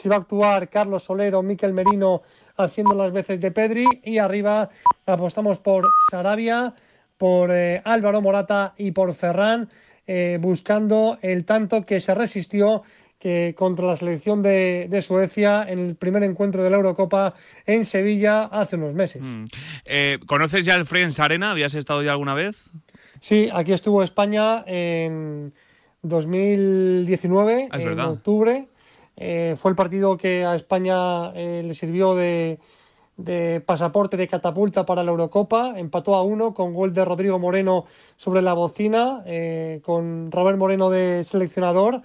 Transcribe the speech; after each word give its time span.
si 0.00 0.08
va 0.08 0.16
a 0.16 0.18
actuar 0.20 0.70
Carlos 0.70 1.04
Solero, 1.04 1.42
Miquel 1.42 1.74
Merino 1.74 2.22
haciendo 2.56 2.94
las 2.94 3.12
veces 3.12 3.40
de 3.40 3.50
Pedri 3.50 3.86
y 4.02 4.16
arriba 4.16 4.70
apostamos 5.04 5.58
por 5.58 5.84
Sarabia, 6.10 6.74
por 7.18 7.50
eh, 7.50 7.82
Álvaro 7.84 8.22
Morata 8.22 8.72
y 8.78 8.92
por 8.92 9.12
Ferran, 9.12 9.68
eh, 10.06 10.38
buscando 10.40 11.18
el 11.20 11.44
tanto 11.44 11.84
que 11.84 12.00
se 12.00 12.14
resistió 12.14 12.82
que 13.18 13.54
contra 13.54 13.86
la 13.86 13.96
selección 13.96 14.42
de, 14.42 14.98
Suecia 15.02 15.66
en 15.68 15.78
el 15.78 15.96
primer 15.96 16.22
encuentro 16.22 16.64
de 16.64 16.70
la 16.70 16.76
Eurocopa 16.76 17.34
en 17.66 17.84
Sevilla 17.84 18.44
hace 18.44 18.76
unos 18.76 18.94
meses. 18.94 19.22
Mm. 19.22 19.44
Eh, 19.84 20.18
¿Conoces 20.24 20.64
ya 20.64 20.76
el 20.76 20.86
Friends 20.86 21.20
Arena? 21.20 21.50
¿Habías 21.50 21.74
estado 21.74 22.02
ya 22.02 22.12
alguna 22.12 22.32
vez? 22.32 22.70
Sí, 23.20 23.50
aquí 23.52 23.74
estuvo 23.74 24.02
España 24.02 24.64
en 24.66 25.52
2019, 26.00 27.68
ah, 27.70 27.78
en 27.78 28.00
octubre. 28.00 28.69
Eh, 29.20 29.54
fue 29.56 29.70
el 29.70 29.76
partido 29.76 30.16
que 30.16 30.44
a 30.44 30.56
España 30.56 31.30
eh, 31.34 31.62
le 31.64 31.74
sirvió 31.74 32.16
de, 32.16 32.58
pasaporte 33.64 34.16
de 34.16 34.26
catapulta 34.26 34.84
para 34.84 35.04
la 35.04 35.12
Eurocopa. 35.12 35.78
Empató 35.78 36.16
a 36.16 36.22
uno 36.22 36.54
con 36.54 36.74
gol 36.74 36.92
de 36.92 37.04
Rodrigo 37.04 37.38
Moreno 37.38 37.84
sobre 38.16 38.42
la 38.42 38.54
bocina, 38.54 39.22
con 39.82 40.32
Robert 40.32 40.58
Moreno 40.58 40.90
de 40.90 41.22
seleccionador 41.22 42.02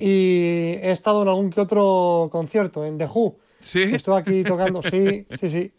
y 0.00 0.78
he 0.80 0.90
estado 0.90 1.22
en 1.22 1.28
algún 1.28 1.50
que 1.50 1.60
otro 1.60 2.28
concierto, 2.32 2.84
en 2.86 2.96
The 2.96 3.04
Who. 3.04 3.36
Sí. 3.60 3.82
Estoy 3.82 4.18
aquí 4.18 4.42
tocando, 4.42 4.82
sí, 4.82 5.26
sí, 5.38 5.50
sí. 5.50 5.72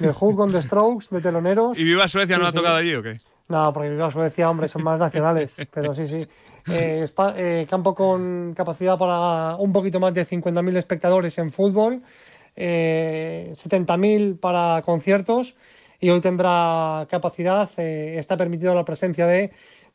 The 0.00 0.10
Who 0.10 0.34
con 0.34 0.50
The 0.50 0.60
Strokes, 0.62 1.06
de 1.10 1.20
teloneros. 1.20 1.78
¿Y 1.78 1.84
Viva 1.84 2.08
Suecia 2.08 2.36
no 2.38 2.46
ha 2.46 2.52
tocado 2.52 2.76
allí 2.76 2.94
o 2.94 3.02
qué? 3.02 3.20
No, 3.48 3.72
porque 3.72 3.90
Viva 3.90 4.10
Suecia, 4.10 4.50
hombre, 4.50 4.66
son 4.66 4.82
más 4.82 4.98
nacionales, 4.98 5.52
pero 5.72 5.94
sí, 5.94 6.08
sí. 6.08 6.26
Eh, 6.68 7.04
eh, 7.36 7.66
campo 7.68 7.94
con 7.94 8.54
capacidad 8.54 8.96
para 8.96 9.56
un 9.56 9.72
poquito 9.72 9.98
más 9.98 10.14
de 10.14 10.24
50.000 10.24 10.76
espectadores 10.76 11.36
en 11.38 11.50
fútbol, 11.50 12.02
eh, 12.54 13.52
70.000 13.54 14.38
para 14.38 14.82
conciertos 14.82 15.56
y 16.00 16.10
hoy 16.10 16.20
tendrá 16.20 17.06
capacidad, 17.10 17.68
eh, 17.76 18.16
está 18.18 18.36
permitido 18.36 18.74
la 18.74 18.84
presencia 18.84 19.26
de 19.26 19.50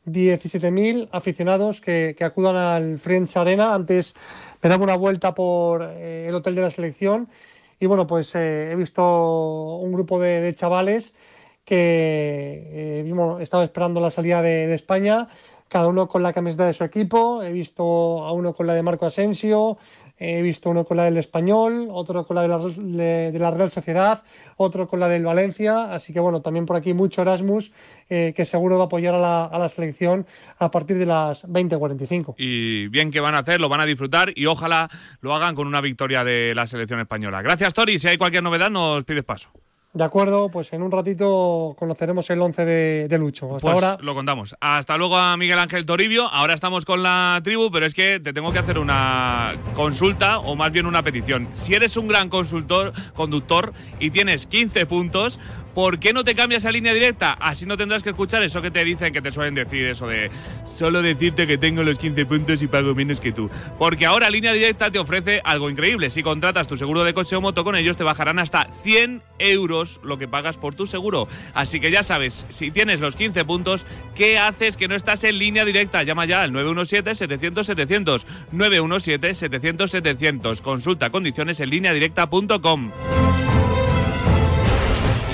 17.000 0.06 1.08
aficionados 1.12 1.80
que, 1.80 2.16
acudan 2.20 2.56
al 2.56 2.98
Friends 2.98 3.36
Arena. 3.36 3.74
Antes 3.74 4.14
me 4.62 4.68
daba 4.68 4.84
una 4.84 4.96
vuelta 4.96 5.34
por 5.34 5.82
eh, 5.82 6.26
el 6.28 6.34
hotel 6.34 6.54
de 6.54 6.62
la 6.62 6.70
selección 6.70 7.28
y 7.80 7.86
bueno, 7.86 8.06
pues 8.06 8.34
eh, 8.34 8.70
he 8.72 8.76
visto 8.76 9.76
un 9.76 9.92
grupo 9.92 10.20
de, 10.20 10.52
chavales 10.54 11.14
que 11.64 13.04
eh, 13.04 13.40
estaba 13.40 13.64
esperando 13.64 14.00
la 14.00 14.10
salida 14.10 14.40
de, 14.42 14.72
España, 14.72 15.28
cada 15.68 15.88
uno 15.88 16.08
con 16.08 16.22
la 16.22 16.32
camiseta 16.32 16.66
de 16.66 16.72
su 16.72 16.84
equipo. 16.84 17.42
He 17.42 17.52
visto 17.52 18.24
a 18.24 18.32
uno 18.32 18.54
con 18.54 18.66
la 18.66 18.74
de 18.74 18.82
Marco 18.82 19.06
Asensio, 19.06 19.78
He 20.20 20.42
visto 20.42 20.70
uno 20.70 20.84
con 20.84 20.96
la 20.96 21.04
del 21.04 21.16
Español, 21.16 21.86
otro 21.90 22.24
con 22.26 22.34
la 22.34 22.42
de 22.42 23.38
la, 23.38 23.50
Real 23.52 23.70
Sociedad, 23.70 24.24
otro 24.56 24.88
con 24.88 24.98
la 24.98 25.06
del 25.06 25.24
Valencia. 25.24 25.92
Así 25.92 26.12
que 26.12 26.18
bueno, 26.18 26.42
también 26.42 26.66
por 26.66 26.76
aquí 26.76 26.92
mucho 26.92 27.22
Erasmus, 27.22 27.72
eh, 28.08 28.32
que 28.34 28.44
seguro 28.44 28.78
va 28.78 28.84
a 28.84 28.86
apoyar 28.86 29.14
a 29.14 29.18
la, 29.18 29.44
a 29.44 29.58
la 29.60 29.68
selección 29.68 30.26
a 30.58 30.72
partir 30.72 30.98
de 30.98 31.06
las 31.06 31.46
20.45. 31.46 32.34
Y 32.36 32.88
bien 32.88 33.12
que 33.12 33.20
van 33.20 33.36
a 33.36 33.38
hacer, 33.38 33.60
lo 33.60 33.68
van 33.68 33.80
a 33.80 33.86
disfrutar 33.86 34.32
y 34.34 34.46
ojalá 34.46 34.90
lo 35.20 35.34
hagan 35.34 35.54
con 35.54 35.68
una 35.68 35.80
victoria 35.80 36.24
de 36.24 36.52
la 36.52 36.66
selección 36.66 36.98
española. 36.98 37.40
Gracias, 37.40 37.72
Tori. 37.72 38.00
Si 38.00 38.08
hay 38.08 38.18
cualquier 38.18 38.42
novedad, 38.42 38.70
nos 38.70 39.04
pides 39.04 39.24
paso. 39.24 39.50
De 39.94 40.04
acuerdo, 40.04 40.50
pues 40.50 40.70
en 40.74 40.82
un 40.82 40.92
ratito 40.92 41.74
conoceremos 41.78 42.28
el 42.28 42.42
11 42.42 42.64
de, 42.64 43.18
Lucho. 43.18 43.56
Hasta 43.56 43.60
pues 43.60 43.74
ahora. 43.74 43.98
Lo 44.02 44.14
contamos. 44.14 44.54
Hasta 44.60 44.98
luego 44.98 45.16
a 45.16 45.36
Miguel 45.38 45.58
Ángel 45.58 45.86
Toribio. 45.86 46.28
Ahora 46.28 46.52
estamos 46.52 46.84
con 46.84 47.02
la 47.02 47.40
tribu, 47.42 47.70
pero 47.70 47.86
es 47.86 47.94
que 47.94 48.20
te 48.20 48.34
tengo 48.34 48.52
que 48.52 48.58
hacer 48.58 48.78
una 48.78 49.54
consulta 49.74 50.40
o 50.40 50.56
más 50.56 50.72
bien 50.72 50.84
una 50.84 51.02
petición. 51.02 51.48
Si 51.54 51.72
eres 51.72 51.96
un 51.96 52.06
gran 52.06 52.28
consultor, 52.28 52.92
conductor 53.14 53.72
y 53.98 54.10
tienes 54.10 54.46
15 54.46 54.84
puntos, 54.84 55.40
¿por 55.78 56.00
qué 56.00 56.12
no 56.12 56.24
te 56.24 56.34
cambias 56.34 56.64
a 56.64 56.72
línea 56.72 56.92
directa? 56.92 57.34
Así 57.34 57.64
no 57.64 57.76
tendrás 57.76 58.02
que 58.02 58.10
escuchar 58.10 58.42
eso 58.42 58.60
que 58.60 58.72
te 58.72 58.84
dicen, 58.84 59.12
que 59.12 59.22
te 59.22 59.30
suelen 59.30 59.54
decir, 59.54 59.86
eso 59.86 60.08
de 60.08 60.28
solo 60.66 61.02
decirte 61.02 61.46
que 61.46 61.56
tengo 61.56 61.84
los 61.84 62.00
15 62.00 62.26
puntos 62.26 62.60
y 62.62 62.66
pago 62.66 62.96
menos 62.96 63.20
que 63.20 63.30
tú. 63.30 63.48
Porque 63.78 64.04
ahora 64.04 64.28
línea 64.28 64.52
directa 64.52 64.90
te 64.90 64.98
ofrece 64.98 65.40
algo 65.44 65.70
increíble. 65.70 66.10
Si 66.10 66.24
contratas 66.24 66.66
tu 66.66 66.76
seguro 66.76 67.04
de 67.04 67.14
coche 67.14 67.36
o 67.36 67.40
moto 67.40 67.62
con 67.62 67.76
ellos, 67.76 67.96
te 67.96 68.02
bajarán 68.02 68.40
hasta 68.40 68.68
100 68.82 69.22
euros 69.38 70.00
lo 70.02 70.18
que 70.18 70.26
pagas 70.26 70.56
por 70.56 70.74
tu 70.74 70.88
seguro. 70.88 71.28
Así 71.54 71.78
que 71.78 71.92
ya 71.92 72.02
sabes, 72.02 72.44
si 72.48 72.72
tienes 72.72 72.98
los 72.98 73.14
15 73.14 73.44
puntos, 73.44 73.86
¿qué 74.16 74.36
haces 74.36 74.76
que 74.76 74.88
no 74.88 74.96
estás 74.96 75.22
en 75.22 75.38
línea 75.38 75.64
directa? 75.64 76.02
Llama 76.02 76.26
ya 76.26 76.42
al 76.42 76.50
917-700-700. 76.54 78.24
917-700-700. 78.52 80.60
Consulta 80.60 81.10
condiciones 81.10 81.60
en 81.60 81.70
línea 81.70 81.92
directa.com. 81.92 82.90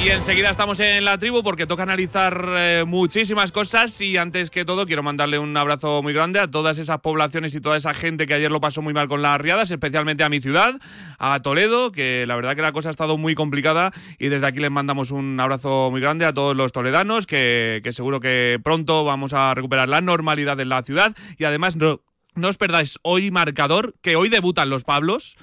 Y 0.05 0.11
enseguida 0.11 0.51
estamos 0.51 0.81
en 0.81 1.03
la 1.03 1.17
tribu 1.17 1.43
porque 1.43 1.67
toca 1.67 1.85
analizar 1.85 2.53
eh, 2.59 2.85
muchísimas 2.87 3.51
cosas. 3.53 3.99
Y 4.03 4.19
antes 4.19 4.51
que 4.51 4.67
todo 4.67 4.85
quiero 4.85 5.03
mandarle 5.03 5.39
un 5.39 5.57
abrazo 5.57 6.03
muy 6.03 6.13
grande 6.13 6.41
a 6.41 6.47
todas 6.47 6.77
esas 6.77 7.01
poblaciones 7.01 7.55
y 7.55 7.61
toda 7.63 7.79
esa 7.79 7.95
gente 7.95 8.27
que 8.27 8.35
ayer 8.35 8.51
lo 8.51 8.61
pasó 8.61 8.83
muy 8.83 8.93
mal 8.93 9.09
con 9.09 9.23
las 9.23 9.41
riadas, 9.41 9.71
especialmente 9.71 10.23
a 10.23 10.29
mi 10.29 10.43
ciudad, 10.43 10.79
a 11.19 11.41
Toledo, 11.41 11.91
que 11.91 12.27
la 12.27 12.37
verdad 12.37 12.55
que 12.55 12.61
la 12.61 12.73
cosa 12.73 12.91
ha 12.91 12.93
estado 12.93 13.17
muy 13.17 13.35
complicada. 13.35 13.93
Y 14.19 14.29
desde 14.29 14.47
aquí 14.47 14.61
les 14.61 14.71
mandamos 14.71 15.11
un 15.11 15.41
abrazo 15.41 15.91
muy 15.91 16.03
grande 16.03 16.27
a 16.27 16.35
todos 16.35 16.55
los 16.55 16.71
toledanos, 16.71 17.27
que, 17.27 17.81
seguro 17.93 18.21
que 18.21 18.61
pronto 18.63 19.05
vamos 19.05 19.33
a 19.33 19.55
recuperar 19.55 19.89
la 19.89 20.03
normalidad 20.03 20.61
en 20.61 20.69
la 20.69 20.83
ciudad. 20.83 21.17
Y 21.39 21.45
además 21.45 21.77
no, 21.77 22.03
no 22.35 22.49
os 22.49 22.59
perdáis 22.59 22.99
hoy 23.01 23.31
marcador, 23.31 23.95
que 24.03 24.17
hoy 24.17 24.29
debutan 24.29 24.69
los 24.69 24.85
Pablos 24.85 25.39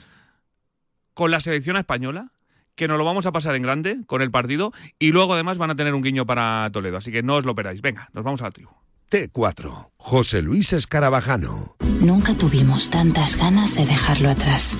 con 1.15 1.31
la 1.31 1.39
selección 1.39 1.77
española 1.77 2.31
que 2.75 2.87
nos 2.87 2.97
lo 2.97 3.05
vamos 3.05 3.25
a 3.25 3.31
pasar 3.31 3.55
en 3.55 3.63
grande 3.63 3.97
con 4.07 4.21
el 4.21 4.31
partido 4.31 4.71
y 4.99 5.11
luego 5.11 5.33
además 5.33 5.57
van 5.57 5.71
a 5.71 5.75
tener 5.75 5.93
un 5.93 6.01
guiño 6.01 6.25
para 6.25 6.69
Toledo, 6.71 6.97
así 6.97 7.11
que 7.11 7.23
no 7.23 7.35
os 7.35 7.45
lo 7.45 7.55
peráis. 7.55 7.81
Venga, 7.81 8.09
nos 8.13 8.23
vamos 8.23 8.41
a 8.41 8.45
la 8.45 8.51
tribu. 8.51 8.71
T4. 9.11 9.89
José 9.97 10.41
Luis 10.41 10.71
Escarabajano. 10.71 11.75
Nunca 11.99 12.33
tuvimos 12.33 12.89
tantas 12.89 13.35
ganas 13.35 13.75
de 13.75 13.85
dejarlo 13.85 14.29
atrás. 14.29 14.77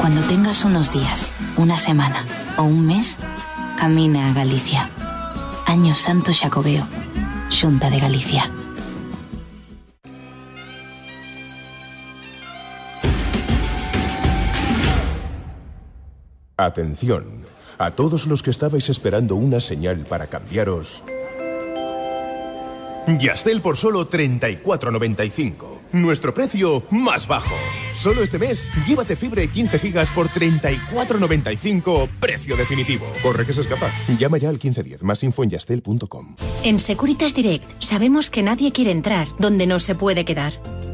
Cuando 0.00 0.20
tengas 0.22 0.64
unos 0.64 0.92
días, 0.92 1.34
una 1.56 1.78
semana 1.78 2.24
o 2.58 2.64
un 2.64 2.86
mes, 2.86 3.18
camina 3.78 4.30
a 4.30 4.34
Galicia. 4.34 4.90
Año 5.66 5.94
Santo 5.94 6.32
Jacobeo, 6.34 6.86
Junta 7.48 7.90
de 7.90 8.00
Galicia. 8.00 8.50
Atención, 16.56 17.44
a 17.78 17.90
todos 17.92 18.26
los 18.26 18.42
que 18.42 18.50
estabais 18.50 18.88
esperando 18.88 19.34
una 19.34 19.58
señal 19.58 20.06
para 20.06 20.28
cambiaros. 20.28 21.02
Yastel 23.06 23.60
por 23.60 23.76
solo 23.76 24.08
34.95. 24.08 25.74
Nuestro 25.92 26.32
precio 26.32 26.84
más 26.90 27.26
bajo. 27.26 27.54
Solo 27.96 28.22
este 28.22 28.38
mes, 28.38 28.72
llévate 28.86 29.16
fibra 29.16 29.42
de 29.42 29.48
15 29.48 29.78
gigas 29.78 30.10
por 30.10 30.28
34.95, 30.28 32.08
precio 32.20 32.56
definitivo. 32.56 33.06
Corre 33.22 33.44
que 33.44 33.52
se 33.52 33.60
escapa. 33.60 33.90
Llama 34.18 34.38
ya 34.38 34.48
al 34.48 34.54
1510. 34.54 35.02
Más 35.02 35.22
info 35.22 35.42
en 35.42 35.50
yastel.com. 35.50 36.36
En 36.62 36.80
Securitas 36.80 37.34
Direct 37.34 37.64
sabemos 37.80 38.30
que 38.30 38.42
nadie 38.42 38.72
quiere 38.72 38.92
entrar 38.92 39.28
donde 39.38 39.66
no 39.66 39.80
se 39.80 39.94
puede 39.94 40.24
quedar. 40.24 40.54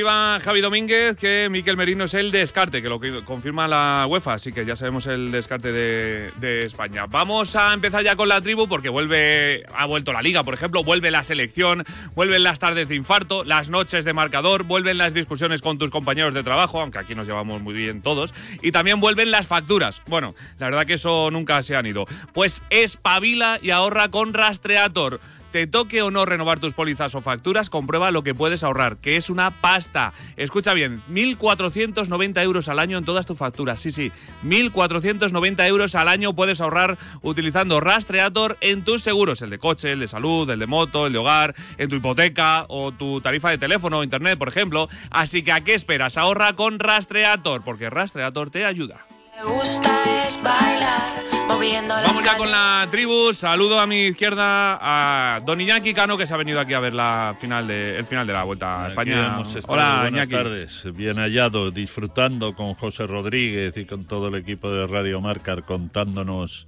Confirma 0.00 0.40
Javi 0.40 0.60
Domínguez 0.62 1.16
que 1.18 1.48
Miquel 1.50 1.76
Merino 1.76 2.04
es 2.04 2.14
el 2.14 2.30
descarte, 2.30 2.80
que 2.80 2.88
lo 2.88 2.98
confirma 3.22 3.68
la 3.68 4.06
UEFA, 4.08 4.34
así 4.34 4.50
que 4.50 4.64
ya 4.64 4.74
sabemos 4.74 5.06
el 5.06 5.30
descarte 5.30 5.72
de, 5.72 6.30
de, 6.36 6.60
España. 6.60 7.04
Vamos 7.06 7.54
a 7.54 7.74
empezar 7.74 8.02
ya 8.02 8.16
con 8.16 8.26
la 8.26 8.40
tribu 8.40 8.66
porque 8.66 8.88
vuelve, 8.88 9.62
ha 9.76 9.84
vuelto 9.84 10.14
la 10.14 10.22
liga, 10.22 10.42
por 10.42 10.54
ejemplo, 10.54 10.82
vuelve 10.82 11.10
la 11.10 11.22
selección, 11.22 11.84
vuelven 12.14 12.44
las 12.44 12.58
tardes 12.58 12.88
de 12.88 12.94
infarto, 12.94 13.44
las 13.44 13.68
noches 13.68 14.06
de 14.06 14.14
marcador, 14.14 14.62
vuelven 14.62 14.96
las 14.96 15.12
discusiones 15.12 15.60
con 15.60 15.76
tus 15.76 15.90
compañeros 15.90 16.32
de 16.32 16.42
trabajo, 16.42 16.80
aunque 16.80 16.98
aquí 16.98 17.14
nos 17.14 17.26
llevamos 17.26 17.60
muy 17.60 17.74
bien 17.74 18.00
todos, 18.00 18.32
y 18.62 18.72
también 18.72 19.00
vuelven 19.00 19.30
las 19.30 19.46
facturas. 19.46 20.00
Bueno, 20.06 20.34
la 20.58 20.70
verdad 20.70 20.86
que 20.86 20.94
eso 20.94 21.30
nunca 21.30 21.62
se 21.62 21.76
han 21.76 21.84
ido. 21.84 22.06
Pues 22.32 22.62
espabila 22.70 23.58
y 23.60 23.70
ahorra 23.70 24.08
con 24.08 24.32
Rastreator 24.32 25.20
te 25.52 25.66
toque 25.66 26.02
o 26.02 26.10
no 26.10 26.24
renovar 26.24 26.60
tus 26.60 26.74
pólizas 26.74 27.14
o 27.14 27.20
facturas, 27.20 27.70
comprueba 27.70 28.10
lo 28.10 28.22
que 28.22 28.34
puedes 28.34 28.62
ahorrar, 28.62 28.96
que 28.98 29.16
es 29.16 29.30
una 29.30 29.50
pasta. 29.50 30.12
Escucha 30.36 30.74
bien, 30.74 31.02
1.490 31.10 32.42
euros 32.42 32.68
al 32.68 32.78
año 32.78 32.98
en 32.98 33.04
todas 33.04 33.26
tus 33.26 33.38
facturas. 33.38 33.80
Sí, 33.80 33.90
sí, 33.90 34.10
1.490 34.44 35.66
euros 35.66 35.94
al 35.94 36.08
año 36.08 36.34
puedes 36.34 36.60
ahorrar 36.60 36.98
utilizando 37.22 37.80
Rastreator 37.80 38.56
en 38.60 38.84
tus 38.84 39.02
seguros, 39.02 39.42
el 39.42 39.50
de 39.50 39.58
coche, 39.58 39.92
el 39.92 40.00
de 40.00 40.08
salud, 40.08 40.48
el 40.50 40.58
de 40.58 40.66
moto, 40.66 41.06
el 41.06 41.12
de 41.12 41.18
hogar, 41.18 41.54
en 41.78 41.88
tu 41.88 41.96
hipoteca 41.96 42.64
o 42.68 42.92
tu 42.92 43.20
tarifa 43.20 43.50
de 43.50 43.58
teléfono 43.58 43.98
o 43.98 44.04
internet, 44.04 44.38
por 44.38 44.48
ejemplo. 44.48 44.88
Así 45.10 45.42
que, 45.42 45.52
¿a 45.52 45.62
qué 45.62 45.74
esperas? 45.74 46.16
Ahorra 46.16 46.54
con 46.54 46.78
Rastreator, 46.78 47.62
porque 47.62 47.90
Rastreator 47.90 48.50
te 48.50 48.64
ayuda. 48.64 49.09
Me 49.42 49.46
gusta 49.46 49.90
es 50.26 50.36
bailar 50.42 51.30
Vamos 51.50 52.24
ya 52.24 52.36
con 52.36 52.50
la 52.50 52.86
tribu. 52.90 53.34
Saludo 53.34 53.80
a 53.80 53.86
mi 53.86 54.06
izquierda 54.06 54.78
a 54.80 55.40
Don 55.40 55.60
Iñaki 55.60 55.92
Cano, 55.92 56.16
que 56.16 56.26
se 56.26 56.32
ha 56.32 56.36
venido 56.36 56.60
aquí 56.60 56.74
a 56.74 56.80
ver 56.80 56.94
la 56.94 57.34
final 57.40 57.66
de, 57.66 57.98
el 57.98 58.04
final 58.04 58.26
de 58.26 58.32
la 58.32 58.44
Vuelta 58.44 58.84
a 58.84 58.88
España. 58.90 59.42
Hola, 59.66 59.98
Buenas 60.02 60.28
tardes. 60.28 60.82
Bien 60.94 61.16
hallado, 61.16 61.70
disfrutando 61.70 62.54
con 62.54 62.74
José 62.74 63.06
Rodríguez 63.06 63.76
y 63.76 63.84
con 63.84 64.04
todo 64.04 64.28
el 64.28 64.36
equipo 64.36 64.70
de 64.70 64.86
Radio 64.86 65.20
Marcar 65.20 65.64
contándonos 65.64 66.66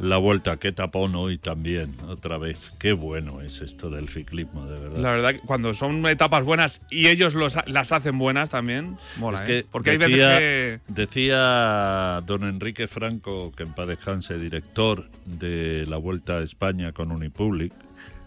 la 0.00 0.16
vuelta, 0.16 0.56
qué 0.56 0.72
tapón 0.72 1.14
hoy 1.14 1.38
también, 1.38 1.94
otra 2.08 2.38
vez. 2.38 2.72
Qué 2.78 2.92
bueno 2.92 3.40
es 3.40 3.60
esto 3.60 3.90
del 3.90 4.08
ciclismo, 4.08 4.66
de 4.66 4.80
verdad. 4.80 4.98
La 4.98 5.10
verdad, 5.10 5.34
cuando 5.44 5.74
son 5.74 6.06
etapas 6.06 6.44
buenas 6.44 6.82
y 6.90 7.08
ellos 7.08 7.34
las 7.34 7.92
hacen 7.92 8.18
buenas 8.18 8.50
también, 8.50 8.96
mola, 9.18 9.44
¿eh? 9.46 9.66
Porque 9.70 9.98
decía, 9.98 10.06
hay 10.06 10.12
veces 10.12 10.38
que... 10.38 10.80
Decía 10.92 12.22
don 12.26 12.44
Enrique 12.44 12.88
Franco, 12.88 13.52
que 13.54 13.64
en 13.64 13.74
paz 13.74 13.88
descanse, 13.88 14.38
director 14.38 15.08
de 15.26 15.84
la 15.86 15.98
Vuelta 15.98 16.38
a 16.38 16.42
España 16.42 16.92
con 16.92 17.12
Unipublic, 17.12 17.72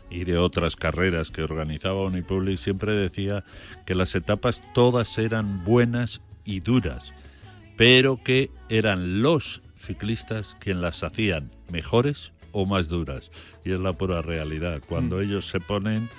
y 0.09 0.25
de 0.25 0.37
otras 0.37 0.75
carreras 0.75 1.31
que 1.31 1.41
organizaba 1.41 2.03
Unipublic, 2.03 2.59
siempre 2.59 2.93
decía 2.93 3.43
que 3.87 3.95
las 3.95 4.13
etapas 4.13 4.61
todas 4.75 5.17
eran 5.17 5.63
buenas 5.63 6.21
y 6.45 6.59
duras, 6.59 7.11
pero 7.77 8.21
que 8.23 8.51
eran 8.69 9.23
los 9.23 9.63
ciclistas 9.75 10.55
quien 10.59 10.81
las 10.81 11.03
hacían 11.03 11.49
mejores 11.73 12.31
o 12.53 12.65
más 12.65 12.87
duras. 12.87 13.31
Y 13.65 13.71
es 13.71 13.79
la 13.79 13.91
pura 13.91 14.21
realidad. 14.21 14.81
Cuando 14.87 15.17
mm. 15.17 15.21
ellos 15.21 15.47
se 15.47 15.59
ponen, 15.59 16.09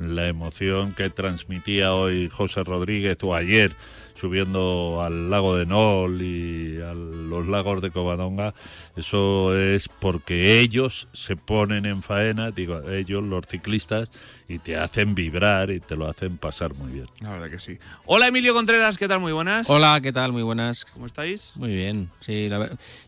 la 0.00 0.28
emoción 0.28 0.92
que 0.92 1.08
transmitía 1.08 1.94
hoy 1.94 2.28
José 2.28 2.64
Rodríguez 2.64 3.16
o 3.22 3.34
ayer 3.34 3.72
subiendo 4.14 5.02
al 5.02 5.30
lago 5.30 5.56
de 5.56 5.66
Nol 5.66 6.22
y 6.22 6.80
a 6.80 6.94
los 6.94 7.46
lagos 7.46 7.82
de 7.82 7.90
Covadonga, 7.90 8.54
eso 8.96 9.56
es 9.56 9.88
porque 9.88 10.60
ellos 10.60 11.08
se 11.12 11.36
ponen 11.36 11.84
en 11.84 12.02
faena, 12.02 12.50
digo, 12.50 12.88
ellos, 12.90 13.22
los 13.22 13.46
ciclistas, 13.46 14.10
y 14.48 14.58
te 14.58 14.76
hacen 14.76 15.14
vibrar 15.14 15.70
y 15.70 15.80
te 15.80 15.96
lo 15.96 16.06
hacen 16.06 16.36
pasar 16.36 16.74
muy 16.74 16.92
bien. 16.92 17.06
La 17.20 17.30
verdad 17.30 17.50
que 17.50 17.58
sí. 17.58 17.78
Hola 18.04 18.28
Emilio 18.28 18.52
Contreras, 18.52 18.98
¿qué 18.98 19.08
tal? 19.08 19.20
Muy 19.20 19.32
buenas. 19.32 19.68
Hola, 19.68 19.98
¿qué 20.02 20.12
tal? 20.12 20.32
Muy 20.32 20.42
buenas. 20.42 20.84
¿Cómo 20.84 21.06
estáis? 21.06 21.52
Muy 21.56 21.74
bien, 21.74 22.10
sí. 22.20 22.48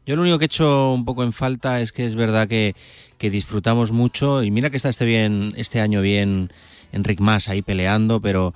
Yo 0.06 0.16
lo 0.16 0.22
único 0.22 0.38
que 0.38 0.44
he 0.44 0.46
hecho 0.46 0.92
un 0.92 1.04
poco 1.04 1.22
en 1.22 1.32
falta 1.32 1.80
es 1.80 1.92
que 1.92 2.06
es 2.06 2.14
verdad 2.14 2.48
que, 2.48 2.74
que 3.18 3.30
disfrutamos 3.30 3.92
mucho 3.92 4.42
y 4.42 4.50
mira 4.50 4.70
que 4.70 4.76
está 4.76 4.88
este, 4.88 5.04
bien, 5.04 5.52
este 5.56 5.80
año 5.80 6.00
bien 6.00 6.50
Enric 6.92 7.20
Mas 7.20 7.48
ahí 7.48 7.62
peleando, 7.62 8.20
pero 8.20 8.54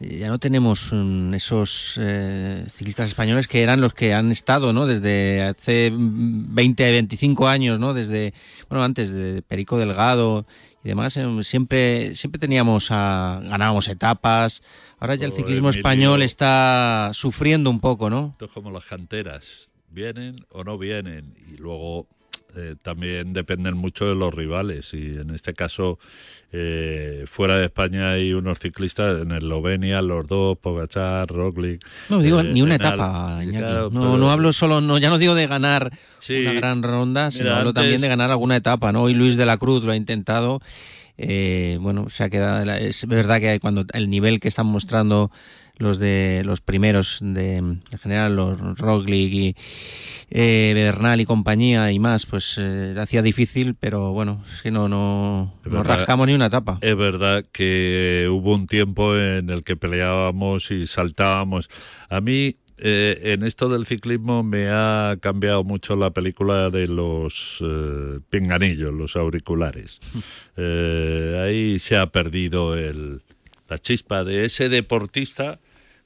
ya 0.00 0.28
no 0.28 0.38
tenemos 0.38 0.90
mm, 0.92 1.34
esos 1.34 1.98
eh, 2.00 2.64
ciclistas 2.68 3.08
españoles 3.08 3.48
que 3.48 3.62
eran 3.62 3.80
los 3.80 3.94
que 3.94 4.14
han 4.14 4.30
estado, 4.30 4.72
¿no? 4.72 4.86
Desde 4.86 5.42
hace 5.42 5.90
20, 5.92 6.90
25 6.90 7.48
años, 7.48 7.78
¿no? 7.78 7.94
Desde, 7.94 8.32
bueno, 8.68 8.84
antes 8.84 9.10
de 9.10 9.42
Perico 9.42 9.76
Delgado 9.76 10.46
y 10.84 10.88
demás, 10.88 11.16
em, 11.16 11.42
siempre, 11.42 12.14
siempre 12.14 12.38
teníamos 12.38 12.88
a, 12.90 13.40
ganábamos 13.42 13.88
etapas. 13.88 14.62
Ahora 15.00 15.16
ya 15.16 15.26
el 15.26 15.32
ciclismo 15.32 15.70
español 15.70 16.22
está 16.22 17.10
sufriendo 17.12 17.70
un 17.70 17.80
poco, 17.80 18.08
¿no? 18.08 18.30
Esto 18.32 18.44
es 18.46 18.52
como 18.52 18.70
las 18.70 18.84
canteras, 18.84 19.68
vienen 19.90 20.46
o 20.50 20.64
no 20.64 20.78
vienen 20.78 21.34
y 21.52 21.56
luego 21.56 22.06
eh, 22.56 22.76
también 22.82 23.32
dependen 23.32 23.76
mucho 23.76 24.06
de 24.06 24.14
los 24.14 24.32
rivales 24.34 24.92
y 24.94 25.18
en 25.18 25.30
este 25.30 25.54
caso 25.54 25.98
eh, 26.50 27.24
fuera 27.26 27.56
de 27.56 27.66
España 27.66 28.12
hay 28.12 28.32
unos 28.32 28.58
ciclistas 28.58 29.20
en 29.20 29.32
Eslovenia, 29.32 30.00
los 30.00 30.26
dos, 30.26 30.56
Pogachar, 30.58 31.28
Roglic. 31.28 31.86
No 32.08 32.20
digo 32.20 32.42
ni 32.42 32.62
una 32.62 32.76
etapa, 32.76 33.40
no, 33.92 34.16
no 34.16 34.30
hablo 34.30 34.52
solo, 34.52 34.80
no, 34.80 34.96
ya 34.98 35.10
no 35.10 35.18
digo 35.18 35.34
de 35.34 35.46
ganar 35.46 35.92
una 36.28 36.52
gran 36.54 36.82
ronda, 36.82 37.30
sino 37.30 37.54
hablo 37.54 37.72
también 37.72 38.00
de 38.00 38.08
ganar 38.08 38.30
alguna 38.30 38.56
etapa, 38.56 38.92
¿no? 38.92 39.02
Hoy 39.02 39.14
Luis 39.14 39.36
de 39.36 39.46
la 39.46 39.58
Cruz 39.58 39.84
lo 39.84 39.92
ha 39.92 39.96
intentado. 39.96 40.60
Eh, 41.18 41.78
bueno, 41.80 42.08
se 42.10 42.24
ha 42.24 42.30
quedado. 42.30 42.70
Es 42.72 43.06
verdad 43.06 43.40
que 43.40 43.58
cuando 43.60 43.84
el 43.92 44.08
nivel 44.08 44.38
que 44.38 44.48
están 44.48 44.66
mostrando 44.66 45.30
los 45.78 45.98
de 45.98 46.42
los 46.44 46.60
primeros 46.60 47.18
de, 47.20 47.56
en 47.56 47.82
general 48.00 48.36
los 48.36 48.78
Roglic 48.78 49.32
y 49.32 49.56
eh, 50.30 50.72
Bernal 50.74 51.20
y 51.20 51.24
compañía 51.24 51.90
y 51.92 51.98
más 51.98 52.26
pues 52.26 52.56
eh, 52.58 52.96
hacía 52.98 53.22
difícil 53.22 53.76
pero 53.78 54.12
bueno 54.12 54.42
es 54.52 54.60
que 54.60 54.72
no 54.72 54.88
no, 54.88 55.54
no 55.64 55.82
rascamos 55.84 56.26
ni 56.26 56.34
una 56.34 56.46
etapa 56.46 56.78
es 56.80 56.96
verdad 56.96 57.44
que 57.52 58.26
hubo 58.28 58.54
un 58.54 58.66
tiempo 58.66 59.16
en 59.16 59.50
el 59.50 59.62
que 59.62 59.76
peleábamos 59.76 60.70
y 60.72 60.88
saltábamos 60.88 61.70
a 62.08 62.20
mí 62.20 62.56
eh, 62.78 63.32
en 63.32 63.42
esto 63.42 63.68
del 63.68 63.86
ciclismo 63.86 64.42
me 64.42 64.68
ha 64.70 65.16
cambiado 65.20 65.64
mucho 65.64 65.96
la 65.96 66.10
película 66.10 66.70
de 66.70 66.86
los 66.88 67.58
eh, 67.60 68.20
pinganillos, 68.30 68.92
los 68.92 69.16
auriculares. 69.16 70.00
ahí 70.56 71.78
se 71.78 71.96
ha 71.96 72.06
perdido 72.06 72.76
el, 72.76 73.22
la 73.68 73.78
chispa 73.78 74.24
de 74.24 74.44
ese 74.44 74.68
deportista 74.68 75.60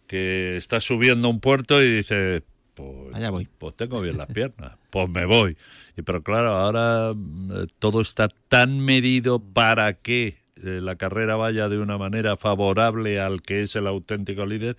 que 0.07 0.57
está 0.57 0.81
subiendo 0.81 1.29
un 1.29 1.41
puerto 1.41 1.83
y 1.83 1.97
dice, 1.97 2.43
pues, 2.75 3.15
Allá 3.15 3.31
voy. 3.31 3.49
pues 3.59 3.77
tengo 3.77 4.01
bien 4.01 4.19
las 4.19 4.29
piernas, 4.29 4.73
pues 4.91 5.09
me 5.09 5.25
voy. 5.25 5.57
Y 5.97 6.03
pero 6.03 6.23
claro, 6.23 6.57
ahora 6.57 7.13
mm, 7.15 7.67
todo 7.79 8.01
está 8.01 8.29
tan 8.49 8.81
medido 8.81 9.39
para 9.41 9.95
que 9.95 10.29
eh, 10.29 10.42
la 10.63 10.97
carrera 10.97 11.37
vaya 11.37 11.69
de 11.69 11.79
una 11.79 11.99
manera 11.99 12.37
favorable 12.37 13.21
al 13.21 13.43
que 13.43 13.63
es 13.63 13.77
el 13.77 13.87
auténtico 13.87 14.47
líder, 14.47 14.77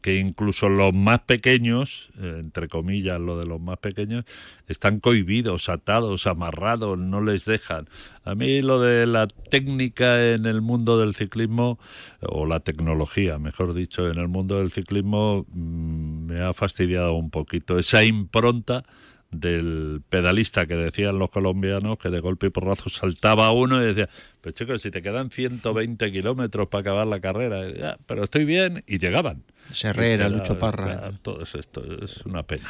que 0.00 0.16
incluso 0.16 0.68
los 0.68 0.94
más 0.94 1.20
pequeños, 1.20 2.10
eh, 2.20 2.40
entre 2.40 2.68
comillas 2.68 3.20
lo 3.20 3.38
de 3.38 3.46
los 3.46 3.60
más 3.60 3.78
pequeños, 3.78 4.24
están 4.68 5.00
cohibidos, 5.00 5.68
atados, 5.68 6.26
amarrados, 6.26 6.98
no 6.98 7.20
les 7.20 7.44
dejan. 7.44 7.88
A 8.24 8.34
mí 8.34 8.60
lo 8.60 8.80
de 8.80 9.06
la 9.06 9.26
técnica 9.26 10.32
en 10.32 10.46
el 10.46 10.60
mundo 10.60 10.98
del 10.98 11.14
ciclismo, 11.14 11.78
o 12.20 12.46
la 12.46 12.60
tecnología, 12.60 13.38
mejor 13.38 13.74
dicho, 13.74 14.08
en 14.08 14.18
el 14.18 14.28
mundo 14.28 14.58
del 14.58 14.70
ciclismo, 14.70 15.46
mm, 15.48 16.26
me 16.26 16.40
ha 16.40 16.52
fastidiado 16.54 17.14
un 17.14 17.30
poquito. 17.30 17.78
Esa 17.78 18.04
impronta 18.04 18.84
del 19.30 20.02
pedalista 20.08 20.66
que 20.66 20.74
decían 20.74 21.18
los 21.18 21.30
colombianos 21.30 21.98
que 21.98 22.10
de 22.10 22.20
golpe 22.20 22.46
y 22.46 22.50
porrazo 22.50 22.88
saltaba 22.88 23.50
uno 23.50 23.82
y 23.82 23.86
decía, 23.86 24.08
pues 24.40 24.54
chicos, 24.54 24.82
si 24.82 24.90
te 24.90 25.02
quedan 25.02 25.30
120 25.30 26.12
kilómetros 26.12 26.68
para 26.68 26.80
acabar 26.82 27.06
la 27.06 27.20
carrera, 27.20 27.98
pero 28.06 28.24
estoy 28.24 28.44
bien, 28.44 28.84
y 28.86 28.98
llegaban. 28.98 29.42
Serrera, 29.72 30.28
Lucho 30.28 30.58
Parra. 30.58 31.12
todo 31.22 31.42
esto 31.42 31.82
es 32.04 32.18
una 32.24 32.42
pena. 32.44 32.68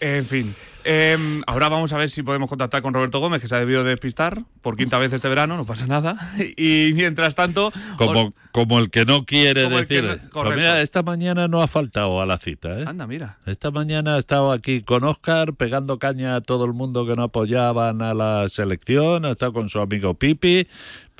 En 0.00 0.26
fin, 0.26 0.54
em, 0.84 1.42
ahora 1.46 1.68
vamos 1.68 1.92
a 1.92 1.98
ver 1.98 2.10
si 2.10 2.22
podemos 2.22 2.48
contactar 2.48 2.82
con 2.82 2.94
Roberto 2.94 3.20
Gómez, 3.20 3.40
que 3.40 3.48
se 3.48 3.54
ha 3.54 3.58
debido 3.58 3.84
despistar 3.84 4.42
por 4.62 4.76
quinta 4.76 4.98
vez 4.98 5.12
este 5.12 5.28
verano, 5.28 5.56
no 5.56 5.64
pasa 5.64 5.86
nada. 5.86 6.32
Y 6.56 6.92
mientras 6.94 7.34
tanto... 7.34 7.72
Como, 7.96 8.34
como 8.52 8.78
el 8.78 8.90
que 8.90 9.04
no 9.04 9.24
quiere 9.24 9.68
decir... 9.68 10.20
Pues 10.32 10.56
mira, 10.56 10.80
esta 10.82 11.02
mañana 11.02 11.48
no 11.48 11.62
ha 11.62 11.68
faltado 11.68 12.20
a 12.20 12.26
la 12.26 12.38
cita. 12.38 12.80
¿eh? 12.80 12.84
Anda, 12.86 13.06
mira. 13.06 13.38
Esta 13.46 13.70
mañana 13.70 14.16
ha 14.16 14.18
estado 14.18 14.52
aquí 14.52 14.82
con 14.82 15.04
Oscar, 15.04 15.54
pegando 15.54 15.98
caña 15.98 16.36
a 16.36 16.40
todo 16.40 16.64
el 16.64 16.72
mundo 16.72 17.06
que 17.06 17.14
no 17.14 17.24
apoyaban 17.24 18.02
a 18.02 18.14
la 18.14 18.48
selección, 18.48 19.24
ha 19.24 19.30
estado 19.30 19.52
con 19.52 19.68
su 19.68 19.80
amigo 19.80 20.14
Pipi, 20.14 20.66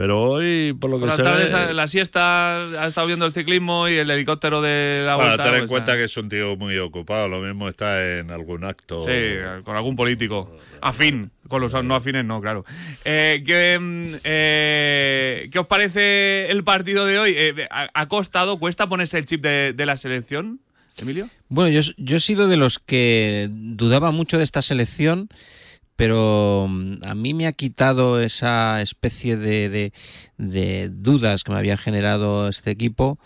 pero 0.01 0.19
hoy, 0.19 0.75
por 0.81 0.89
lo 0.89 0.99
que 0.99 1.13
se 1.13 1.23
ve... 1.23 1.75
La 1.75 1.87
siesta 1.87 2.83
ha 2.83 2.87
estado 2.87 3.07
viendo 3.07 3.27
el 3.27 3.35
ciclismo 3.35 3.87
y 3.87 3.99
el 3.99 4.11
helicóptero 4.11 4.63
de 4.63 5.03
la. 5.05 5.19
Para 5.19 5.37
tener 5.37 5.55
en 5.55 5.61
pues, 5.61 5.71
cuenta 5.71 5.95
que 5.95 6.05
es 6.05 6.17
un 6.17 6.31
tío 6.31 6.57
muy 6.57 6.79
ocupado, 6.79 7.29
lo 7.29 7.41
mismo 7.41 7.69
está 7.69 8.19
en 8.19 8.31
algún 8.31 8.65
acto. 8.65 9.03
Sí, 9.03 9.11
con 9.65 9.77
algún 9.77 9.97
político 9.97 10.51
afín, 10.81 11.31
con 11.49 11.61
los 11.61 11.73
no 11.85 11.95
afines 11.95 12.25
no, 12.25 12.41
claro. 12.41 12.65
Eh, 13.05 13.43
¿qué, 13.47 13.79
mm, 13.79 14.15
eh, 14.25 15.49
¿Qué 15.53 15.59
os 15.59 15.67
parece 15.67 16.51
el 16.51 16.65
partido 16.65 17.07
de 17.07 17.19
hoy? 17.19 17.35
Eh, 17.37 17.69
¿Ha 17.71 18.09
costado, 18.09 18.59
cuesta 18.59 18.89
ponerse 18.89 19.19
el 19.19 19.27
chip 19.27 19.43
de, 19.43 19.73
de 19.73 19.87
la 19.87 19.97
selección, 19.97 20.61
Emilio? 20.99 21.29
Bueno, 21.49 21.81
yo, 21.97 22.17
he 22.17 22.21
sido 22.21 22.49
de 22.49 22.57
los 22.57 22.79
que 22.79 23.49
dudaba 23.51 24.11
mucho 24.11 24.39
de 24.39 24.45
esta 24.45 24.63
selección 24.63 25.29
pero 25.97 26.67
mm, 26.67 27.03
a 27.05 27.15
mí 27.15 27.35
me 27.35 27.47
ha 27.47 27.53
quitado 27.53 28.23
esa 28.23 28.81
especie 28.81 29.37
de, 29.37 29.93
de, 30.39 30.89
dudas 30.91 31.45
que 31.45 31.53
me 31.53 31.59
había 31.59 31.77
generado 31.77 32.49
este 32.49 32.71
equipo. 32.71 33.19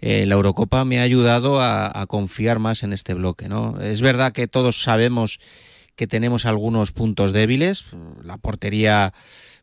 Eh, 0.00 0.26
la 0.26 0.36
Eurocopa 0.36 0.84
me 0.84 1.00
ha 1.00 1.02
ayudado 1.02 1.60
a, 1.60 2.06
confiar 2.06 2.60
más 2.60 2.84
en 2.84 2.92
este 2.92 3.14
bloque. 3.14 3.48
¿no? 3.48 3.80
Es 3.80 4.00
verdad 4.00 4.32
que 4.32 4.46
todos 4.46 4.80
sabemos 4.80 5.40
que 6.00 6.06
tenemos 6.06 6.46
algunos 6.46 6.92
puntos 6.92 7.34
débiles. 7.34 7.84
La 8.24 8.38
portería, 8.38 9.12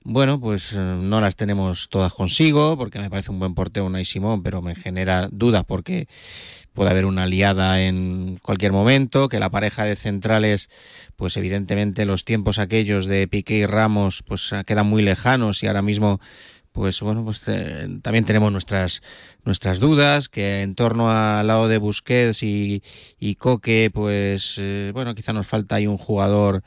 bueno, 0.03 0.39
pues 0.39 0.72
eh, 0.72 0.77
no 0.77 1.20
las 1.20 1.36
tenemos 1.36 1.89
todas 1.89 2.13
consigo, 2.13 2.77
porque 2.77 3.00
me 3.00 3.10
parece 3.10 3.32
un 3.32 3.39
buen 3.39 3.56
portero 3.56 3.88
Unai 3.88 4.06
Simón, 4.06 4.44
pero 4.44 4.62
me 4.62 4.75
genera 4.75 5.29
dudas 5.32 5.65
porque 5.65 6.08
puede 6.74 6.91
haber 6.91 7.06
una 7.06 7.25
liada 7.25 7.82
en 7.82 8.38
cualquier 8.44 8.72
momento, 8.72 9.29
que 9.29 9.39
la 9.39 9.50
pareja 9.50 9.84
de 9.86 9.96
centrales, 9.96 10.70
pues 11.15 11.38
evidentemente 11.38 12.06
los 12.06 12.24
tiempos 12.24 12.60
aquellos 12.60 13.08
de 13.08 13.27
Piqué 13.27 13.56
y 13.56 13.65
Ramos, 13.65 14.22
pues 14.22 14.51
quedan 14.67 14.86
muy 14.86 15.01
lejanos 15.01 15.63
y 15.63 15.65
ahora 15.65 15.82
mismo 15.82 16.20
pues 16.77 17.01
bueno, 17.01 17.24
pues 17.24 17.41
eh, 17.48 17.88
también 18.03 18.24
tenemos 18.24 18.51
nuestras 18.51 19.01
nuestras 19.43 19.79
dudas, 19.79 20.29
que 20.29 20.62
en 20.62 20.75
torno 20.75 21.10
al 21.10 21.48
lado 21.48 21.67
de 21.67 21.79
Busquets 21.79 22.43
y, 22.43 22.84
Coque, 23.39 23.89
pues 23.91 24.57
eh, 24.60 24.91
bueno, 24.93 25.15
quizá 25.15 25.34
nos 25.34 25.48
falta 25.48 25.74
ahí 25.74 25.88
un 25.88 25.98
jugador 25.98 26.62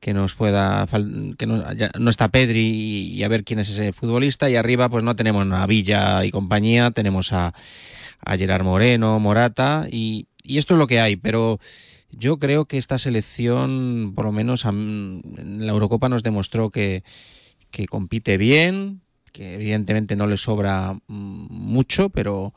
que 0.00 0.12
nos 0.12 0.34
pueda 0.34 0.88
que 1.38 1.46
no, 1.46 1.62
no 2.00 2.10
está 2.10 2.28
Pedri 2.28 3.12
y, 3.14 3.22
a 3.22 3.28
ver 3.28 3.44
quién 3.44 3.60
es 3.60 3.68
ese 3.68 3.92
futbolista. 3.92 4.50
Y 4.50 4.56
arriba 4.56 4.88
pues 4.88 5.04
no 5.04 5.14
tenemos 5.14 5.46
a 5.52 5.66
Villa 5.66 6.24
y 6.24 6.32
compañía, 6.32 6.90
tenemos 6.90 7.32
a 7.32 7.54
a 8.24 8.36
Gerard 8.36 8.64
Moreno, 8.64 9.20
Morata, 9.20 9.86
y, 9.88 10.26
esto 10.44 10.74
es 10.74 10.78
lo 10.78 10.88
que 10.88 11.00
hay, 11.00 11.16
pero 11.16 11.60
yo 12.10 12.38
creo 12.38 12.66
que 12.66 12.78
esta 12.78 12.98
selección, 12.98 14.12
por 14.14 14.24
lo 14.24 14.32
menos 14.32 14.64
en 14.64 15.22
la 15.60 15.72
Eurocopa, 15.72 16.08
nos 16.08 16.22
demostró 16.22 16.70
que, 16.70 17.02
que 17.70 17.86
compite 17.86 18.36
bien, 18.36 19.00
que 19.34 19.54
evidentemente 19.54 20.16
no 20.16 20.26
le 20.26 20.38
sobra 20.38 20.94
mm, 20.94 21.46
mucho, 21.50 22.08
pero, 22.08 22.54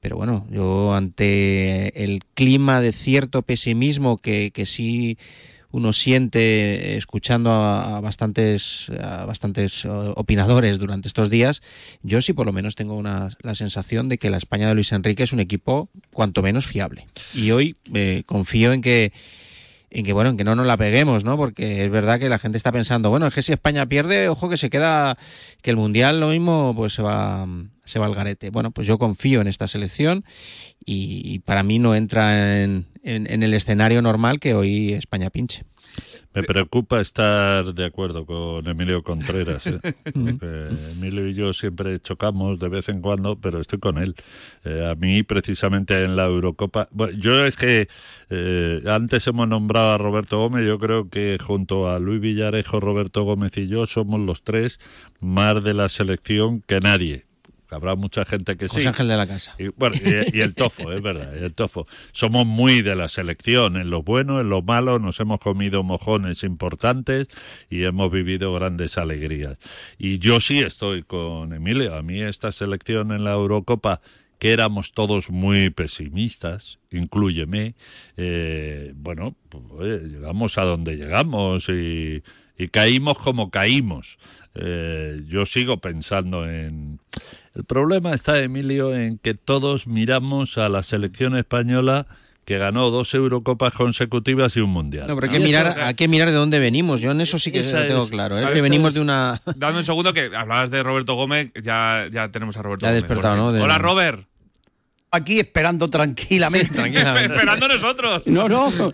pero 0.00 0.16
bueno, 0.16 0.46
yo 0.50 0.92
ante 0.92 2.04
el 2.04 2.24
clima 2.34 2.82
de 2.82 2.92
cierto 2.92 3.42
pesimismo 3.42 4.18
que, 4.18 4.50
que 4.50 4.66
sí 4.66 5.16
uno 5.70 5.92
siente 5.92 6.96
escuchando 6.96 7.52
a, 7.52 8.00
bastantes 8.00 8.90
a 9.00 9.26
bastantes 9.26 9.84
opinadores 9.86 10.78
durante 10.78 11.08
estos 11.08 11.30
días, 11.30 11.62
yo 12.02 12.20
sí 12.20 12.32
por 12.32 12.46
lo 12.46 12.52
menos 12.52 12.74
tengo 12.74 12.94
una, 12.94 13.28
la 13.42 13.54
sensación 13.54 14.08
de 14.08 14.18
que 14.18 14.30
la 14.30 14.38
España 14.38 14.68
de 14.68 14.74
Luis 14.74 14.92
Enrique 14.92 15.22
es 15.22 15.32
un 15.32 15.40
equipo 15.40 15.88
cuanto 16.10 16.42
menos 16.42 16.66
fiable. 16.66 17.06
Y 17.32 17.52
hoy 17.52 17.76
eh, 17.94 18.24
confío 18.26 18.72
en 18.72 18.80
que 18.80 19.12
en 19.90 20.04
que 20.04 20.12
bueno, 20.12 20.30
en 20.30 20.36
que 20.36 20.44
no 20.44 20.54
nos 20.54 20.66
la 20.66 20.76
peguemos, 20.76 21.24
¿no? 21.24 21.36
Porque 21.36 21.84
es 21.84 21.90
verdad 21.90 22.18
que 22.18 22.28
la 22.28 22.38
gente 22.38 22.58
está 22.58 22.72
pensando, 22.72 23.10
bueno, 23.10 23.26
es 23.26 23.34
que 23.34 23.42
si 23.42 23.52
España 23.52 23.86
pierde, 23.86 24.28
ojo 24.28 24.48
que 24.48 24.56
se 24.56 24.70
queda, 24.70 25.16
que 25.62 25.70
el 25.70 25.76
mundial 25.76 26.20
lo 26.20 26.28
mismo, 26.28 26.74
pues 26.76 26.92
se 26.92 27.02
va, 27.02 27.46
se 27.84 27.98
va 27.98 28.06
al 28.06 28.14
garete. 28.14 28.50
Bueno, 28.50 28.70
pues 28.70 28.86
yo 28.86 28.98
confío 28.98 29.40
en 29.40 29.46
esta 29.46 29.68
selección 29.68 30.24
y, 30.84 31.40
para 31.40 31.62
mí 31.62 31.78
no 31.78 31.94
entra 31.94 32.62
en, 32.62 32.86
en 33.02 33.42
el 33.42 33.54
escenario 33.54 34.02
normal 34.02 34.40
que 34.40 34.54
hoy 34.54 34.92
España 34.92 35.30
pinche. 35.30 35.64
Me 36.34 36.42
preocupa 36.42 37.00
estar 37.00 37.74
de 37.74 37.84
acuerdo 37.86 38.26
con 38.26 38.66
Emilio 38.68 39.02
Contreras. 39.02 39.66
¿eh? 39.66 39.94
Emilio 40.92 41.26
y 41.26 41.34
yo 41.34 41.52
siempre 41.54 42.00
chocamos 42.00 42.58
de 42.58 42.68
vez 42.68 42.88
en 42.88 43.00
cuando, 43.00 43.36
pero 43.36 43.60
estoy 43.60 43.78
con 43.78 43.98
él. 43.98 44.14
Eh, 44.64 44.86
a 44.88 44.94
mí, 44.94 45.22
precisamente 45.22 46.04
en 46.04 46.16
la 46.16 46.26
Eurocopa. 46.26 46.88
Bueno, 46.92 47.18
yo 47.18 47.44
es 47.44 47.56
que 47.56 47.88
eh, 48.30 48.82
antes 48.86 49.26
hemos 49.26 49.48
nombrado 49.48 49.92
a 49.92 49.98
Roberto 49.98 50.38
Gómez. 50.38 50.66
Yo 50.66 50.78
creo 50.78 51.08
que 51.08 51.38
junto 51.44 51.90
a 51.90 51.98
Luis 51.98 52.20
Villarejo, 52.20 52.78
Roberto 52.78 53.22
Gómez 53.22 53.56
y 53.56 53.66
yo 53.66 53.86
somos 53.86 54.20
los 54.20 54.42
tres 54.42 54.78
más 55.20 55.62
de 55.64 55.74
la 55.74 55.88
selección 55.88 56.62
que 56.66 56.80
nadie 56.80 57.27
habrá 57.70 57.94
mucha 57.94 58.24
gente 58.24 58.56
que 58.56 58.68
José 58.68 58.88
Ángel 58.88 59.08
de 59.08 59.16
la 59.16 59.26
Casa. 59.26 59.54
Y, 59.58 59.68
bueno, 59.68 59.96
y, 60.32 60.40
el 60.40 60.54
tofo, 60.54 60.92
es 60.92 61.02
verdad, 61.02 61.36
el 61.36 61.54
tofo. 61.54 61.86
Somos 62.12 62.46
muy 62.46 62.82
de 62.82 62.96
la 62.96 63.08
selección, 63.08 63.76
en 63.76 63.90
lo 63.90 64.02
bueno, 64.02 64.40
en 64.40 64.48
lo 64.48 64.62
malo, 64.62 64.98
nos 64.98 65.20
hemos 65.20 65.40
comido 65.40 65.82
mojones 65.82 66.44
importantes 66.44 67.28
y 67.70 67.84
hemos 67.84 68.10
vivido 68.10 68.52
grandes 68.54 68.98
alegrías. 68.98 69.58
Y 69.98 70.18
yo 70.18 70.40
sí 70.40 70.58
estoy 70.58 71.02
con 71.02 71.52
Emilio, 71.52 71.94
a 71.94 72.02
mí 72.02 72.20
esta 72.20 72.52
selección 72.52 73.12
en 73.12 73.24
la 73.24 73.32
Eurocopa 73.32 74.00
que 74.38 74.52
éramos 74.52 74.92
todos 74.92 75.30
muy 75.30 75.70
pesimistas, 75.70 76.78
incluyeme, 76.92 77.74
eh, 78.16 78.92
bueno, 78.94 79.34
pues, 79.48 80.02
llegamos 80.04 80.58
a 80.58 80.64
donde 80.64 80.94
llegamos 80.94 81.68
y, 81.68 82.22
y 82.56 82.68
caímos 82.68 83.18
como 83.18 83.50
caímos. 83.50 84.16
Eh, 84.54 85.22
yo 85.28 85.46
sigo 85.46 85.78
pensando 85.78 86.48
en... 86.48 87.00
El 87.58 87.64
problema 87.64 88.14
está, 88.14 88.40
Emilio, 88.40 88.94
en 88.94 89.18
que 89.18 89.34
todos 89.34 89.88
miramos 89.88 90.58
a 90.58 90.68
la 90.68 90.84
selección 90.84 91.36
española 91.36 92.06
que 92.44 92.56
ganó 92.56 92.90
dos 92.90 93.12
Eurocopas 93.14 93.74
consecutivas 93.74 94.56
y 94.56 94.60
un 94.60 94.70
Mundial. 94.70 95.08
No, 95.08 95.16
pero 95.16 95.26
hay 95.26 95.38
que, 95.38 95.44
mirar, 95.44 95.78
hay 95.80 95.94
que 95.94 96.06
mirar 96.06 96.28
de 96.28 96.34
dónde 96.34 96.60
venimos. 96.60 97.00
Yo 97.00 97.10
en 97.10 97.20
eso 97.20 97.36
sí 97.40 97.50
que 97.50 97.64
lo 97.64 97.86
tengo 97.86 98.08
claro. 98.08 98.38
¿eh? 98.38 98.54
Que 98.54 98.60
venimos 98.60 98.94
de 98.94 99.00
una... 99.00 99.42
Dame 99.56 99.78
un 99.78 99.84
segundo 99.84 100.14
que 100.14 100.30
hablabas 100.34 100.70
de 100.70 100.84
Roberto 100.84 101.14
Gómez. 101.14 101.50
Ya, 101.60 102.06
ya 102.12 102.30
tenemos 102.30 102.56
a 102.56 102.62
Roberto 102.62 102.86
ya 102.86 102.92
Gómez. 102.92 103.02
despertado, 103.02 103.36
¿no? 103.36 103.62
Hola, 103.62 103.78
Robert 103.78 104.24
aquí 105.10 105.40
esperando 105.40 105.88
tranquilamente. 105.88 106.74
tranquilamente. 106.74 107.34
esperando 107.34 107.68
nosotros. 107.68 108.22
No, 108.26 108.48
no. 108.48 108.68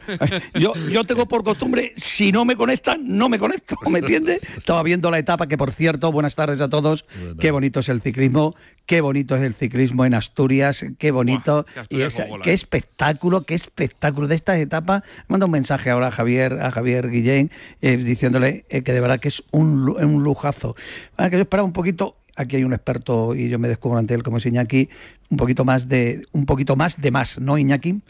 Yo, 0.54 0.74
yo 0.90 1.04
tengo 1.04 1.26
por 1.26 1.44
costumbre, 1.44 1.92
si 1.96 2.32
no 2.32 2.44
me 2.44 2.56
conectan, 2.56 3.02
no 3.04 3.28
me 3.28 3.38
conecto, 3.38 3.76
¿me 3.88 3.98
entiendes? 3.98 4.40
Estaba 4.56 4.82
viendo 4.82 5.10
la 5.10 5.18
etapa 5.18 5.46
que, 5.46 5.58
por 5.58 5.72
cierto, 5.72 6.12
buenas 6.12 6.34
tardes 6.34 6.60
a 6.60 6.68
todos. 6.68 7.04
Qué 7.40 7.50
bonito 7.50 7.80
es 7.80 7.88
el 7.88 8.00
ciclismo, 8.00 8.54
qué 8.86 9.00
bonito 9.00 9.36
es 9.36 9.42
el 9.42 9.54
ciclismo 9.54 10.04
en 10.04 10.14
Asturias, 10.14 10.84
qué 10.98 11.10
bonito. 11.10 11.66
y 11.88 11.98
qué 12.42 12.52
espectáculo, 12.52 13.44
qué 13.44 13.54
espectáculo 13.54 14.28
de 14.28 14.34
esta 14.34 14.58
etapa. 14.58 15.02
Manda 15.28 15.46
un 15.46 15.52
mensaje 15.52 15.90
ahora 15.90 16.08
a 16.08 16.10
Javier, 16.10 16.54
a 16.60 16.70
Javier 16.70 17.10
Guillén, 17.10 17.50
eh, 17.82 17.96
diciéndole 17.96 18.64
eh, 18.68 18.82
que 18.82 18.92
de 18.92 19.00
verdad 19.00 19.20
que 19.20 19.28
es 19.28 19.42
un, 19.50 19.88
un 19.88 20.22
lujazo. 20.22 20.76
que 21.16 21.30
yo 21.30 21.40
esperaba 21.40 21.66
un 21.66 21.72
poquito 21.72 22.16
aquí 22.36 22.56
hay 22.56 22.64
un 22.64 22.72
experto 22.72 23.34
y 23.34 23.48
yo 23.48 23.58
me 23.58 23.68
descubro 23.68 23.98
ante 23.98 24.14
él 24.14 24.22
como 24.22 24.38
es 24.38 24.46
Iñaki, 24.46 24.88
un 25.34 25.38
poquito 25.38 25.64
más 25.64 25.88
de 25.88 26.26
un 26.30 26.46
poquito 26.46 26.76
más 26.76 27.00
de 27.00 27.10
más, 27.10 27.40
¿no, 27.40 27.58
Iñaki? 27.58 28.00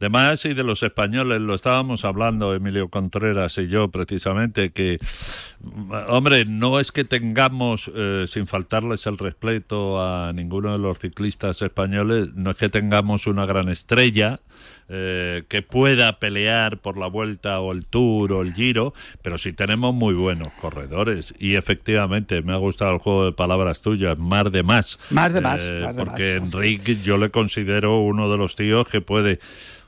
De 0.00 0.08
más 0.10 0.44
y 0.44 0.52
de 0.52 0.62
los 0.62 0.82
españoles, 0.82 1.40
lo 1.40 1.54
estábamos 1.54 2.04
hablando 2.04 2.54
Emilio 2.54 2.88
Contreras 2.88 3.56
y 3.56 3.68
yo 3.68 3.88
precisamente, 3.88 4.70
que, 4.70 4.98
hombre, 6.08 6.44
no 6.44 6.78
es 6.78 6.92
que 6.92 7.04
tengamos, 7.04 7.90
eh, 7.94 8.26
sin 8.28 8.46
faltarles 8.46 9.06
el 9.06 9.16
respeto 9.16 10.02
a 10.02 10.32
ninguno 10.34 10.72
de 10.72 10.78
los 10.78 10.98
ciclistas 10.98 11.62
españoles, 11.62 12.28
no 12.34 12.50
es 12.50 12.56
que 12.56 12.68
tengamos 12.68 13.26
una 13.26 13.46
gran 13.46 13.70
estrella, 13.70 14.40
eh, 14.90 15.44
que 15.48 15.62
pueda 15.62 16.18
pelear 16.18 16.76
por 16.76 16.98
la 16.98 17.06
vuelta 17.06 17.58
o 17.60 17.72
el 17.72 17.86
tour 17.86 18.32
o 18.34 18.42
el 18.42 18.52
giro, 18.52 18.92
pero 19.22 19.38
sí 19.38 19.54
tenemos 19.54 19.94
muy 19.94 20.12
buenos 20.12 20.52
corredores. 20.60 21.32
Y 21.38 21.54
efectivamente, 21.54 22.42
me 22.42 22.52
ha 22.52 22.56
gustado 22.56 22.92
el 22.92 22.98
juego 22.98 23.24
de 23.24 23.32
palabras 23.32 23.80
tuyas, 23.80 24.18
más 24.18 24.52
de 24.52 24.62
más. 24.62 24.98
Más 25.08 25.32
de 25.32 25.40
más. 25.40 25.64
Eh, 25.64 25.86
porque 25.96 26.32
Enrique 26.32 26.73
yo 27.02 27.18
le 27.18 27.30
considero 27.30 28.00
uno 28.00 28.30
de 28.30 28.36
los 28.36 28.56
tíos 28.56 28.88
que 28.88 29.00
puede... 29.00 29.40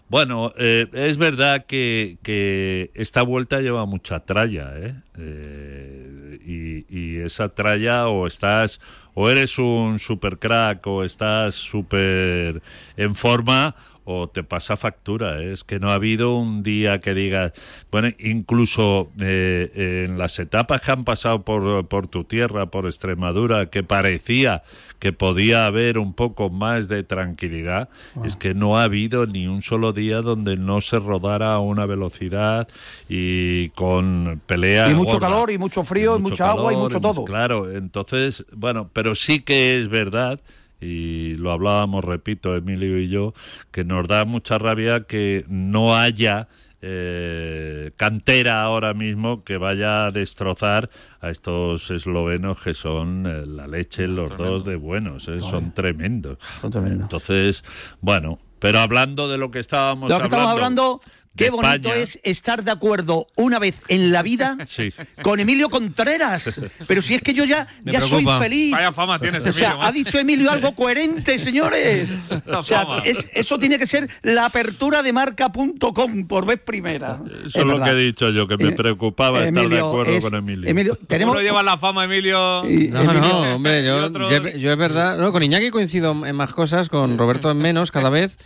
Bueno, 0.09 0.53
eh, 0.57 0.87
es 0.93 1.17
verdad 1.17 1.67
que, 1.67 2.91
esta 2.95 3.23
vuelta 3.23 3.61
lleva 3.61 3.87
mucha 3.87 4.21
tralla, 4.21 4.73
¿eh? 4.77 6.39
y, 6.47 6.87
y, 6.89 7.19
esa 7.19 7.49
tralla 7.49 8.07
o 8.07 8.29
estás, 8.29 8.81
o 9.15 9.29
eres 9.29 9.59
un 9.59 9.99
super 9.99 10.39
crack 10.39 10.87
o 10.87 11.03
estás 11.03 11.57
súper 11.57 12.63
en 12.97 13.17
forma, 13.17 13.75
o 14.07 14.29
te 14.29 14.43
pasa 14.43 14.77
factura. 14.77 15.43
¿eh? 15.43 15.53
Es 15.53 15.65
que 15.65 15.79
no 15.79 15.91
ha 15.91 15.95
habido 15.95 16.37
un 16.37 16.63
día 16.63 17.01
que 17.01 17.13
digas, 17.13 17.53
bueno, 17.91 18.09
incluso 18.19 19.11
eh, 19.21 20.07
en 20.07 20.17
las 20.17 20.39
etapas 20.39 20.81
que 20.81 20.93
han 20.93 21.05
pasado 21.05 21.43
por, 21.43 21.87
por 21.89 22.07
tu 22.09 22.25
tierra, 22.25 22.67
por 22.67 22.87
Extremadura, 22.87 23.67
que 23.67 23.83
parecía 23.83 24.63
que 24.99 25.13
podía 25.13 25.67
haber 25.67 25.99
un 25.99 26.15
poco 26.15 26.49
más 26.49 26.89
de 26.89 27.03
tranquilidad, 27.03 27.89
es 28.25 28.37
que 28.37 28.55
no 28.55 28.79
ha 28.79 28.85
habido 28.85 29.27
ni 29.27 29.47
un 29.47 29.61
solo 29.61 29.93
día 29.93 30.23
donde 30.23 30.57
no 30.57 30.81
se 30.81 30.99
rodara 30.99 31.55
a 31.55 31.61
una 31.61 31.85
velocidad 31.87 32.69
y 33.09 33.69
con 33.71 34.41
pelea. 34.47 34.91
Y 34.91 34.95
mucho 34.95 35.21
calor, 35.21 35.51
y 35.51 35.59
mucho 35.59 35.85
frío, 35.85 36.17
y, 36.17 36.23
mucha 36.23 36.51
agua, 36.51 36.73
y 36.73 36.77
mucho 36.77 37.01
todo. 37.01 37.25
Claro, 37.25 37.71
entonces, 37.71 38.47
bueno, 38.53 38.89
pero 38.93 39.15
sí 39.15 39.41
que 39.41 39.79
es 39.79 39.89
verdad 39.89 40.41
y 40.81 41.35
lo 41.37 41.53
hablábamos, 41.53 42.05
repito, 42.05 42.55
Emilio 42.57 42.99
y 42.99 43.09
yo, 43.09 43.35
que 43.71 43.85
nos 43.85 44.07
da 44.09 44.25
mucha 44.25 44.59
rabia 44.59 45.05
que 45.05 45.45
no 45.49 45.97
haya 45.97 46.49
eh, 46.83 47.93
cantera 47.97 48.61
ahora 48.61 48.93
mismo 48.93 49.43
que 49.43 49.57
vaya 49.57 50.07
a 50.07 50.11
destrozar 50.13 50.91
a 51.21 51.31
estos 51.31 51.91
eslovenos 51.91 52.61
que 52.61 52.75
son 52.75 53.27
eh, 53.27 53.47
la 53.47 53.67
leche, 53.67 54.07
los 54.07 54.37
dos 54.37 54.65
de 54.65 54.77
buenos, 54.77 55.27
eh, 55.29 55.41
son 55.41 55.73
tremendos. 55.73 56.39
Entonces, 56.63 57.65
bueno, 58.01 58.39
pero 58.59 58.79
hablando 58.79 59.29
de 59.29 59.39
lo 59.39 59.51
que 59.51 59.59
estábamos 59.59 60.11
lo 60.11 60.19
que 60.19 60.25
hablando. 60.25 60.37
Estamos 60.37 60.53
hablando 60.53 61.01
Qué 61.37 61.51
bonito 61.51 61.93
es 61.93 62.19
estar 62.23 62.65
de 62.65 62.71
acuerdo 62.71 63.27
una 63.37 63.59
vez 63.59 63.77
en 63.89 64.13
la 64.13 64.23
vida 64.23 64.57
con 65.23 65.41
Emilio 65.41 65.69
Contreras. 65.69 66.61
Pero 66.87 67.03
si 67.03 67.15
es 67.15 67.23
que 67.23 67.35
yo 67.35 67.45
ya, 67.45 67.67
ya 67.85 68.01
soy 68.01 68.27
feliz. 68.39 68.73
Vaya 68.73 68.93
fama 68.93 69.19
tienes, 69.19 69.45
O 69.45 69.53
sea, 69.53 69.79
ha 69.81 69.93
dicho 69.93 70.19
Emilio 70.19 70.51
algo 70.51 70.75
coherente, 70.75 71.39
señores. 71.39 72.11
O 72.47 72.63
sea, 72.63 73.03
eso 73.05 73.59
tiene 73.59 73.79
que 73.79 73.87
ser 73.87 74.09
la 74.23 74.47
apertura 74.47 75.03
de 75.03 75.13
marca.com 75.13 76.27
por 76.27 76.47
vez 76.47 76.61
primera. 76.61 77.21
Eso 77.47 77.61
es, 77.61 77.65
lo 77.65 77.83
que 77.83 77.91
he 77.91 77.95
dicho 77.95 78.31
yo, 78.31 78.47
que 78.47 78.57
me 78.57 78.69
eh, 78.69 78.73
preocupaba 78.73 79.45
estar 79.45 79.69
de 79.69 79.79
acuerdo 79.79 80.21
con 80.21 80.35
Emilio. 80.35 80.69
Emilio 80.69 80.99
¿tenemos... 81.07 81.35
¿Cómo 81.35 81.45
lleva 81.45 81.63
la 81.63 81.77
fama, 81.77 82.05
Emilio? 82.05 82.63
no, 82.65 83.15
no, 83.15 83.55
hombre, 83.57 83.85
yo, 83.85 84.11
yo, 84.57 84.71
es 84.71 84.77
verdad. 84.77 85.19
No, 85.19 85.33
con 85.33 85.43
Iñaki 85.43 85.71
coincido 85.71 86.25
en 86.25 86.37
más 86.37 86.53
cosas, 86.53 86.89
con 86.89 87.19
Roberto 87.19 87.51
en 87.51 87.59
menos 87.59 87.91
cada 87.91 88.11
vez. 88.11 88.39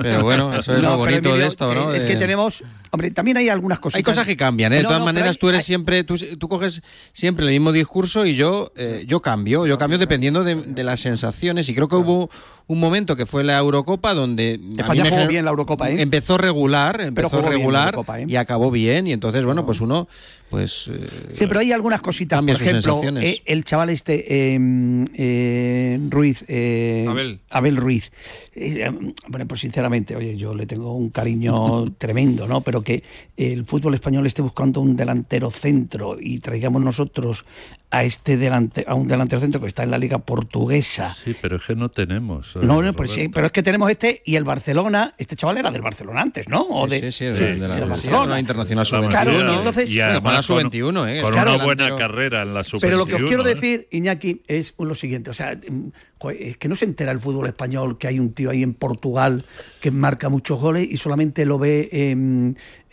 Pero 0.00 0.22
bueno, 0.22 0.54
eso 0.54 0.74
es 0.74 0.82
lo 0.82 0.96
bonito 0.96 1.36
de 1.36 1.46
esto, 1.46 1.72
¿no? 1.74 1.94
Es 1.94 2.04
que 2.04 2.16
tenemos 2.32 2.64
Hombre, 2.94 3.10
también 3.10 3.38
hay 3.38 3.48
algunas 3.48 3.80
cosas. 3.80 3.96
Hay 3.96 4.02
cosas 4.02 4.26
que 4.26 4.36
cambian, 4.36 4.70
¿eh? 4.74 4.76
de 4.76 4.82
todas 4.82 5.02
maneras, 5.02 5.38
tú 5.38 5.48
eres 5.48 5.64
siempre. 5.64 6.04
Tú, 6.04 6.18
tú, 6.38 6.46
coges 6.46 6.82
siempre 7.14 7.46
el 7.46 7.50
mismo 7.50 7.72
discurso 7.72 8.26
y 8.26 8.34
yo, 8.34 8.70
eh, 8.76 9.04
yo 9.06 9.22
cambio. 9.22 9.66
Yo 9.66 9.78
cambio 9.78 9.96
dependiendo 9.96 10.44
de, 10.44 10.84
las 10.84 11.00
sensaciones. 11.00 11.70
Y 11.70 11.74
creo 11.74 11.88
que 11.88 11.96
hubo 11.96 12.28
un 12.66 12.78
momento 12.78 13.16
que 13.16 13.24
fue 13.24 13.44
la 13.44 13.56
Eurocopa 13.56 14.12
donde. 14.12 14.60
España 14.76 15.06
jugó 15.08 15.26
bien 15.26 15.46
la 15.46 15.52
Eurocopa, 15.52 15.90
¿eh? 15.90 16.02
Empezó 16.02 16.36
regular, 16.36 17.00
empezó 17.00 17.40
regular 17.40 17.94
¿eh? 18.18 18.26
y 18.28 18.36
acabó 18.36 18.70
bien. 18.70 19.06
Y 19.06 19.12
entonces, 19.14 19.42
bueno, 19.42 19.64
pues 19.64 19.80
uno. 19.80 20.06
Pues, 20.50 20.90
eh, 20.92 21.08
sí, 21.30 21.46
pero 21.46 21.60
hay 21.60 21.72
algunas 21.72 22.02
cositas. 22.02 22.42
Por 22.42 22.50
ejemplo, 22.50 23.00
el 23.02 23.64
chaval 23.64 23.88
este, 23.88 24.52
em, 24.52 25.06
Ruiz. 26.10 26.42
Abel. 26.42 27.40
Abel 27.48 27.76
Ruiz. 27.78 28.12
bueno, 29.28 29.46
pues 29.48 29.62
sinceramente, 29.62 30.14
oye, 30.14 30.36
yo 30.36 30.54
le 30.54 30.66
tengo 30.66 30.94
un 30.94 31.08
cariño 31.08 31.90
tremendo, 31.98 32.46
¿no? 32.46 32.60
Pero 32.60 32.81
que 32.82 33.02
el 33.36 33.64
fútbol 33.64 33.94
español 33.94 34.26
esté 34.26 34.42
buscando 34.42 34.80
un 34.80 34.96
delantero 34.96 35.50
centro 35.50 36.16
y 36.20 36.40
traigamos 36.40 36.82
nosotros 36.82 37.44
a 37.92 38.04
este 38.04 38.38
delante, 38.38 38.84
a 38.88 38.94
un 38.94 39.06
delantero 39.06 39.40
centro 39.40 39.60
que 39.60 39.66
está 39.66 39.82
en 39.82 39.90
la 39.90 39.98
liga 39.98 40.18
portuguesa. 40.18 41.14
Sí, 41.22 41.36
pero 41.40 41.56
es 41.56 41.62
que 41.62 41.76
no 41.76 41.90
tenemos. 41.90 42.56
Eh, 42.56 42.60
no, 42.62 42.80
no, 42.80 42.94
pues 42.94 43.12
sí, 43.12 43.28
pero 43.28 43.46
es 43.46 43.52
que 43.52 43.62
tenemos 43.62 43.90
este 43.90 44.22
y 44.24 44.36
el 44.36 44.44
Barcelona, 44.44 45.14
este 45.18 45.36
chaval 45.36 45.58
era 45.58 45.70
del 45.70 45.82
Barcelona 45.82 46.22
antes, 46.22 46.48
¿no? 46.48 46.62
O 46.62 46.86
de, 46.86 47.12
sí, 47.12 47.32
sí, 47.34 47.44
de, 47.44 47.56
la, 47.58 47.84
Barcelona. 47.84 48.40
Internacional 48.40 48.86
sub-21. 48.86 49.08
Claro, 49.10 49.54
entonces, 49.54 49.90
y 49.90 50.00
además 50.00 50.46
con, 50.46 50.62
sub-21, 50.62 51.08
¿eh? 51.08 51.22
Con 51.22 51.34
una 51.34 51.62
buena 51.62 51.96
carrera 51.96 52.42
en 52.42 52.54
la 52.54 52.64
sub-21. 52.64 52.80
Pero 52.80 52.96
lo 52.96 53.06
que 53.06 53.16
os 53.16 53.22
quiero 53.24 53.46
¿eh? 53.46 53.54
decir, 53.54 53.88
Iñaki, 53.90 54.42
es 54.46 54.74
lo 54.78 54.94
siguiente, 54.94 55.30
o 55.30 55.34
sea, 55.34 55.58
es 56.30 56.56
que 56.56 56.68
no 56.68 56.74
se 56.74 56.84
entera 56.84 57.12
el 57.12 57.18
fútbol 57.18 57.46
español 57.46 57.98
que 57.98 58.08
hay 58.08 58.18
un 58.18 58.32
tío 58.32 58.50
ahí 58.50 58.62
en 58.62 58.74
Portugal 58.74 59.44
que 59.80 59.90
marca 59.90 60.28
muchos 60.28 60.60
goles 60.60 60.88
y 60.90 60.96
solamente 60.96 61.44
lo 61.44 61.58
ve 61.58 61.88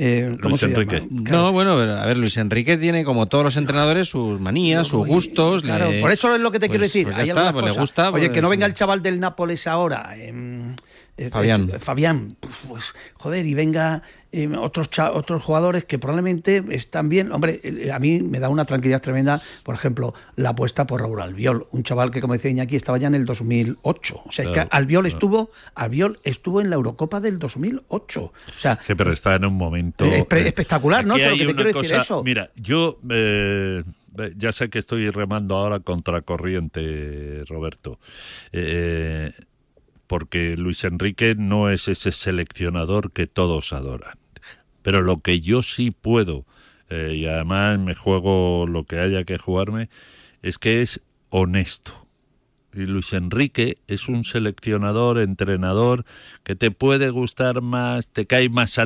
eh, 0.02 0.36
¿cómo 0.42 0.50
Luis 0.50 0.62
se 0.62 0.68
Enrique. 0.68 1.06
Llama? 1.10 1.30
No, 1.30 1.52
bueno, 1.52 1.74
a 1.74 2.06
ver, 2.06 2.18
Luis 2.18 2.38
Enrique 2.38 2.78
tiene 2.78 3.04
como 3.04 3.28
todos 3.28 3.44
los 3.44 3.58
entrenadores 3.58 4.08
sus 4.08 4.40
manías, 4.40 4.88
sus 4.88 5.06
gustos. 5.06 5.64
Claro, 5.64 5.92
por 6.00 6.12
eso 6.12 6.34
es 6.34 6.42
lo 6.42 6.52
que 6.52 6.60
te 6.60 6.70
quiero 6.70 6.84
pues, 6.84 6.94
decir. 6.94 7.06
Pues 7.08 7.18
hay 7.18 7.30
está, 7.30 7.52
pues 7.52 7.66
le 7.66 7.80
gusta. 7.80 8.10
Oye, 8.10 8.28
pues, 8.28 8.30
que 8.32 8.42
no 8.42 8.50
venga 8.50 8.66
el 8.66 8.74
chaval 8.74 9.02
del 9.02 9.20
Nápoles 9.20 9.68
ahora. 9.68 10.14
Eh, 10.16 11.30
Fabián. 11.30 11.70
Eh, 11.74 11.80
Fabián, 11.80 12.38
pues 12.40 12.94
joder, 13.16 13.46
y 13.46 13.54
venga 13.54 14.04
eh, 14.32 14.48
otros 14.56 14.90
otros 15.00 15.44
jugadores 15.44 15.86
que 15.86 16.00
probablemente 16.00 16.64
están 16.70 17.10
bien. 17.10 17.32
Hombre, 17.32 17.60
eh, 17.64 17.92
a 17.92 18.00
mí 18.00 18.22
me 18.22 18.40
da 18.40 18.50
una 18.50 18.66
tranquilidad 18.66 19.02
tremenda, 19.02 19.42
por 19.64 19.76
ejemplo, 19.76 20.14
la 20.36 20.50
apuesta 20.50 20.86
por 20.86 21.02
Raúl 21.02 21.22
Albiol, 21.22 21.68
un 21.72 21.84
chaval 21.84 22.12
que, 22.12 22.22
como 22.22 22.34
decía 22.34 22.52
Iñaki, 22.52 22.76
estaba 22.76 22.98
ya 22.98 23.08
en 23.08 23.16
el 23.16 23.26
2008. 23.26 24.22
O 24.26 24.32
sea, 24.32 24.46
es 24.46 24.52
que 24.52 24.68
Albiol 24.70 25.06
estuvo, 25.06 25.52
Albiol 25.76 26.20
estuvo 26.24 26.62
en 26.62 26.70
la 26.70 26.76
Eurocopa 26.76 27.20
del 27.20 27.40
2008. 27.40 28.22
O 28.22 28.34
sea, 28.56 28.80
sí, 28.86 28.96
pero 28.96 29.12
está 29.12 29.36
en 29.36 29.46
un 29.46 29.56
momento 29.56 30.06
espectacular, 30.06 31.06
¿no? 31.06 31.18
Sé 31.18 31.32
lo 31.32 31.38
que 31.38 31.46
te 31.46 31.56
quiero 31.56 31.82
decir 31.82 31.96
eso. 31.96 32.24
Mira, 32.24 32.50
yo 32.56 33.00
ya 34.36 34.52
sé 34.52 34.70
que 34.70 34.80
estoy 34.80 35.10
remando 35.10 35.56
ahora 35.56 35.80
contra 35.80 36.22
corriente, 36.22 37.44
Roberto. 37.48 38.00
Eh, 38.52 39.32
porque 40.08 40.58
Luis 40.58 40.84
Enrique 40.84 41.36
no 41.36 41.70
es 41.70 41.88
ese 41.88 42.12
seleccionador 42.12 43.12
que 43.12 43.28
todos 43.28 43.74
adoran. 43.74 44.18
Pero 44.90 45.04
lo 45.04 45.18
que 45.18 45.40
yo 45.40 45.62
sí 45.62 45.92
puedo, 45.92 46.48
eh, 46.90 47.14
y 47.18 47.28
además 47.28 47.78
me 47.78 47.94
juego 47.94 48.66
lo 48.68 48.86
que 48.86 48.98
haya 48.98 49.24
que 49.24 49.38
jugarme, 49.38 49.88
es 50.42 50.58
que 50.58 50.82
es 50.82 51.00
honesto. 51.30 52.08
Y 52.74 52.88
Luis 52.88 53.14
Enrique 53.14 53.78
es 53.88 54.10
un 54.10 54.24
seleccionador, 54.24 55.20
entrenador, 55.20 56.06
que 56.44 56.56
te 56.56 56.72
puede 56.72 57.12
gustar 57.12 57.62
más, 57.62 58.08
te 58.08 58.26
cae 58.26 58.50
más 58.50 58.80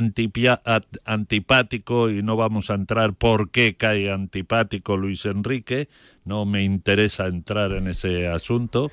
antipático 1.05 2.09
y 2.09 2.21
no 2.21 2.35
vamos 2.35 2.69
a 2.69 2.73
entrar 2.73 3.13
por 3.13 3.49
qué 3.51 3.75
cae 3.75 4.11
antipático 4.11 4.97
Luis 4.97 5.25
Enrique, 5.25 5.87
no 6.25 6.43
me 6.43 6.63
interesa 6.63 7.27
entrar 7.27 7.71
en 7.71 7.87
ese 7.87 8.27
asunto, 8.27 8.91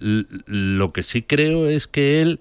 lo 0.00 0.92
que 0.92 1.04
sí 1.04 1.22
creo 1.22 1.68
es 1.68 1.86
que 1.86 2.22
él 2.22 2.40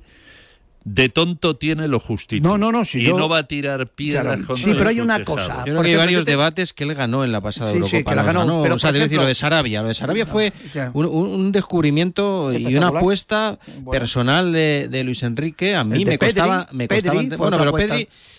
de 0.85 1.09
tonto 1.09 1.57
tiene 1.57 1.87
lo 1.87 1.99
justito. 1.99 2.47
No, 2.47 2.57
no, 2.57 2.71
no. 2.71 2.83
y 2.93 3.07
no 3.07 3.27
va 3.27 3.39
a 3.39 3.43
tirar 3.43 3.87
piedras 3.87 4.39
Sí, 4.55 4.73
pero 4.73 4.89
hay 4.89 5.01
una 5.01 5.23
cosa. 5.25 5.63
Yo 5.65 5.73
creo 5.73 5.83
que 5.83 5.89
hay 5.89 5.95
varios 5.95 6.25
debates 6.25 6.73
que 6.73 6.85
él 6.85 6.95
ganó 6.95 7.23
en 7.23 7.31
la 7.31 7.41
pasada 7.41 7.71
Eurocopa. 7.71 8.15
ganó, 8.15 8.61
pero, 8.63 8.75
o 8.75 8.79
sea, 8.79 8.91
decir, 8.91 9.17
lo 9.17 9.25
de 9.25 9.35
Sarabia. 9.35 9.81
Lo 9.81 9.89
de 9.89 9.93
Sarabia 9.93 10.25
fue 10.25 10.53
un, 10.93 11.51
descubrimiento 11.51 12.53
y 12.53 12.75
una 12.75 12.87
apuesta 12.89 13.59
personal 13.91 14.51
de, 14.51 15.01
Luis 15.03 15.23
Enrique. 15.23 15.75
A 15.75 15.83
mí 15.83 16.05
me 16.05 16.17
costaba. 16.17 16.67
Me 16.71 16.87
costaba 16.87 17.21
bueno, 17.37 17.57
pero 17.57 17.73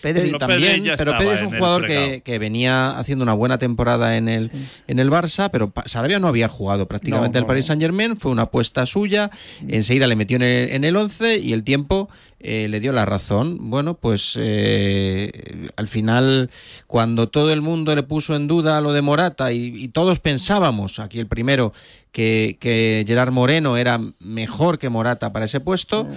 Pedri, 0.01 0.31
también. 0.37 0.83
pero 0.97 1.15
Pedri 1.17 1.33
es 1.33 1.41
un 1.43 1.55
jugador 1.55 1.85
que, 1.85 2.21
que, 2.25 2.39
venía 2.39 2.97
haciendo 2.97 3.23
una 3.23 3.33
buena 3.33 3.59
temporada 3.59 4.17
en 4.17 4.27
el, 4.29 4.51
en 4.87 4.99
el 4.99 5.11
Barça, 5.11 5.49
pero 5.51 5.71
Sarabia 5.85 6.19
no 6.19 6.27
había 6.27 6.47
jugado 6.47 6.87
prácticamente 6.87 7.37
el 7.37 7.45
Paris 7.45 7.67
Saint 7.67 7.81
Germain. 7.81 8.17
Fue 8.17 8.31
una 8.31 8.43
apuesta 8.43 8.85
suya. 8.85 9.29
Enseguida 9.67 10.07
le 10.07 10.15
metió 10.15 10.37
en 10.37 10.43
el, 10.43 10.69
en 10.71 10.83
el 10.83 10.95
11 10.95 11.37
y 11.39 11.53
el 11.53 11.63
tiempo 11.63 12.09
eh, 12.43 12.67
le 12.69 12.79
dio 12.79 12.91
la 12.91 13.05
razón. 13.05 13.69
Bueno, 13.69 13.95
pues 13.95 14.37
eh, 14.39 15.69
al 15.75 15.87
final, 15.87 16.49
cuando 16.87 17.29
todo 17.29 17.51
el 17.51 17.61
mundo 17.61 17.95
le 17.95 18.03
puso 18.03 18.35
en 18.35 18.47
duda 18.47 18.81
lo 18.81 18.93
de 18.93 19.01
Morata 19.01 19.51
y, 19.51 19.87
todos 19.89 20.19
pensábamos, 20.19 20.99
aquí 20.99 21.19
el 21.19 21.27
primero, 21.27 21.73
que, 22.11 22.57
que, 22.59 23.03
Gerard 23.07 23.31
Moreno 23.31 23.77
era 23.77 23.99
mejor 24.19 24.79
que 24.79 24.89
Morata 24.89 25.31
para 25.31 25.45
ese 25.45 25.59
puesto, 25.59 26.07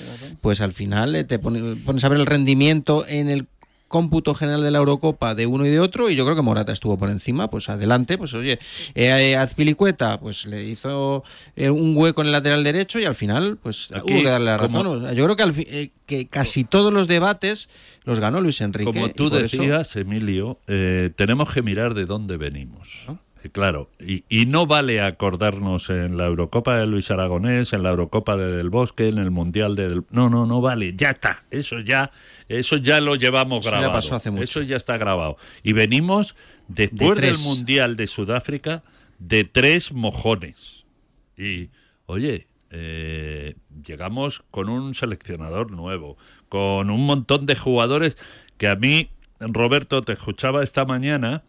pues 0.41 0.61
al 0.61 0.73
final 0.73 1.15
eh, 1.15 1.25
te 1.25 1.39
pones 1.39 2.05
a 2.05 2.09
ver 2.09 2.19
el 2.19 2.27
rendimiento 2.27 3.05
en 3.07 3.29
el 3.29 3.47
cómputo 3.95 4.35
general 4.35 4.61
de 4.65 4.73
la 4.73 4.79
Eurocopa 4.79 5.37
de 5.37 5.47
uno 5.47 5.65
y 5.65 5.71
de 5.71 5.79
otro 5.79 6.11
y 6.11 6.17
yo 6.17 6.25
creo 6.25 6.35
que 6.35 6.43
Morata 6.43 6.73
estuvo 6.73 6.99
por 6.99 7.11
encima, 7.11 7.49
pues 7.49 7.69
adelante, 7.69 8.19
pues 8.19 8.35
oye, 8.35 8.59
eh, 8.97 9.37
Azpilicueta 9.37 10.19
pues 10.19 10.47
le 10.47 10.65
hizo 10.65 11.23
eh, 11.55 11.71
un 11.71 11.97
hueco 11.97 12.23
en 12.23 12.27
el 12.27 12.33
lateral 12.33 12.65
derecho 12.65 12.99
y 12.99 13.05
al 13.05 13.15
final 13.15 13.57
pues 13.63 13.91
hubo 13.93 14.05
que 14.05 14.25
darle 14.25 14.47
la 14.47 14.59
razón. 14.59 15.15
Yo 15.15 15.25
creo 15.27 15.37
que, 15.37 15.43
al 15.45 15.55
eh, 15.57 15.91
que 16.07 16.27
casi 16.27 16.65
todos 16.65 16.93
los 16.93 17.07
debates 17.07 17.69
los 18.03 18.19
ganó 18.19 18.41
Luis 18.41 18.61
Enrique. 18.63 18.91
Como 18.91 19.11
tú 19.11 19.31
decías, 19.31 19.95
Emilio, 19.95 20.59
eh, 20.67 21.13
tenemos 21.15 21.53
que 21.53 21.63
mirar 21.63 21.95
de 21.95 22.05
dónde 22.05 22.37
venimos. 22.37 23.07
Claro, 23.53 23.91
y, 24.01 24.25
y, 24.29 24.47
no 24.47 24.67
vale 24.67 25.03
acordarnos 25.03 25.91
en 25.91 26.17
la 26.17 26.27
Eurocopa 26.27 26.79
de 26.79 26.87
Luis 26.87 27.11
Aragonés, 27.11 27.75
en 27.75 27.83
la 27.83 27.91
Eurocopa 27.91 28.37
de 28.37 28.51
Del 28.51 28.71
Bosque, 28.71 29.09
en 29.09 29.19
el 29.19 29.31
Mundial 29.31 29.77
de 29.77 29.89
Del... 29.89 30.05
No, 30.11 30.31
no, 30.31 30.47
no 30.47 30.63
vale, 30.63 30.95
ya 30.97 31.11
está, 31.11 31.45
eso 31.51 31.81
ya 31.81 32.11
eso 32.49 32.77
ya 32.77 33.01
lo 33.01 33.17
llevamos 33.17 33.65
grabado. 33.65 33.85
Eso 33.85 33.91
ya 33.91 33.95
pasó 33.95 34.17
hace 34.17 34.31
mucho. 34.31 34.45
Eso 34.45 34.63
ya 34.63 34.77
está 34.77 34.99
grabado. 34.99 35.37
Y 35.63 35.73
venimos, 35.73 36.37
después 36.69 37.21
del 37.21 37.39
Mundial 37.39 37.97
de 37.97 38.07
Sudáfrica, 38.07 38.83
de 39.19 39.45
tres 39.45 39.93
mojones. 39.93 40.85
Y, 41.37 41.71
oye, 42.07 42.47
eh, 42.71 43.55
llegamos 43.85 44.45
con 44.51 44.69
un 44.69 44.95
seleccionador 44.95 45.71
nuevo, 45.71 46.17
con 46.49 46.91
un 46.91 47.07
montón 47.07 47.47
de 47.47 47.57
jugadores 47.57 48.17
que 48.59 48.69
a 48.69 48.77
mí, 48.77 49.09
Roberto, 49.41 50.03
te 50.03 50.13
escuchaba 50.13 50.63
esta 50.63 50.85
mañana 50.85 51.43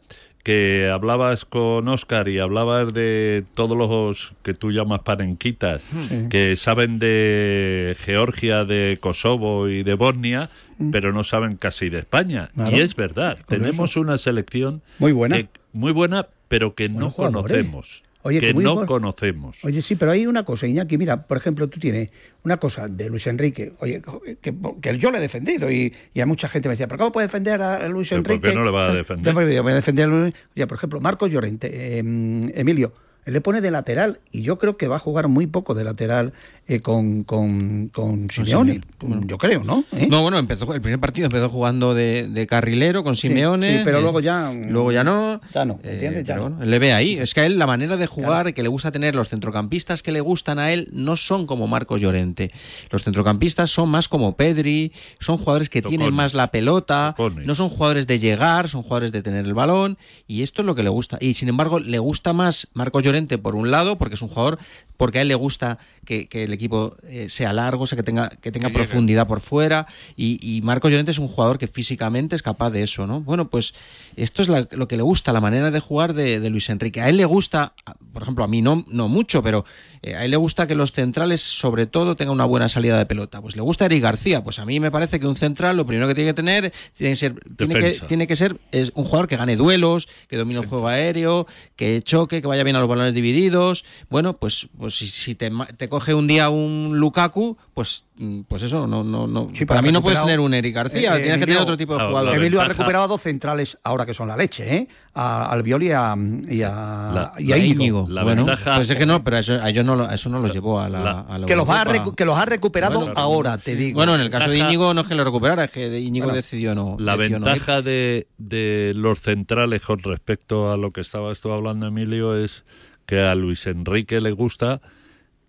que 0.45 0.91
hablabas 0.93 1.43
con 1.43 1.87
Oscar 1.87 2.29
y 2.29 2.37
hablabas 2.37 2.93
de 2.93 3.45
todos 3.55 3.75
los 3.75 4.33
que 4.43 4.53
tú 4.53 4.71
llamas 4.71 5.01
parenquitas, 5.01 5.81
que 6.29 6.55
saben 6.55 6.99
de 6.99 7.97
Georgia, 7.99 8.63
de 8.63 8.99
Kosovo 9.01 9.67
y 9.67 9.81
de 9.81 9.95
Bosnia, 9.95 10.51
mm. 10.77 10.91
pero 10.91 11.11
no 11.13 11.23
saben 11.23 11.57
casi 11.57 11.89
de 11.89 11.97
España. 11.97 12.51
Y 12.71 12.79
es 12.79 12.95
verdad, 12.95 13.39
tenemos 13.47 13.97
una 13.97 14.19
selección 14.19 14.83
muy 14.99 15.13
buena, 15.13 15.41
muy 15.73 15.91
buena, 15.91 16.27
pero 16.47 16.75
que 16.75 16.89
no 16.89 17.11
conocemos. 17.11 18.03
Oye, 18.25 18.39
que 18.41 18.53
no 18.55 18.85
conocemos. 18.87 19.63
Oye, 19.63 19.81
sí, 19.83 19.95
pero 19.95 20.11
hay 20.11 20.25
una 20.25 20.43
cosa, 20.43 20.65
Iñaki, 20.65 20.97
mira, 20.97 21.27
por 21.27 21.37
ejemplo, 21.37 21.69
tú 21.69 21.79
tienes 21.79 22.09
una 22.43 22.57
cosa 22.57 22.87
de 22.87 23.09
Luis 23.09 23.27
Enrique, 23.27 23.73
oye, 23.79 24.01
que, 24.41 24.53
que 24.81 24.97
yo 24.97 25.11
le 25.11 25.19
he 25.19 25.21
defendido 25.21 25.71
y, 25.71 25.93
y 26.13 26.19
a 26.21 26.25
mucha 26.25 26.47
gente 26.47 26.67
me 26.67 26.73
decía, 26.73 26.87
¿pero 26.87 26.97
cómo 26.97 27.11
puedes 27.11 27.31
defender 27.31 27.61
a 27.61 27.87
Luis 27.87 28.09
¿Pero 28.09 28.19
Enrique? 28.21 28.39
¿Por 28.41 28.49
qué 28.49 28.55
no 28.57 28.65
le 28.65 28.71
vas 28.71 28.89
a 28.89 28.93
defender? 28.95 29.33
Yo 29.53 29.61
voy 29.63 29.71
a 29.71 29.75
defender 29.75 30.05
a 30.05 30.07
Luis- 30.07 30.33
Oye, 30.55 30.65
por 30.67 30.77
ejemplo, 30.77 30.99
Marcos 31.01 31.31
Llorente, 31.31 31.69
eh, 31.71 31.99
Emilio, 31.99 32.93
él 33.25 33.33
le 33.33 33.41
pone 33.41 33.61
de 33.61 33.71
lateral 33.71 34.19
y 34.31 34.41
yo 34.43 34.57
creo 34.59 34.77
que 34.77 34.87
va 34.87 34.97
a 34.97 34.99
jugar 34.99 35.27
muy 35.27 35.47
poco 35.47 35.73
de 35.73 35.83
lateral 35.83 36.33
eh, 36.67 36.79
con, 36.81 37.23
con, 37.23 37.89
con 37.89 38.29
Simeone, 38.31 38.81
yo 39.25 39.37
creo, 39.37 39.63
¿no? 39.63 39.83
¿Eh? 39.91 40.07
No, 40.09 40.21
bueno, 40.23 40.37
empezó 40.39 40.71
el 40.73 40.81
primer 40.81 40.99
partido 40.99 41.25
empezó 41.25 41.49
jugando 41.49 41.93
de, 41.93 42.27
de 42.27 42.47
carrilero 42.47 43.03
con 43.03 43.15
Simeone. 43.15 43.77
sí, 43.77 43.81
pero 43.83 43.99
eh, 43.99 44.01
luego 44.01 44.19
ya- 44.19 44.51
Luego 44.51 44.91
ya 44.91 45.03
no. 45.03 45.41
Ya 45.53 45.65
no, 45.65 45.79
eh, 45.83 45.91
¿entiendes? 45.93 46.23
Ya 46.23 46.35
pero 46.35 46.49
no. 46.49 46.55
bueno, 46.57 46.71
le 46.71 46.79
ve 46.79 46.93
ahí. 46.93 47.17
Es 47.17 47.33
que 47.33 47.41
a 47.41 47.45
él 47.45 47.57
la 47.59 47.67
manera 47.67 47.97
de 47.97 48.07
jugar 48.07 48.53
que 48.53 48.63
le 48.63 48.69
gusta 48.69 48.91
tener, 48.91 49.15
los 49.15 49.29
centrocampistas 49.29 50.01
que 50.03 50.11
le 50.11 50.21
gustan 50.21 50.59
a 50.59 50.71
él 50.71 50.89
no 50.91 51.15
son 51.17 51.45
como 51.47 51.67
Marcos 51.67 52.01
Llorente. 52.01 52.51
Los 52.89 53.03
centrocampistas 53.03 53.69
son 53.71 53.89
más 53.89 54.07
como 54.07 54.35
Pedri, 54.35 54.91
son 55.19 55.37
jugadores 55.37 55.69
que 55.69 55.81
tienen 55.81 56.13
más 56.13 56.33
la 56.33 56.51
pelota, 56.51 57.15
no 57.43 57.55
son 57.55 57.69
jugadores 57.69 58.07
de 58.07 58.19
llegar, 58.19 58.69
son 58.69 58.81
jugadores 58.83 59.11
de 59.11 59.21
tener 59.21 59.45
el 59.45 59.53
balón 59.53 59.97
y 60.27 60.41
esto 60.41 60.61
es 60.61 60.65
lo 60.65 60.75
que 60.75 60.83
le 60.83 60.89
gusta. 60.89 61.17
Y 61.21 61.35
sin 61.35 61.47
embargo, 61.49 61.79
le 61.79 61.99
gusta 61.99 62.33
más 62.33 62.67
Marcos 62.73 63.03
Llorente 63.03 63.14
por 63.41 63.55
un 63.55 63.71
lado, 63.71 63.97
porque 63.97 64.15
es 64.15 64.21
un 64.21 64.29
jugador, 64.29 64.59
porque 64.97 65.19
a 65.19 65.21
él 65.23 65.27
le 65.27 65.35
gusta 65.35 65.77
que, 66.05 66.27
que 66.27 66.43
el 66.43 66.53
equipo 66.53 66.95
eh, 67.03 67.27
sea 67.29 67.51
largo, 67.51 67.83
o 67.83 67.87
sea, 67.87 67.95
que 67.95 68.03
tenga, 68.03 68.29
que 68.29 68.51
tenga 68.51 68.67
Que 68.69 68.73
llegue. 68.75 68.85
profundidad 68.85 69.27
por 69.27 69.41
fuera. 69.41 69.87
Y, 70.15 70.39
y 70.41 70.61
Marcos 70.61 70.91
Llorente 70.91 71.11
es 71.11 71.19
un 71.19 71.27
jugador 71.27 71.57
que 71.57 71.67
físicamente 71.67 72.35
es 72.35 72.41
capaz 72.43 72.69
de 72.69 72.83
eso, 72.83 73.07
¿no? 73.07 73.21
Bueno, 73.21 73.49
pues 73.49 73.73
esto 74.15 74.41
es 74.41 74.47
la- 74.47 74.67
lo 74.71 74.87
que 74.87 74.97
le 74.97 75.03
gusta, 75.03 75.33
la 75.33 75.41
manera 75.41 75.71
de 75.71 75.79
jugar 75.79 76.13
de, 76.13 76.39
de 76.39 76.49
Luis 76.49 76.69
Enrique. 76.69 77.01
A 77.01 77.09
él 77.09 77.17
le 77.17 77.25
gusta, 77.25 77.73
por 78.13 78.21
ejemplo, 78.21 78.43
a 78.43 78.47
mí 78.47 78.61
no, 78.61 78.85
no 78.87 79.07
mucho, 79.07 79.41
pero 79.43 79.65
eh, 80.07 80.15
a 80.15 80.23
él 80.25 80.31
le 80.31 80.37
gusta 80.37 80.67
que 80.67 80.75
los 80.75 80.91
centrales, 80.91 81.41
sobre 81.41 81.87
todo, 81.87 82.15
tengan 82.15 82.33
una 82.35 82.45
buena 82.45 82.69
salida 82.69 82.97
de 82.97 83.05
pelota. 83.05 83.41
Pues 83.41 83.55
le 83.55 83.61
gusta 83.61 83.85
Eric 83.85 84.03
García. 84.03 84.43
Pues 84.43 84.59
a 84.59 84.65
mí 84.65 84.79
me 84.79 84.91
parece 84.91 85.19
que 85.19 85.27
un 85.27 85.35
central 85.35 85.77
lo 85.77 85.85
primero 85.85 86.07
que 86.07 86.13
tiene 86.15 86.29
que 86.29 86.33
tener 86.35 86.73
tiene 86.95 87.11
que 87.13 87.15
ser, 87.15 87.33
tiene 87.57 87.73
que, 87.73 87.79
Defensa. 87.81 88.07
tiene 88.07 88.27
que 88.27 88.35
ser 88.35 88.57
es 88.71 88.91
un 88.95 89.03
jugador 89.05 89.27
que 89.27 89.37
gane 89.37 89.55
duelos, 89.55 90.07
que 90.27 90.37
domine 90.37 90.59
el 90.59 90.67
juego 90.67 90.87
aéreo, 90.87 91.47
que 91.75 92.01
choque, 92.01 92.41
que 92.41 92.47
vaya 92.47 92.63
bien 92.63 92.75
a 92.75 92.79
los 92.79 92.87
balones 92.87 93.13
divididos. 93.13 93.83
Bueno, 94.09 94.37
pues, 94.37 94.67
pues 94.77 94.95
si, 94.97 95.07
si 95.07 95.33
te, 95.35 95.49
ma- 95.49 95.67
te 95.67 95.89
coge 95.89 96.13
un 96.13 96.27
día 96.27 96.49
un 96.49 96.99
Lukaku, 96.99 97.57
pues, 97.75 98.05
mm, 98.15 98.41
pues 98.47 98.63
eso, 98.63 98.87
no, 98.87 99.03
no, 99.03 99.27
no. 99.27 99.49
Sí, 99.53 99.65
para 99.65 99.81
mí 99.81 99.91
no 99.91 100.01
puedes 100.01 100.19
tener 100.21 100.39
un 100.39 100.53
Eric 100.53 100.73
García, 100.73 101.17
Eh, 101.17 101.23
tienes 101.23 101.39
que 101.39 101.45
tener 101.45 101.61
otro 101.61 101.75
tipo 101.75 101.97
de 101.97 102.05
jugador. 102.05 102.31
la 102.31 102.37
Emilio 102.37 102.61
ha 102.61 102.67
recuperado 102.69 103.07
dos 103.09 103.21
centrales 103.21 103.77
ahora 103.83 104.05
que 104.05 104.13
son 104.13 104.29
la 104.29 104.37
leche, 104.37 104.75
¿eh? 104.75 104.87
A 105.13 105.51
Albiol 105.51 105.83
y 105.83 105.91
a, 105.91 106.15
y 106.49 106.61
a, 106.61 106.69
La- 107.13 107.33
y 107.37 107.51
a 107.51 107.55
A 107.55 107.57
Íñigo. 107.57 107.73
Íñigo. 107.81 108.05
La 108.09 108.23
bueno, 108.23 108.45
ventaja- 108.45 108.77
pues 108.77 108.89
es 108.89 108.97
que 108.97 109.05
no, 109.05 109.21
pero 109.25 109.37
eso, 109.37 109.55
a 109.61 109.69
ellos 109.69 109.85
no, 109.85 109.97
lo- 109.97 110.09
eso 110.09 110.29
no 110.29 110.39
los 110.39 110.53
llevó 110.53 110.79
a 110.79 110.87
la, 110.87 110.99
La- 111.03 111.19
a 111.19 111.37
la 111.37 111.45
Que 111.47 111.55
los, 111.57 111.67
ha 111.69 111.83
que 112.15 112.23
los 112.25 112.37
ha 112.37 112.45
recuperado 112.45 112.99
Bueno, 112.99 113.13
ahora, 113.17 113.57
te 113.57 113.75
digo. 113.75 113.97
Bueno, 113.97 114.15
en 114.15 114.21
el 114.21 114.29
caso 114.29 114.49
de 114.49 114.57
Íñigo 114.57 114.93
no 114.93 115.01
es 115.01 115.07
que 115.07 115.15
lo 115.15 115.25
recuperara, 115.25 115.65
es 115.65 115.71
que 115.71 115.99
Íñigo 115.99 116.27
Bueno, 116.27 116.35
decidió 116.37 116.73
no. 116.75 116.95
La 116.97 117.17
decidió 117.17 117.39
no 117.39 117.45
ventaja 117.45 117.81
de, 117.81 118.27
de 118.37 118.93
los 118.95 119.19
centrales 119.19 119.81
con 119.81 119.99
respecto 119.99 120.71
a 120.71 120.77
lo 120.77 120.91
que 120.91 121.01
estabas 121.01 121.41
tú 121.41 121.51
hablando, 121.51 121.87
Emilio, 121.87 122.37
es 122.37 122.63
que 123.05 123.19
a 123.21 123.35
Luis 123.35 123.67
Enrique 123.67 124.21
le 124.21 124.31
gusta 124.31 124.79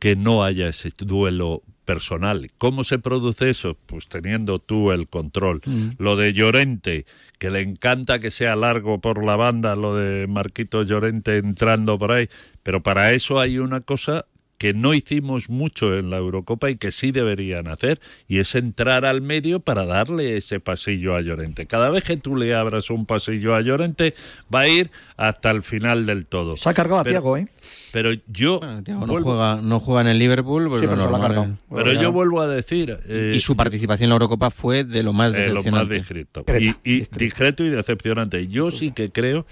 que 0.01 0.17
no 0.17 0.43
haya 0.45 0.67
ese 0.69 0.93
duelo 0.99 1.63
personal. 1.87 2.51
¿Cómo 2.59 2.85
se 2.85 2.99
produce 2.99 3.49
eso? 3.49 3.79
Pues 3.87 4.09
teniendo 4.09 4.59
tú 4.59 4.93
el 4.93 5.09
control. 5.09 5.63
Lo 5.97 6.17
de 6.17 6.35
Llorente, 6.35 7.07
que 7.39 7.51
le 7.51 7.63
encanta 7.63 8.19
que 8.19 8.31
sea 8.31 8.55
largo 8.57 9.01
por 9.01 9.25
la 9.25 9.37
banda, 9.37 9.75
lo 9.77 9.97
de 9.97 10.27
Marquito 10.27 10.83
Llorente 10.83 11.39
entrando 11.39 11.99
por 11.99 12.13
ahí, 12.13 12.29
pero 12.63 12.83
para 12.83 13.13
eso 13.13 13.41
hay 13.41 13.59
una 13.59 13.81
cosa 13.81 14.27
que 14.59 14.73
no 14.75 14.95
hicimos 14.95 15.49
mucho 15.51 15.97
en 15.97 16.11
la 16.11 16.17
Eurocopa 16.17 16.71
y 16.71 16.77
que 16.77 16.93
sí 16.93 17.13
deberían 17.13 17.69
hacer, 17.69 18.01
y 18.27 18.39
es 18.39 18.55
entrar 18.55 19.05
al 19.05 19.21
medio 19.21 19.61
para 19.61 19.85
darle 19.85 20.37
ese 20.37 20.61
pasillo 20.61 21.15
a 21.15 21.21
Llorente. 21.21 21.67
Cada 21.67 21.91
vez 21.91 22.05
que 22.05 22.17
tú 22.17 22.37
le 22.37 22.55
abras 22.55 22.89
un 22.91 23.05
pasillo 23.07 23.55
a 23.55 23.61
Llorente, 23.61 24.15
va 24.55 24.61
a 24.61 24.69
ir 24.69 24.91
hasta 25.17 25.51
el 25.51 25.63
final 25.63 26.07
del 26.07 26.27
todo. 26.27 26.57
Se 26.57 26.69
ha 26.69 26.75
cargado 26.75 27.01
a 27.01 27.05
Pero- 27.05 27.13
Tiago, 27.13 27.37
¿eh? 27.37 27.49
Pero 27.93 28.11
yo 28.27 28.61
Bueno, 28.61 28.83
Thiago 28.83 29.07
no 29.07 29.13
vuelvo- 29.13 29.25
juega, 29.35 29.57
no 29.63 29.81
juega 29.81 30.01
en 30.03 30.07
el 30.09 30.19
Liverpool, 30.19 30.69
pues 30.69 30.81
Sí, 30.81 30.87
pero 30.87 31.01
se 31.03 31.09
lo 31.09 31.09
ha 31.09 31.19
normal 31.19 31.29
cargado. 31.37 31.53
es- 31.55 31.85
pero 31.87 32.03
yo 32.03 32.13
vuelvo 32.13 32.41
a 32.41 32.47
decir 32.49 32.99
eh, 33.09 33.33
Y 33.35 33.41
su 33.41 33.57
participación 33.57 34.07
en 34.07 34.11
la 34.11 34.15
Eurocopa 34.17 34.51
fue 34.51 34.85
de 34.85 35.03
lo 35.03 35.13
más 35.13 35.33
eh, 35.33 35.49
lo 35.49 35.55
más 35.55 35.65
decepcionante. 35.65 35.95
discreto. 35.95 36.45
Y, 36.85 37.07
discreto 37.17 37.65
y 37.65 37.71
decepcionante. 37.71 38.47
Yo 38.49 38.71
sí 38.71 38.93
que 38.93 39.11
creo 39.11 39.47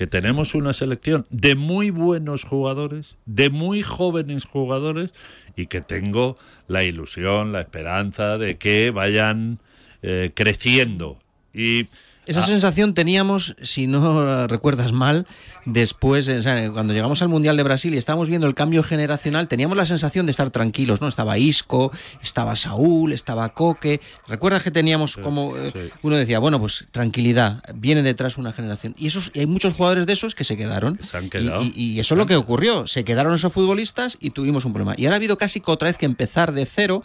que 0.00 0.06
tenemos 0.06 0.54
una 0.54 0.72
selección 0.72 1.26
de 1.28 1.56
muy 1.56 1.90
buenos 1.90 2.44
jugadores, 2.44 3.16
de 3.26 3.50
muy 3.50 3.82
jóvenes 3.82 4.46
jugadores, 4.46 5.12
y 5.56 5.66
que 5.66 5.82
tengo 5.82 6.38
la 6.68 6.84
ilusión, 6.84 7.52
la 7.52 7.60
esperanza 7.60 8.38
de 8.38 8.56
que 8.56 8.92
vayan 8.92 9.58
eh, 10.00 10.30
creciendo. 10.32 11.18
Y 11.52 11.88
Esa 12.30 12.40
Ah, 12.40 12.46
sensación 12.46 12.94
teníamos, 12.94 13.56
si 13.60 13.86
no 13.88 14.46
recuerdas 14.46 14.92
mal, 14.92 15.26
después, 15.64 16.28
o 16.28 16.42
sea, 16.42 16.70
cuando 16.72 16.92
llegamos 16.92 17.20
al 17.22 17.28
Mundial 17.28 17.56
de 17.56 17.62
Brasil 17.64 17.92
y 17.92 17.96
estábamos 17.98 18.28
viendo 18.28 18.46
el 18.46 18.54
cambio 18.54 18.82
generacional, 18.84 19.48
teníamos 19.48 19.76
la 19.76 19.84
sensación 19.84 20.26
de 20.26 20.30
estar 20.30 20.50
tranquilos, 20.52 21.00
¿no? 21.00 21.08
Estaba 21.08 21.38
Isco, 21.38 21.90
estaba 22.22 22.54
Saúl, 22.54 23.12
estaba 23.12 23.48
Coque. 23.48 24.00
¿Recuerdas 24.28 24.62
que 24.62 24.70
teníamos 24.70 25.16
como 25.16 25.56
eh, 25.56 25.72
sí. 25.72 25.90
uno 26.02 26.16
decía, 26.16 26.38
bueno, 26.38 26.60
pues 26.60 26.86
tranquilidad, 26.92 27.62
viene 27.74 28.02
detrás 28.02 28.38
una 28.38 28.52
generación? 28.52 28.94
Y 28.96 29.08
esos 29.08 29.32
y 29.34 29.40
hay 29.40 29.46
muchos 29.46 29.74
jugadores 29.74 30.06
de 30.06 30.12
esos 30.12 30.34
que 30.36 30.44
se 30.44 30.56
quedaron. 30.56 31.00
Se 31.10 31.16
han 31.16 31.24
Y- 31.26 31.30
quedado. 31.30 31.62
Y, 31.64 31.72
y 31.74 31.98
eso 32.00 32.14
es 32.14 32.18
lo 32.18 32.26
que 32.26 32.36
ocurrió, 32.36 32.86
se 32.86 33.04
quedaron 33.04 33.34
esos 33.34 33.52
futbolistas 33.52 34.16
y 34.20 34.30
tuvimos 34.30 34.64
un 34.64 34.72
problema. 34.72 34.94
Y 34.96 35.06
ahora 35.06 35.16
ha 35.16 35.18
habido 35.18 35.36
casi 35.36 35.60
que 35.60 35.70
otra 35.70 35.88
vez 35.88 35.96
que 35.96 36.06
empezar 36.06 36.52
de 36.52 36.64
cero 36.64 37.02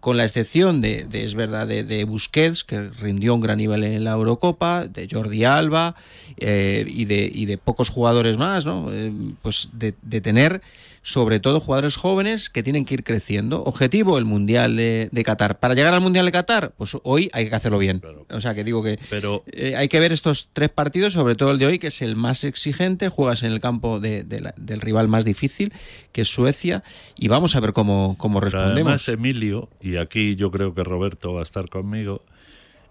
con 0.00 0.16
la 0.16 0.24
excepción 0.24 0.80
de, 0.80 1.04
de, 1.04 1.24
es 1.24 1.34
verdad, 1.34 1.66
de, 1.66 2.04
Busquets, 2.04 2.64
que 2.64 2.90
rindió 2.90 3.34
un 3.34 3.40
gran 3.40 3.58
nivel 3.58 3.84
en 3.84 4.04
la 4.04 4.12
Eurocopa, 4.12 4.86
de 4.86 5.08
Jordi 5.10 5.44
Alba 5.44 5.96
eh, 6.36 6.84
y, 6.86 7.06
de, 7.06 7.30
y 7.32 7.46
de 7.46 7.58
pocos 7.58 7.88
jugadores 7.88 8.36
más, 8.36 8.64
¿no? 8.64 8.92
Eh, 8.92 9.12
pues 9.42 9.68
de 9.72 10.20
tener 10.20 10.62
sobre 11.06 11.38
todo 11.38 11.60
jugadores 11.60 11.94
jóvenes 11.96 12.50
que 12.50 12.64
tienen 12.64 12.84
que 12.84 12.94
ir 12.94 13.04
creciendo. 13.04 13.62
Objetivo, 13.62 14.18
el 14.18 14.24
Mundial 14.24 14.74
de, 14.74 15.08
de 15.12 15.22
Qatar. 15.22 15.60
Para 15.60 15.74
llegar 15.74 15.94
al 15.94 16.00
Mundial 16.00 16.26
de 16.26 16.32
Qatar, 16.32 16.72
pues 16.76 16.96
hoy 17.04 17.30
hay 17.32 17.48
que 17.48 17.54
hacerlo 17.54 17.78
bien. 17.78 18.02
O 18.28 18.40
sea, 18.40 18.54
que 18.56 18.64
digo 18.64 18.82
que 18.82 18.98
Pero 19.08 19.44
eh, 19.52 19.76
hay 19.76 19.86
que 19.88 20.00
ver 20.00 20.10
estos 20.10 20.48
tres 20.52 20.68
partidos, 20.68 21.12
sobre 21.12 21.36
todo 21.36 21.52
el 21.52 21.58
de 21.60 21.66
hoy, 21.66 21.78
que 21.78 21.86
es 21.86 22.02
el 22.02 22.16
más 22.16 22.42
exigente. 22.42 23.08
Juegas 23.08 23.44
en 23.44 23.52
el 23.52 23.60
campo 23.60 24.00
de- 24.00 24.24
de 24.24 24.40
la- 24.40 24.54
del 24.56 24.80
rival 24.80 25.06
más 25.06 25.24
difícil, 25.24 25.72
que 26.10 26.22
es 26.22 26.28
Suecia, 26.28 26.82
y 27.14 27.28
vamos 27.28 27.54
a 27.54 27.60
ver 27.60 27.72
cómo, 27.72 28.16
cómo 28.18 28.40
respondemos. 28.40 28.74
además, 28.92 29.08
Emilio, 29.08 29.68
y 29.80 29.98
aquí 29.98 30.34
yo 30.34 30.50
creo 30.50 30.74
que 30.74 30.82
Roberto 30.82 31.34
va 31.34 31.40
a 31.40 31.44
estar 31.44 31.68
conmigo. 31.68 32.24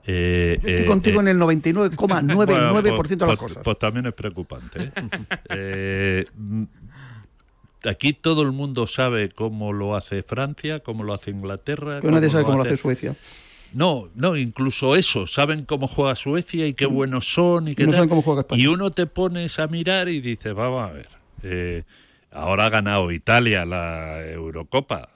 eh, 0.08 0.58
Yo 0.62 0.69
estoy 0.69 0.84
eh, 0.84 0.88
contigo 0.88 1.19
eh, 1.19 1.23
en 1.23 1.28
el 1.28 1.38
99,99% 1.39 2.95
pues- 2.95 3.10
de 3.10 3.15
las 3.17 3.28
pues- 3.28 3.38
cosas. 3.39 3.63
Pues 3.63 3.78
también 3.80 4.06
es 4.06 4.13
preocupante. 4.13 4.91
mm, 7.86 7.89
aquí 7.89 8.13
todo 8.13 8.41
el 8.41 8.52
mundo 8.52 8.88
sabe 8.88 9.30
cómo 9.30 9.74
lo 9.74 9.95
hace 9.95 10.24
Francia, 10.24 10.80
cómo 10.80 11.04
lo 11.04 11.13
hace 11.13 11.32
Inglaterra. 11.32 12.00
Pero 12.02 12.13
nadie 12.13 12.30
sabe 12.30 12.41
lo 12.41 12.48
cómo 12.48 12.58
lo 12.60 12.63
hace 12.63 12.78
Suecia. 12.78 13.15
No, 13.74 14.06
no, 14.15 14.38
incluso 14.38 14.95
eso, 14.95 15.28
saben 15.28 15.65
cómo 15.65 15.88
juega 15.88 16.15
Suecia 16.15 16.65
y 16.65 16.74
qué 16.74 16.86
buenos 16.86 17.34
son 17.34 17.67
y 17.67 17.76
qué 17.76 17.84
no 17.84 17.89
tal. 17.91 17.95
saben 17.95 18.10
cómo 18.10 18.21
juega 18.21 18.41
España. 18.41 18.62
Y 18.62 18.67
uno 18.67 18.91
te 18.91 19.06
pones 19.06 19.60
a 19.60 19.67
mirar 19.67 20.08
y 20.08 20.21
dices, 20.21 20.54
vamos 20.54 20.89
a 20.89 20.93
ver, 20.93 21.10
eh, 21.43 21.84
ahora 22.32 22.67
ha 22.67 22.69
ganado 22.69 23.12
Italia 23.12 23.65
la 23.65 24.26
Eurocopa. 24.26 25.10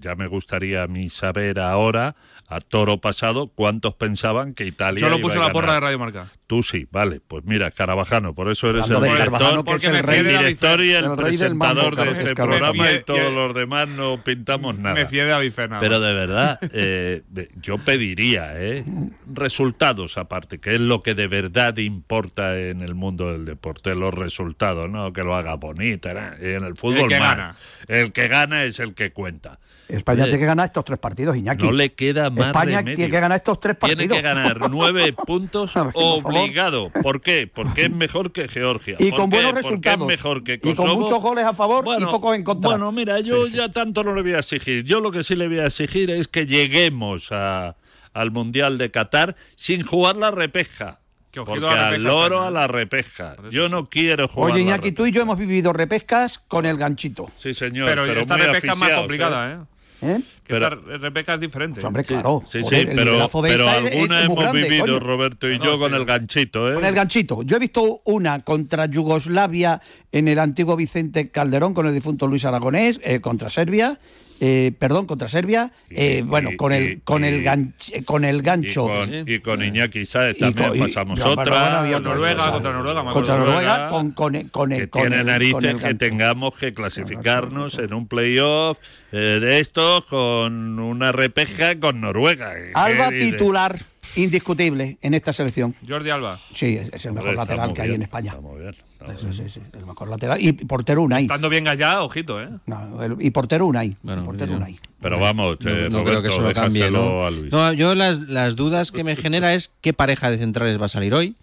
Ya 0.00 0.14
me 0.16 0.26
gustaría 0.26 0.82
a 0.82 0.88
mí 0.88 1.10
saber 1.10 1.60
ahora, 1.60 2.16
a 2.48 2.60
toro 2.60 2.98
pasado, 2.98 3.48
cuántos 3.48 3.94
pensaban 3.94 4.54
que 4.54 4.66
Italia 4.66 5.04
Solo 5.04 5.18
iba 5.18 5.28
puso 5.28 5.40
a 5.40 5.46
la 5.46 5.52
porra 5.52 5.74
de. 5.74 5.80
Radio 5.80 5.98
Marca. 5.98 6.32
Tú 6.46 6.62
sí, 6.62 6.86
vale. 6.92 7.20
Pues 7.26 7.44
mira, 7.44 7.72
Carabajano, 7.72 8.32
por 8.32 8.48
eso 8.50 8.70
eres 8.70 8.84
Hablando 8.84 9.06
el 9.06 9.16
director, 9.16 9.56
que 9.56 9.64
porque 9.64 9.86
el 9.88 10.02
rey, 10.04 10.22
director 10.22 10.80
y 10.80 10.92
el, 10.92 11.04
el 11.04 11.16
rey 11.16 11.36
del 11.36 11.56
mambo, 11.56 11.90
presentador 11.90 12.14
de 12.14 12.22
este 12.22 12.34
programa 12.36 12.92
y 12.92 13.02
todos 13.02 13.32
los 13.32 13.52
demás 13.52 13.88
no 13.88 14.22
pintamos 14.22 14.78
nada. 14.78 14.94
Me 14.94 15.06
fié 15.06 15.24
de 15.24 15.32
Avicena. 15.32 15.80
Pero 15.80 15.98
de 15.98 16.12
verdad, 16.12 16.60
eh, 16.72 17.22
yo 17.60 17.78
pediría 17.78 18.52
¿eh? 18.62 18.84
resultados 19.26 20.18
aparte, 20.18 20.58
que 20.58 20.76
es 20.76 20.80
lo 20.80 21.02
que 21.02 21.14
de 21.14 21.26
verdad 21.26 21.76
importa 21.78 22.56
en 22.56 22.80
el 22.82 22.94
mundo 22.94 23.32
del 23.32 23.44
deporte, 23.44 23.96
los 23.96 24.14
resultados, 24.14 24.88
no 24.88 25.12
que 25.12 25.24
lo 25.24 25.34
haga 25.34 25.54
bonita. 25.54 26.36
En 26.38 26.62
el 26.62 26.76
fútbol 26.76 27.08
que 27.08 27.18
más. 27.18 27.36
gana. 27.36 27.56
El 27.88 28.12
que 28.12 28.28
gana 28.28 28.62
es 28.62 28.78
el 28.78 28.94
que 28.94 29.10
cuenta. 29.10 29.58
España 29.88 30.24
Eh, 30.24 30.28
tiene 30.28 30.40
que 30.40 30.46
ganar 30.46 30.66
estos 30.66 30.84
tres 30.84 30.98
partidos, 30.98 31.36
Iñaki. 31.36 31.64
No 31.64 31.72
le 31.72 31.92
queda 31.92 32.30
más 32.30 32.46
España 32.46 32.78
remedio. 32.78 32.96
tiene 32.96 33.10
que 33.10 33.20
ganar 33.20 33.36
estos 33.36 33.60
tres 33.60 33.76
partidos. 33.76 34.06
Tiene 34.08 34.16
que 34.16 34.22
ganar 34.22 34.70
nueve 34.70 35.12
puntos 35.26 35.72
favor. 35.72 35.92
Obligado. 36.42 36.90
¿Por 37.02 37.20
qué? 37.20 37.50
Porque 37.52 37.82
es 37.86 37.90
mejor 37.90 38.32
que 38.32 38.48
Georgia. 38.48 38.96
Y 38.98 39.10
¿Por 39.10 39.18
con 39.20 39.30
qué? 39.30 39.36
buenos 39.36 39.52
Porque 39.52 39.68
resultados. 39.68 40.00
es 40.02 40.06
mejor 40.06 40.44
que 40.44 40.60
Y 40.62 40.74
con 40.74 40.90
muchos 40.98 41.20
goles 41.22 41.44
a 41.44 41.52
favor 41.52 41.84
y 41.98 42.04
pocos 42.04 42.36
en 42.36 42.44
contra. 42.44 42.70
Bueno, 42.70 42.92
mira, 42.92 43.20
yo 43.20 43.46
ya 43.46 43.70
tanto 43.70 44.02
no 44.04 44.14
le 44.14 44.22
voy 44.22 44.32
a 44.34 44.38
exigir. 44.38 44.84
Yo 44.84 45.00
lo 45.00 45.10
que 45.10 45.24
sí 45.24 45.34
le 45.36 45.48
voy 45.48 45.58
a 45.58 45.66
exigir 45.66 46.10
es 46.10 46.28
que 46.28 46.46
lleguemos 46.46 47.32
a- 47.32 47.76
al 48.14 48.30
Mundial 48.30 48.78
de 48.78 48.90
Qatar 48.90 49.36
sin 49.56 49.82
jugar 49.82 50.16
la 50.16 50.30
repeja. 50.30 51.00
porque 51.44 51.66
al 51.66 52.02
loro 52.02 52.42
a 52.44 52.50
la 52.50 52.66
repesca. 52.66 53.36
Yo 53.50 53.68
no 53.68 53.90
quiero 53.90 54.26
jugar. 54.26 54.52
Oye, 54.52 54.62
Iñaki, 54.62 54.92
tú 54.92 55.04
y 55.04 55.12
yo 55.12 55.20
hemos 55.20 55.36
vivido 55.36 55.70
repescas 55.74 56.38
con 56.38 56.64
el 56.64 56.78
ganchito. 56.78 57.30
Sí, 57.36 57.52
señor. 57.52 57.86
Pero, 57.86 58.04
pero 58.06 58.20
esta 58.22 58.36
muy 58.38 58.46
repesca 58.46 58.72
es 58.72 58.78
más 58.78 58.90
complicada, 58.92 59.52
¿eh? 59.52 59.58
¿Eh? 60.00 60.20
Pero, 60.48 60.66
esta 60.66 60.96
repesca 60.98 61.34
es 61.34 61.40
diferente. 61.40 61.74
Pues, 61.74 61.84
hombre, 61.84 62.04
claro. 62.04 62.42
Sí, 62.50 62.60
Joder, 62.62 62.82
sí, 62.84 62.90
el 62.90 62.96
pero, 62.96 63.28
pero 63.30 63.46
esta 63.46 63.78
es- 63.78 63.84
es 63.84 63.92
alguna 63.92 64.22
hemos 64.24 64.38
grande, 64.38 64.62
vivido, 64.62 64.84
coño. 64.86 65.00
Roberto 65.00 65.50
y 65.50 65.58
No, 65.58 65.64
yo, 65.64 65.78
con 65.78 65.94
el 65.94 66.04
ganchito, 66.04 66.70
¿eh? 66.70 66.74
Con 66.74 66.84
el 66.84 66.94
ganchito. 66.94 67.42
Yo 67.42 67.56
he 67.56 67.60
visto 67.60 68.00
una 68.04 68.42
contra 68.44 68.86
Yugoslavia 68.86 69.80
en 70.12 70.28
el 70.28 70.38
antiguo 70.38 70.76
Vicente 70.76 71.30
Calderón 71.30 71.74
con 71.74 71.86
el 71.86 71.94
difunto 71.94 72.26
Luis 72.26 72.44
Aragonés, 72.44 73.00
eh, 73.02 73.20
contra 73.20 73.50
Serbia. 73.50 73.98
Eh, 74.40 74.72
perdón, 74.78 75.06
contra 75.06 75.28
Serbia. 75.28 75.70
eh, 75.90 76.18
Y- 76.18 76.22
bueno, 76.22 76.50
con 76.56 76.72
y- 76.72 76.76
el 76.76 77.00
con 77.02 77.24
el 77.24 77.40
y- 77.40 77.44
ganch- 77.44 78.04
con 78.04 78.24
el 78.24 78.36
Y 78.36 78.40
gancho. 78.42 78.86
con, 78.86 79.28
y 79.28 79.38
con 79.40 79.62
Iñaki 79.64 80.04
Sáez 80.06 80.38
también 80.38 80.68
con- 80.68 80.76
y- 80.76 80.80
pasamos 80.80 81.20
otra. 81.20 81.34
bueno, 81.34 81.56
había 81.56 81.92
Contra 81.94 81.96
otra 81.96 82.14
Noruega, 82.14 82.36
cosa. 82.36 82.52
contra 82.52 82.72
Noruega, 82.72 83.04
contra. 83.12 83.36
Noruega 83.38 83.88
con, 83.88 84.10
con, 84.12 84.34
el- 84.34 84.50
con 84.50 84.72
el 84.72 84.80
que 84.80 84.88
con 84.88 85.00
tiene 85.02 85.16
el- 85.16 85.20
con 85.22 85.26
narices 85.32 85.64
el 85.64 85.76
que 85.76 85.82
gancho. 85.82 85.98
tengamos 85.98 86.54
que 86.54 86.74
clasificarnos 86.74 87.78
en 87.78 87.94
un 87.94 88.06
playoff 88.08 88.78
eh, 89.12 89.16
de 89.40 89.60
estos 89.60 90.04
con 90.06 90.78
una 90.78 91.12
repesca 91.12 91.78
con 91.78 92.00
Noruega. 92.00 92.52
Alba 92.74 93.08
¿Qué 93.10 93.14
dices? 93.14 93.30
titular 93.32 93.78
indiscutible 94.16 94.98
en 95.02 95.14
esta 95.14 95.32
selección. 95.32 95.74
Jordi 95.86 96.10
Alba. 96.10 96.38
Sí, 96.54 96.76
es, 96.76 96.90
es 96.92 97.06
el 97.06 97.12
mejor 97.12 97.30
Hombre, 97.30 97.44
lateral 97.46 97.72
que 97.72 97.82
hay 97.82 97.90
en 97.92 98.02
España. 98.02 98.34
bien, 98.34 98.74
estamos 98.92 99.20
Sí, 99.20 99.26
bien. 99.26 99.48
sí, 99.48 99.48
sí, 99.48 99.60
el 99.72 99.86
mejor 99.86 100.08
lateral. 100.08 100.40
Y 100.40 100.52
portero 100.52 101.02
Unai. 101.02 101.22
Estando 101.24 101.48
bien 101.48 101.68
allá, 101.68 102.02
ojito, 102.02 102.40
¿eh? 102.42 102.48
No, 102.66 103.02
el- 103.02 103.16
y 103.20 103.30
portero 103.30 103.66
Unai. 103.66 103.96
Bueno, 104.02 104.24
portero 104.24 104.54
Unai. 104.56 104.78
Pero 105.00 105.18
vamos, 105.20 105.58
No, 105.60 105.88
no 105.90 106.04
creo 106.04 106.22
que 106.22 106.28
eso 106.28 106.40
lo 106.40 106.52
cambie, 106.52 106.82
déjaselo 106.84 107.04
¿no? 107.20 107.26
a 107.26 107.30
Luis. 107.30 107.52
No, 107.52 107.72
yo 107.72 107.94
las, 107.94 108.20
las 108.28 108.56
dudas 108.56 108.90
que 108.92 109.04
me 109.04 109.16
genera 109.16 109.54
es 109.54 109.74
qué 109.80 109.92
pareja 109.92 110.30
de 110.30 110.38
centrales 110.38 110.80
va 110.80 110.86
a 110.86 110.88
salir 110.90 111.14
hoy. 111.14 111.36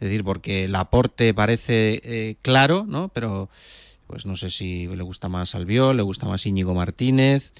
Es 0.00 0.08
decir, 0.10 0.24
porque 0.24 0.64
el 0.64 0.74
aporte 0.74 1.32
parece 1.34 2.00
eh, 2.02 2.36
claro, 2.42 2.84
¿no? 2.88 3.08
Pero 3.14 3.48
pues 4.08 4.26
no 4.26 4.36
sé 4.36 4.50
si 4.50 4.86
le 4.86 5.02
gusta 5.02 5.28
más 5.28 5.54
Albiol, 5.54 5.96
le 5.96 6.02
gusta 6.02 6.26
más 6.26 6.44
Íñigo 6.46 6.74
Martínez, 6.74 7.52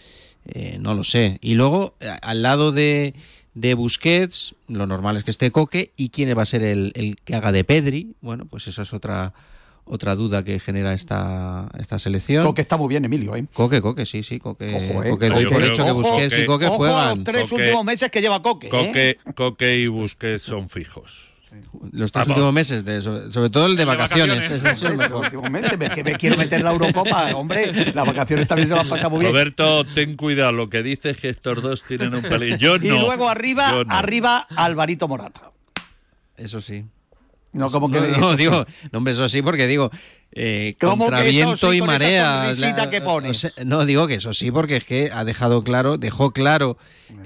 eh, 0.47 0.77
no 0.81 0.95
lo 0.95 1.05
sé. 1.05 1.39
Y 1.41 1.55
luego, 1.55 1.95
eh, 2.01 2.09
al 2.23 2.43
lado 2.43 2.71
de, 2.73 3.15
de 3.55 3.75
Busquets, 3.75 4.55
lo 4.69 4.87
normal 4.87 5.17
es 5.17 5.25
que 5.25 5.31
esté 5.31 5.51
Coque, 5.51 5.93
y 5.97 6.09
quién 6.11 6.37
va 6.37 6.43
a 6.43 6.47
ser 6.47 6.63
el, 6.63 6.93
el 6.97 7.17
que 7.25 7.35
haga 7.35 7.53
de 7.53 7.65
Pedri. 7.65 8.15
Bueno, 8.21 8.47
pues 8.47 8.67
esa 8.67 8.83
es 8.83 8.93
otra 8.93 9.33
otra 9.87 10.15
duda 10.17 10.43
que 10.45 10.59
genera 10.61 10.95
esta, 10.95 11.69
esta 11.79 11.99
selección. 11.99 12.43
Coque 12.43 12.63
está 12.63 12.79
muy 12.79 12.89
bien, 12.89 13.05
Emilio, 13.05 13.37
¿eh? 13.37 13.45
Coque, 13.53 13.83
Coque, 13.83 14.07
sí, 14.07 14.23
sí, 14.23 14.41
Coque. 14.41 14.75
Ojo, 14.75 15.05
eh. 15.05 15.11
Coque, 15.11 15.29
doy 15.29 15.45
por 15.45 15.57
creo- 15.59 15.73
hecho 15.73 15.85
que 15.85 15.91
ojo, 15.91 16.01
Busquets 16.01 16.33
y 16.33 16.37
que- 16.39 16.47
Coque 16.47 16.67
Ojo 16.69 16.77
juegan. 16.79 17.17
los 17.19 17.25
tres 17.25 17.51
Coque- 17.51 17.55
últimos 17.63 17.85
meses 17.85 18.11
que 18.11 18.21
lleva 18.23 18.41
Coque. 18.41 18.69
¿eh? 18.69 18.71
Coque, 18.71 19.19
Coque 19.35 19.75
y 19.79 19.87
Busquets 19.89 20.43
son 20.43 20.71
fijos. 20.71 21.29
Los 21.93 22.11
tres 22.13 22.25
Vamos. 22.27 22.29
últimos 22.39 22.53
meses, 22.55 22.85
de, 22.85 23.01
sobre, 23.03 23.33
sobre 23.33 23.51
todo 23.51 23.67
el 23.67 23.77
de 23.77 23.83
El 23.83 23.89
de 23.89 23.95
vacaciones. 23.97 24.37
vacaciones. 24.49 24.73
es 24.73 24.83
el 24.83 24.89
Los 24.89 24.97
mejor. 24.99 25.21
últimos 25.25 25.51
meses, 25.51 25.79
me- 25.79 25.91
que 25.91 26.05
me 26.05 26.15
quiero 26.17 26.37
meter 26.37 26.59
en 26.61 26.65
la 26.65 26.73
Eurocopa, 26.73 27.27
hombre. 27.37 27.93
Las 27.95 28.07
vacaciones 28.07 28.47
también 28.47 28.69
se 28.69 28.75
las 28.75 28.87
pasa 28.87 29.09
muy 29.09 29.21
bien. 29.21 29.33
Roberto, 29.33 29.85
ten 29.85 30.17
cuidado, 30.17 30.53
lo 30.53 30.69
que 30.71 30.83
dices 30.83 31.17
es 31.17 31.21
que 31.21 31.29
estos 31.29 31.63
dos 31.63 31.83
tienen 31.87 32.15
un 32.15 32.23
pelín. 32.23 32.59
Yo 32.59 32.77
y 32.77 32.89
no. 32.89 33.01
luego 33.01 33.29
arriba, 33.29 33.85
no. 33.85 33.93
arriba, 33.95 34.47
Alvarito 34.57 35.09
Morata. 35.09 35.51
Eso 36.37 36.61
sí. 36.61 36.85
No, 37.55 37.71
como 37.71 37.91
que 37.91 38.01
no, 38.01 38.07
eso 38.07 38.21
no, 38.21 38.31
sí. 38.33 38.37
digo, 38.37 38.67
no, 38.93 38.99
hombre, 38.99 39.13
eso 39.15 39.29
sí, 39.29 39.41
porque 39.41 39.67
digo, 39.67 39.91
eh, 40.33 40.75
¿Cómo 40.81 41.05
contra 41.05 41.23
viento 41.23 41.71
sí, 41.71 41.77
y 41.77 41.79
con 41.79 41.91
esa 41.91 41.99
marea. 41.99 42.55
sonrisita 42.55 42.91
que 42.91 43.01
pones? 43.01 43.31
o 43.31 43.35
sea, 43.35 43.65
no, 43.65 43.87
digo 43.87 44.09
que 44.09 44.15
eso 44.15 44.35
sí, 44.35 44.51
porque 44.51 44.77
es 44.77 44.85
que 44.85 45.11
ha 45.13 45.25
dejado 45.25 45.63
claro, 45.63 45.97
dejó 45.97 46.33
claro 46.33 46.77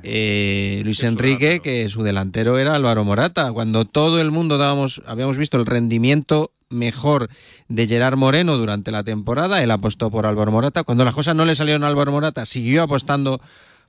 eh, 0.03 0.83
Luis 0.85 1.03
Enrique 1.03 1.61
que 1.61 1.89
su 1.89 2.03
delantero 2.03 2.59
era 2.59 2.75
Álvaro 2.75 3.05
Morata. 3.05 3.51
Cuando 3.53 3.87
todo 3.87 4.21
el 4.21 4.31
mundo 4.31 4.59
dábamos, 4.59 5.03
habíamos 5.07 5.39
visto 5.39 5.57
el 5.57 5.65
rendimiento 5.65 6.53
mejor 6.69 7.31
de 7.69 7.87
Gerard 7.87 8.17
Moreno 8.17 8.59
durante 8.59 8.91
la 8.91 9.03
temporada, 9.05 9.63
él 9.63 9.71
apostó 9.71 10.11
por 10.11 10.27
Álvaro 10.27 10.53
Morata. 10.53 10.85
Cuando 10.85 11.05
las 11.05 11.15
cosas 11.15 11.35
no 11.35 11.47
le 11.47 11.55
salieron 11.55 11.85
a 11.85 11.89
Álvaro 11.89 12.13
Morata, 12.13 12.45
siguió 12.45 12.83
apostando 12.83 13.41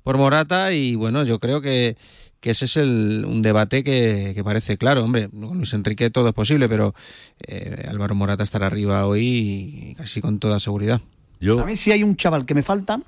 por 0.04 0.18
Morata 0.18 0.72
y 0.72 0.96
bueno, 0.96 1.24
yo 1.24 1.40
creo 1.40 1.60
que, 1.62 1.98
que 2.40 2.52
ese 2.52 2.66
es 2.66 2.78
el, 2.78 3.26
un 3.28 3.42
debate 3.42 3.84
que, 3.84 4.34
que 4.36 4.44
parece 4.44 4.78
claro. 4.78 5.04
Hombre, 5.04 5.30
con 5.30 5.58
Luis 5.58 5.74
Enrique 5.74 6.10
todo 6.10 6.30
es 6.30 6.34
posible, 6.34 6.70
pero 6.70 6.94
eh, 7.40 7.86
Álvaro 7.88 8.16
Morata 8.16 8.44
estará 8.44 8.68
arriba 8.68 9.06
hoy 9.06 9.96
casi 9.98 10.22
con 10.22 10.40
toda 10.40 10.60
seguridad. 10.60 11.02
Yo, 11.40 11.60
A 11.60 11.66
mí 11.66 11.76
si 11.76 11.92
hay 11.92 12.04
un 12.04 12.16
chaval 12.16 12.46
que 12.46 12.54
me 12.54 12.64
falta, 12.64 13.02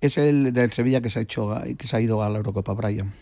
es 0.00 0.18
el 0.18 0.52
del 0.52 0.72
Sevilla 0.72 1.00
que 1.00 1.10
se 1.10 1.20
ha 1.20 1.22
hecho 1.22 1.54
que 1.78 1.86
se 1.86 1.96
ha 1.96 2.00
ido 2.00 2.22
a 2.22 2.30
la 2.30 2.38
Eurocopa, 2.38 2.72
Brian. 2.74 3.12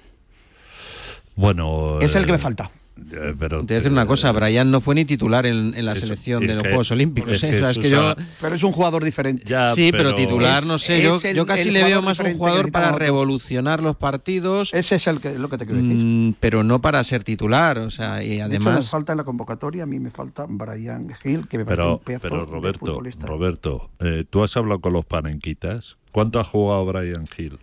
bueno. 1.37 2.01
Es 2.01 2.15
el 2.15 2.27
que 2.27 2.33
me 2.33 2.39
eh, 2.39 2.41
falta. 2.41 2.71
Eh, 2.97 3.35
pero, 3.39 3.59
Te 3.61 3.65
voy 3.67 3.75
a 3.75 3.79
decir 3.79 3.93
una 3.93 4.07
cosa, 4.07 4.31
Brian 4.33 4.71
no 4.71 4.81
fue 4.81 4.95
ni 4.95 5.05
titular 5.05 5.47
en, 5.47 5.75
en 5.77 5.85
la 5.85 5.93
Eso, 5.93 6.03
selección 6.03 6.47
de 6.47 6.55
los 6.55 6.63
que- 6.63 6.69
Juegos 6.71 6.91
Olímpicos. 6.93 7.33
es 7.33 7.43
¿eh? 7.45 7.51
que 7.51 7.57
O 7.57 7.61
sea, 7.61 7.71
es 7.71 7.79
que 7.79 7.89
Susana- 7.91 8.17
yo... 8.17 8.25
Pero 8.41 8.55
es 8.55 8.63
un 8.63 8.73
jugador 8.73 9.05
diferente. 9.05 9.45
Ya, 9.47 9.75
sí, 9.75 9.91
pero, 9.93 10.15
titular, 10.15 10.63
Es- 10.63 10.69
no 10.69 10.79
sé. 10.79 11.03
Yo, 11.03 11.17
es 11.17 11.25
el- 11.25 11.37
yo 11.37 11.45
casi 11.47 11.71
le 11.71 11.83
veo 11.85 12.03
más 12.03 12.19
un 12.21 12.37
jugador 12.37 12.71
para 12.71 12.93
revolucionar 12.93 13.83
los 13.83 13.97
partidos, 13.97 14.73
Ese 14.75 14.97
es 14.97 15.07
el 15.07 15.21
que, 15.21 15.39
lo 15.39 15.49
que 15.49 15.59
te 15.59 15.67
quiero 15.67 15.81
decir. 15.83 15.97
mm, 15.97 16.35
pero 16.41 16.63
no 16.63 16.81
para 16.81 17.03
ser 17.05 17.25
titular. 17.25 17.79
O 17.79 17.91
sea, 17.91 18.23
y 18.23 18.29
De 18.29 18.35
hecho, 18.37 18.49
me 18.49 18.55
además... 18.57 18.91
falta 18.91 19.13
en 19.13 19.19
la 19.19 19.25
convocatoria, 19.25 19.83
a 19.83 19.87
mí 19.87 19.99
me 19.99 20.11
falta 20.11 20.47
Brian 20.49 21.09
Hill, 21.25 21.49
que 21.49 21.59
me 21.59 21.65
parece 21.65 21.83
Pero, 21.83 21.93
un 21.95 21.99
pedazo 22.01 22.23
pero 22.23 22.47
de 22.47 22.53
Roberto, 22.53 22.79
futbolista. 22.87 23.27
Roberto, 23.27 23.91
eh, 24.01 24.25
tú 24.29 24.43
has 24.45 24.57
hablado 24.57 24.81
con 24.81 24.93
los 24.93 25.05
panenquitas. 25.05 25.97
¿Cuánto 26.13 26.39
ha 26.39 26.45
jugado 26.45 26.85
Brian 26.87 27.27
Hill? 27.37 27.59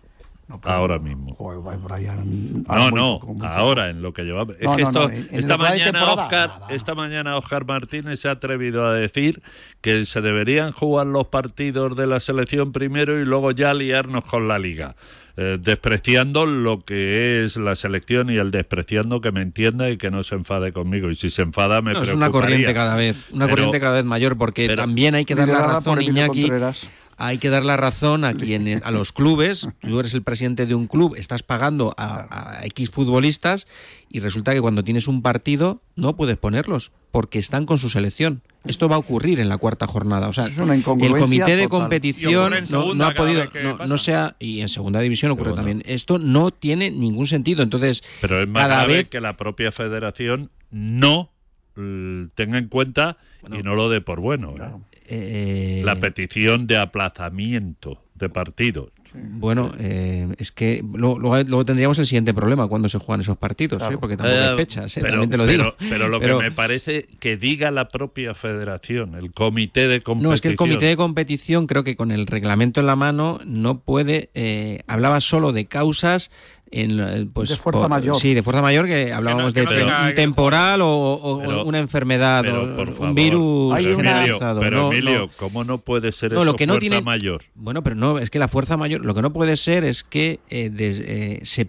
No, 0.52 0.70
ahora 0.70 0.98
mismo. 0.98 1.34
Joder, 1.34 1.78
Brian, 1.78 2.62
No, 2.64 2.90
muy 2.90 2.92
no, 2.92 3.18
muy 3.20 3.46
ahora 3.46 3.88
en 3.90 4.02
lo 4.02 4.12
que 4.12 4.22
llevaba. 4.22 4.52
Es 4.58 4.64
No, 4.64 4.76
que 4.76 4.82
no, 4.82 4.88
esto, 4.88 5.08
no, 5.08 5.14
en- 5.14 5.28
en 5.30 5.38
esta 5.38 5.56
mañana 5.56 6.12
Oscar, 6.12 6.48
nada. 6.60 6.66
esta 6.74 6.94
mañana 6.94 7.36
Oscar 7.36 7.64
Martínez 7.66 8.20
se 8.20 8.28
ha 8.28 8.32
atrevido 8.32 8.86
a 8.86 8.94
decir 8.94 9.42
que 9.80 10.04
se 10.06 10.20
deberían 10.20 10.72
jugar 10.72 11.06
los 11.06 11.26
partidos 11.28 11.96
de 11.96 12.06
la 12.06 12.20
selección 12.20 12.72
primero 12.72 13.18
y 13.20 13.24
luego 13.24 13.50
ya 13.52 13.72
liarnos 13.74 14.24
con 14.24 14.48
la 14.48 14.58
liga. 14.58 14.94
Eh, 15.38 15.56
despreciando 15.58 16.44
lo 16.44 16.78
que 16.80 17.42
es 17.42 17.56
la 17.56 17.74
selección 17.74 18.28
y 18.28 18.36
el 18.36 18.50
despreciando 18.50 19.22
que 19.22 19.32
me 19.32 19.40
entienda 19.40 19.88
y 19.88 19.96
que 19.96 20.10
no 20.10 20.22
se 20.24 20.34
enfade 20.34 20.74
conmigo. 20.74 21.10
Y 21.10 21.16
si 21.16 21.30
se 21.30 21.40
enfada 21.40 21.80
me 21.80 21.94
No, 21.94 22.02
es 22.02 22.12
una 22.12 22.30
corriente 22.30 22.74
cada 22.74 22.96
vez, 22.96 23.26
una 23.30 23.46
Pero- 23.46 23.56
corriente 23.56 23.80
cada 23.80 23.94
vez 23.94 24.04
mayor, 24.04 24.36
porque 24.36 24.66
pero- 24.66 24.82
también 24.82 25.14
hay 25.14 25.24
que 25.24 25.34
dar 25.34 25.48
la 25.48 25.66
razón, 25.66 26.02
Emilio 26.02 26.24
Iñaki, 26.26 26.42
Contreras. 26.42 26.90
Hay 27.16 27.38
que 27.38 27.50
dar 27.50 27.64
la 27.64 27.76
razón 27.76 28.24
a 28.24 28.34
quienes, 28.34 28.82
a 28.82 28.90
los 28.90 29.12
clubes. 29.12 29.68
Tú 29.80 30.00
eres 30.00 30.14
el 30.14 30.22
presidente 30.22 30.66
de 30.66 30.74
un 30.74 30.86
club, 30.86 31.14
estás 31.16 31.42
pagando 31.42 31.94
a, 31.96 32.58
a 32.60 32.66
X 32.66 32.90
futbolistas 32.90 33.66
y 34.10 34.20
resulta 34.20 34.52
que 34.52 34.60
cuando 34.60 34.84
tienes 34.84 35.08
un 35.08 35.22
partido 35.22 35.82
no 35.96 36.16
puedes 36.16 36.36
ponerlos 36.36 36.92
porque 37.12 37.38
están 37.38 37.66
con 37.66 37.78
su 37.78 37.90
selección. 37.90 38.42
Esto 38.64 38.88
va 38.88 38.96
a 38.96 38.98
ocurrir 38.98 39.38
en 39.38 39.48
la 39.48 39.58
cuarta 39.58 39.86
jornada. 39.86 40.28
O 40.28 40.32
sea, 40.32 40.44
es 40.44 40.58
una 40.58 40.74
el 40.74 40.82
comité 40.82 41.56
de 41.56 41.64
total. 41.64 41.68
Competición 41.68 42.54
no, 42.70 43.04
ha 43.04 43.14
podido, 43.14 43.44
no, 43.62 43.86
no 43.86 43.98
sea 43.98 44.36
y 44.38 44.60
en 44.60 44.68
segunda 44.68 45.00
división 45.00 45.30
ocurre 45.30 45.50
bueno. 45.50 45.56
también. 45.56 45.82
Esto 45.86 46.18
no 46.18 46.50
tiene 46.50 46.90
ningún 46.90 47.26
sentido. 47.26 47.62
Entonces, 47.62 48.02
Pero 48.20 48.40
es 48.40 48.48
más 48.48 48.62
cada 48.62 48.76
grave 48.76 48.96
vez 48.96 49.08
que 49.08 49.20
la 49.20 49.36
propia 49.36 49.72
federación 49.72 50.50
no 50.70 51.30
eh, 51.76 52.28
tenga 52.34 52.58
en 52.58 52.68
cuenta 52.68 53.18
y 53.52 53.62
no 53.62 53.74
lo 53.74 53.90
dé 53.90 54.00
por 54.00 54.20
bueno. 54.20 54.54
¿eh? 54.56 54.91
Eh, 55.08 55.82
La 55.84 55.96
petición 55.96 56.66
de 56.66 56.76
aplazamiento 56.78 58.02
de 58.14 58.28
partidos. 58.28 58.90
Bueno, 59.14 59.72
eh, 59.78 60.26
es 60.38 60.52
que 60.52 60.82
luego, 60.82 61.18
luego- 61.18 61.36
luego 61.46 61.64
tendríamos 61.66 61.98
el 61.98 62.06
siguiente 62.06 62.32
problema 62.32 62.66
cuando 62.66 62.88
se 62.88 62.96
juegan 62.96 63.20
esos 63.20 63.36
partidos, 63.36 63.82
¿eh? 63.82 63.98
porque 64.00 64.16
tampoco 64.16 64.38
hay 64.40 64.56
fechas, 64.56 64.96
¿eh? 64.96 65.00
pero, 65.02 65.20
también 65.20 65.30
te 65.30 65.36
lo 65.36 65.44
pero- 65.46 65.76
digo. 65.78 65.90
pero 65.90 66.08
lo 66.08 66.18
Pero- 66.18 66.38
que 66.38 66.44
me 66.44 66.50
parece 66.50 67.06
que 67.20 67.36
diga 67.36 67.70
la 67.70 67.88
propia 67.88 68.32
federación, 68.34 69.14
el 69.16 69.32
comité 69.32 69.86
de 69.86 70.00
competición. 70.02 70.30
No, 70.30 70.34
es 70.34 70.40
que 70.40 70.48
el 70.48 70.56
comité 70.56 70.86
de 70.86 70.96
competición 70.96 71.66
creo 71.66 71.84
que 71.84 71.94
con 71.94 72.10
el 72.10 72.26
reglamento 72.26 72.80
en 72.80 72.86
la 72.86 72.96
mano 72.96 73.38
no 73.44 73.80
puede, 73.80 74.30
eh, 74.32 74.80
hablaba 74.86 75.20
solo 75.20 75.52
de 75.52 75.66
causas 75.66 76.30
en, 76.72 76.98
eh, 77.00 77.26
pues, 77.32 77.50
De 77.50 77.56
fuerza 77.56 77.86
mayor. 77.86 78.18
Sí, 78.18 78.34
de 78.34 78.42
fuerza 78.42 78.62
mayor 78.62 78.86
que 78.86 79.12
hablábamos 79.12 79.52
que 79.52 79.60
de 79.66 79.84
no 79.84 80.06
un 80.08 80.14
temporal 80.14 80.80
o, 80.82 80.88
o 81.14 81.38
Pero- 81.40 81.64
una 81.64 81.78
enfermedad 81.78 82.42
pero, 82.42 82.64
o 82.72 82.76
por 82.76 82.88
un 82.88 82.94
favor, 82.94 83.14
virus 83.14 83.74
Hay 83.76 83.84
Emilio, 83.84 83.96
generalizado. 83.98 84.60
pero 84.60 84.80
No, 84.82 84.92
Emilio, 84.92 85.18
no. 85.18 85.30
¿cómo 85.36 85.64
no 85.64 85.78
puede 85.78 86.10
ser 86.12 86.32
No, 86.32 86.38
eso 86.40 86.44
lo 86.46 86.54
que 86.56 86.66
no 86.66 86.72
fuerza 86.74 86.80
tiene- 86.80 87.00
mayor? 87.02 87.42
Bueno, 87.54 87.82
pero 87.84 87.94
no, 87.96 88.18
es 88.18 88.30
que 88.30 88.38
la 88.38 88.48
fuerza 88.48 88.76
mayor, 88.76 89.04
lo 89.04 89.14
que 89.14 89.22
no 89.22 89.32
puede 89.32 89.56
ser 89.56 89.84
es 89.84 90.02
que 90.02 90.40
eh, 90.50 90.70
des- 90.70 91.00
eh, 91.04 91.40
se 91.44 91.68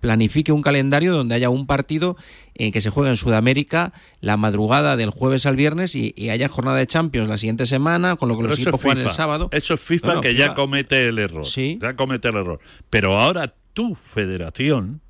planifique 0.00 0.52
un 0.52 0.60
calendario 0.60 1.14
donde 1.14 1.34
haya 1.34 1.48
un 1.48 1.66
partido 1.66 2.16
eh, 2.54 2.70
que 2.72 2.82
se 2.82 2.90
juegue 2.90 3.08
en 3.08 3.16
Sudamérica 3.16 3.94
la 4.20 4.36
madrugada 4.36 4.96
del 4.98 5.08
jueves 5.08 5.46
al 5.46 5.56
viernes 5.56 5.94
y, 5.96 6.12
y 6.14 6.28
haya 6.28 6.46
jornada 6.48 6.76
de 6.76 6.86
Champions 6.86 7.26
la 7.28 7.38
siguiente 7.38 7.64
semana, 7.64 8.16
con 8.16 8.28
lo 8.28 8.34
que 8.36 8.42
Pero 8.42 8.50
los 8.50 8.58
equipos 8.58 8.80
juegan 8.82 8.98
el 8.98 9.04
FIFA. 9.04 9.16
sábado. 9.16 9.48
Eso 9.50 9.72
es 9.74 9.80
FIFA 9.80 10.06
Bueno, 10.08 10.20
que 10.20 10.34
ya 10.34 10.54
comete 10.54 11.08
el 11.08 11.18
error. 11.18 11.46
Sí. 11.46 11.78
Ya 11.80 11.96
comete 11.96 12.28
el 12.28 12.36
error. 12.36 12.60
Pero 12.90 13.18
ahora 13.18 13.54
tu 13.74 13.94
federación, 13.96 15.00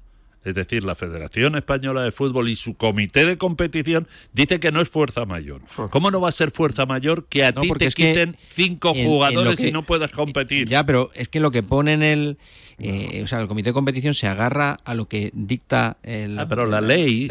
es 0.45 0.55
decir, 0.55 0.85
la 0.85 0.95
Federación 0.95 1.57
Española 1.57 2.03
de 2.03 2.13
Fútbol 2.13 2.49
y 2.51 2.57
su 2.57 2.75
comité 2.75 3.25
de 3.25 3.39
competición, 3.39 4.07
dice 4.35 4.61
que 4.61 4.71
no 4.73 4.81
es 4.83 4.91
fuerza 4.91 5.25
mayor. 5.25 5.63
¿Cómo 5.91 6.11
no 6.11 6.21
va 6.21 6.29
a 6.29 6.33
ser 6.33 6.51
fuerza 6.51 6.85
mayor 6.85 7.27
que 7.29 7.45
a 7.47 7.53
No, 7.53 7.63
ti 7.63 7.71
te 7.79 7.89
quiten 7.89 8.37
cinco 8.55 8.91
en- 8.91 8.97
en 8.97 9.05
lo 9.05 9.11
jugadores 9.11 9.57
que- 9.57 9.69
y 9.69 9.73
no 9.73 9.85
puedas 9.85 10.11
competir? 10.11 10.69
Ya, 10.69 10.85
pero 10.85 11.11
es 11.15 11.29
que 11.29 11.41
lo 11.41 11.51
que 11.51 11.63
pone 11.63 11.93
en 11.95 12.03
el. 12.03 12.39
eh, 12.79 13.21
o 13.23 13.27
sea, 13.27 13.41
el 13.41 13.49
comité 13.49 13.71
de 13.71 13.75
competición 13.75 14.13
se 14.15 14.27
agarra 14.27 14.81
a 14.85 14.95
lo 14.95 15.07
que 15.07 15.31
dicta 15.33 15.97
el. 16.03 16.39
Ah, 16.39 16.47
pero 16.49 16.67
la 16.67 16.81
ley, 16.83 17.31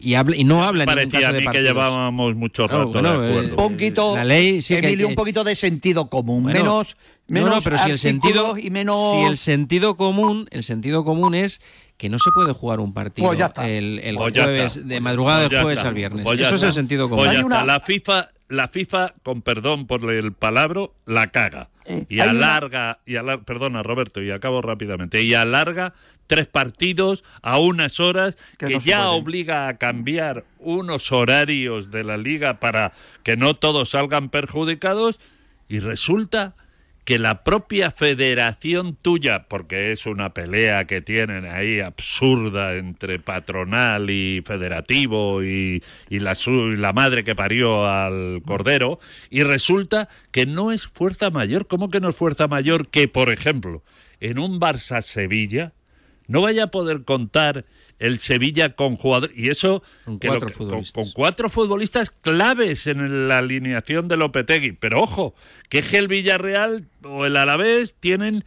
y, 0.00 0.14
hable, 0.14 0.36
y 0.36 0.44
no 0.44 0.64
habla 0.64 0.82
en 0.84 0.86
Parecía 0.86 1.20
caso 1.20 1.28
a 1.28 1.32
de 1.32 1.38
mí 1.38 1.42
que 1.42 1.44
partidos. 1.46 1.68
llevábamos 1.68 2.34
mucho 2.34 2.66
Claro, 2.66 2.78
rato 2.86 2.92
bueno, 2.92 3.20
de 3.20 3.28
acuerdo. 3.30 3.50
Un 3.50 3.56
poquito, 3.72 4.16
la 4.16 4.24
ley 4.24 4.60
sí 4.62 4.74
que 4.74 4.78
hay 4.78 4.84
Emilio, 4.92 5.06
que- 5.06 5.12
un 5.12 5.16
poquito 5.16 5.44
de 5.44 5.56
sentido 5.56 6.10
común, 6.10 6.42
Bueno, 6.44 6.58
menos, 6.60 6.96
no, 7.28 7.34
menos 7.34 7.50
no, 7.50 7.60
pero 7.62 7.78
si 7.78 7.90
el 7.90 7.98
sentido, 7.98 8.58
y 8.58 8.70
menos... 8.70 9.12
si 9.12 9.16
el 9.26 9.36
sentido 9.36 9.96
común, 9.96 10.48
el 10.50 10.64
sentido 10.64 11.04
común 11.04 11.34
es 11.34 11.60
que 11.96 12.08
no 12.08 12.18
se 12.18 12.30
puede 12.34 12.52
jugar 12.52 12.80
un 12.80 12.92
partido 12.92 13.28
Pues 13.28 13.40
el, 13.58 14.00
el 14.02 14.16
Pues 14.16 14.34
jueves 14.34 14.76
está. 14.76 14.88
de 14.88 15.00
madrugada 15.00 15.38
Pues 15.42 15.50
del 15.50 15.58
ya 15.58 15.62
jueves 15.62 15.78
está. 15.78 15.88
al 15.88 15.94
viernes. 15.94 16.24
Pues 16.24 16.40
Eso 16.40 16.56
es 16.56 16.62
el 16.64 16.72
sentido 16.72 17.08
común. 17.08 17.24
Pues 17.24 17.32
ya 17.32 17.38
Hay 17.38 17.44
una- 17.44 17.60
está. 17.60 17.66
La 17.66 17.80
FIFA, 17.80 18.28
la 18.48 18.68
FIFA, 18.68 19.14
con 19.22 19.42
perdón 19.42 19.86
por 19.86 20.10
el 20.12 20.32
palabro, 20.32 20.94
la 21.06 21.28
caga. 21.28 21.68
Eh, 21.86 22.06
y 22.08 22.20
alarga, 22.20 22.98
y 23.04 23.16
alar- 23.16 23.44
perdona 23.44 23.82
Roberto, 23.82 24.22
y 24.22 24.30
acabo 24.30 24.62
rápidamente, 24.62 25.22
y 25.22 25.34
alarga 25.34 25.92
tres 26.26 26.46
partidos 26.46 27.24
a 27.42 27.58
unas 27.58 28.00
horas 28.00 28.36
Que 28.58 28.66
que, 28.68 28.74
no 28.74 28.80
se 28.80 28.88
ya 28.90 29.10
obliga 29.10 29.68
a 29.68 29.76
cambiar 29.76 30.44
unos 30.58 31.12
horarios 31.12 31.90
de 31.90 32.02
la 32.04 32.16
liga 32.16 32.58
para 32.60 32.92
que 33.22 33.36
no 33.36 33.54
todos 33.54 33.90
salgan 33.90 34.30
perjudicados 34.30 35.20
y 35.68 35.80
resulta 35.80 36.54
que 37.04 37.18
la 37.18 37.44
propia 37.44 37.90
federación 37.90 38.96
tuya, 38.96 39.46
porque 39.48 39.92
es 39.92 40.06
una 40.06 40.32
pelea 40.32 40.86
que 40.86 41.02
tienen 41.02 41.44
ahí 41.44 41.80
absurda 41.80 42.76
entre 42.76 43.18
patronal 43.18 44.08
y 44.08 44.42
federativo 44.46 45.42
y, 45.44 45.82
y 46.08 46.18
la, 46.20 46.34
su- 46.34 46.72
y 46.72 46.76
la 46.76 46.92
madre 46.94 47.22
que 47.22 47.34
parió 47.34 47.86
al 47.86 48.40
cordero, 48.46 48.98
y 49.28 49.42
resulta 49.42 50.08
que 50.32 50.46
no 50.46 50.72
es 50.72 50.86
fuerza 50.86 51.28
mayor. 51.30 51.66
¿Cómo 51.66 51.90
que 51.90 52.00
no 52.00 52.08
es 52.08 52.16
fuerza 52.16 52.48
mayor 52.48 52.88
que, 52.88 53.06
por 53.06 53.30
ejemplo, 53.30 53.82
en 54.20 54.38
un 54.38 54.58
Barça-Sevilla 54.58 55.72
no 56.26 56.40
vaya 56.40 56.64
a 56.64 56.70
poder 56.70 57.04
contar 57.04 57.66
el 57.98 58.18
Sevilla 58.18 58.70
con 58.70 58.96
jugadores 58.96 59.36
y 59.36 59.50
eso 59.50 59.82
Con 60.04 60.18
que 60.18 60.26
lo 60.26 60.32
cuatro 60.34 60.48
que- 60.48 60.54
futbolistas. 60.54 60.92
con 60.92 61.12
cuatro 61.12 61.48
futbolistas 61.50 62.10
claves 62.10 62.86
en 62.86 63.28
la 63.28 63.38
alineación 63.38 64.08
de 64.08 64.16
Lopetegui. 64.16 64.72
Pero 64.72 65.02
ojo, 65.02 65.34
que 65.68 65.78
es 65.78 65.86
que 65.86 65.98
el 65.98 66.08
Villarreal 66.08 66.86
o 67.02 67.24
el 67.26 67.36
Alavés 67.36 67.94
tienen 68.00 68.44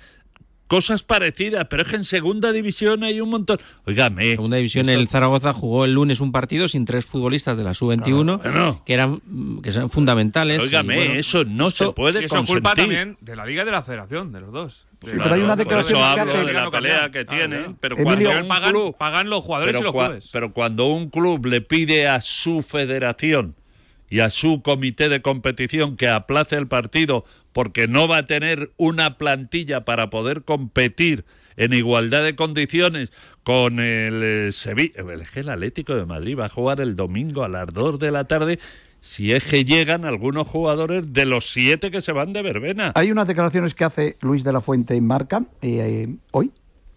cosas 0.67 1.01
parecidas, 1.01 1.65
pero 1.69 1.83
es 1.83 1.87
que 1.87 1.95
en 1.95 2.03
segunda 2.03 2.51
división 2.51 3.01
hay 3.05 3.21
un 3.21 3.29
montón. 3.29 3.57
Óigame. 3.85 4.31
Segunda 4.31 4.57
división, 4.57 4.89
esto- 4.89 4.99
el 4.99 5.07
Zaragoza 5.07 5.53
jugó 5.53 5.85
el 5.85 5.93
lunes 5.93 6.19
un 6.19 6.33
partido 6.33 6.67
sin 6.67 6.83
tres 6.83 7.05
futbolistas 7.05 7.55
de 7.55 7.63
la 7.63 7.73
sub-21 7.73 8.39
Bueno. 8.39 8.83
que 8.85 8.93
eran 8.93 9.21
que 9.63 9.71
son 9.71 9.89
fundamentales. 9.89 10.69
Bueno, 10.69 10.91
eso 11.13 11.45
no 11.45 11.69
se 11.69 11.89
puede 11.93 12.21
Y 12.21 12.25
eso 12.25 12.39
es 12.39 12.47
culpa 12.47 12.75
también 12.75 13.15
de 13.21 13.37
la 13.37 13.45
Liga 13.45 13.61
y 13.61 13.65
de 13.65 13.71
la 13.71 13.81
Federación, 13.81 14.33
de 14.33 14.41
los 14.41 14.51
dos. 14.51 14.86
Sí, 15.05 15.11
pero 15.11 15.33
hay 15.35 15.41
una 15.41 15.49
por 15.55 15.57
declaración 15.59 15.99
que 16.15 16.21
hace- 16.21 16.45
de 16.45 16.53
la 16.53 16.71
pelea 16.71 17.11
que 17.11 17.23
tienen, 17.25 17.49
claro. 17.49 17.75
pero 17.79 17.97
Emilio, 17.97 18.29
cuando 18.31 18.47
pagan, 18.47 18.71
club 18.71 18.97
pagan 18.97 19.29
los 19.29 19.43
jugadores 19.45 19.73
y 19.73 19.77
pero, 19.77 19.83
los 19.85 19.93
cua- 19.95 20.05
clubes. 20.07 20.29
pero 20.33 20.53
cuando 20.53 20.85
un 20.87 21.09
club 21.09 21.45
le 21.45 21.61
pide 21.61 22.07
a 22.07 22.21
su 22.21 22.63
federación 22.63 23.55
y 24.09 24.21
a 24.21 24.29
su 24.31 24.61
comité 24.63 25.07
de 25.09 25.21
competición 25.21 25.97
que 25.97 26.07
aplace 26.09 26.55
el 26.55 26.67
partido 26.67 27.25
porque 27.53 27.87
no 27.87 28.07
va 28.07 28.17
a 28.19 28.27
tener 28.27 28.71
una 28.77 29.17
plantilla 29.17 29.85
para 29.85 30.09
poder 30.09 30.43
competir 30.43 31.25
en 31.57 31.73
igualdad 31.73 32.23
de 32.23 32.35
condiciones 32.35 33.11
con 33.43 33.79
el 33.79 34.21
eh, 34.23 34.51
Sevilla, 34.51 35.03
es 35.21 35.31
que 35.31 35.39
el 35.41 35.49
Atlético 35.49 35.95
de 35.95 36.05
Madrid 36.05 36.37
va 36.37 36.45
a 36.45 36.49
jugar 36.49 36.81
el 36.81 36.95
domingo 36.95 37.43
a 37.43 37.49
las 37.49 37.67
2 37.73 37.97
de 37.99 38.11
la 38.11 38.25
tarde 38.25 38.59
si 39.01 39.31
es 39.31 39.43
que 39.43 39.65
llegan 39.65 40.05
algunos 40.05 40.47
jugadores 40.47 41.13
de 41.13 41.25
los 41.25 41.51
siete 41.51 41.91
que 41.91 42.01
se 42.01 42.11
van 42.11 42.33
de 42.33 42.41
verbena. 42.41 42.91
Hay 42.95 43.11
unas 43.11 43.27
declaraciones 43.27 43.73
que 43.73 43.85
hace 43.85 44.17
Luis 44.21 44.43
de 44.43 44.51
la 44.53 44.61
Fuente 44.61 44.95
en 44.95 45.05
Marca 45.05 45.43
eh, 45.61 46.07
eh, 46.07 46.15
hoy, 46.31 46.51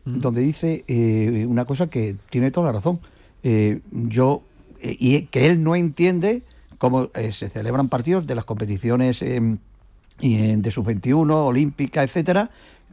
donde 0.05 0.41
dice 0.41 0.85
eh, 0.89 1.47
una 1.47 1.65
cosa 1.65 1.89
que 1.89 2.17
tiene 2.31 2.51
toda 2.51 2.67
la 2.67 2.73
razón. 2.73 3.01
Eh, 3.43 3.81
yo 3.93 4.43
eh, 4.81 4.97
y 4.99 5.23
que 5.23 5.47
él 5.47 5.63
no 5.63 5.77
entiende 5.77 6.43
cómo 6.79 7.11
eh, 7.15 7.31
se 7.33 7.51
celebran 7.51 7.91
partidos 7.91 8.27
de 8.27 8.35
las 8.35 8.47
competiciones 8.47 9.21
eh, 9.21 9.59
y, 10.19 10.37
eh, 10.37 10.57
de 10.57 10.71
sub-21, 10.71 11.31
olímpica, 11.31 12.03
etcétera, 12.03 12.51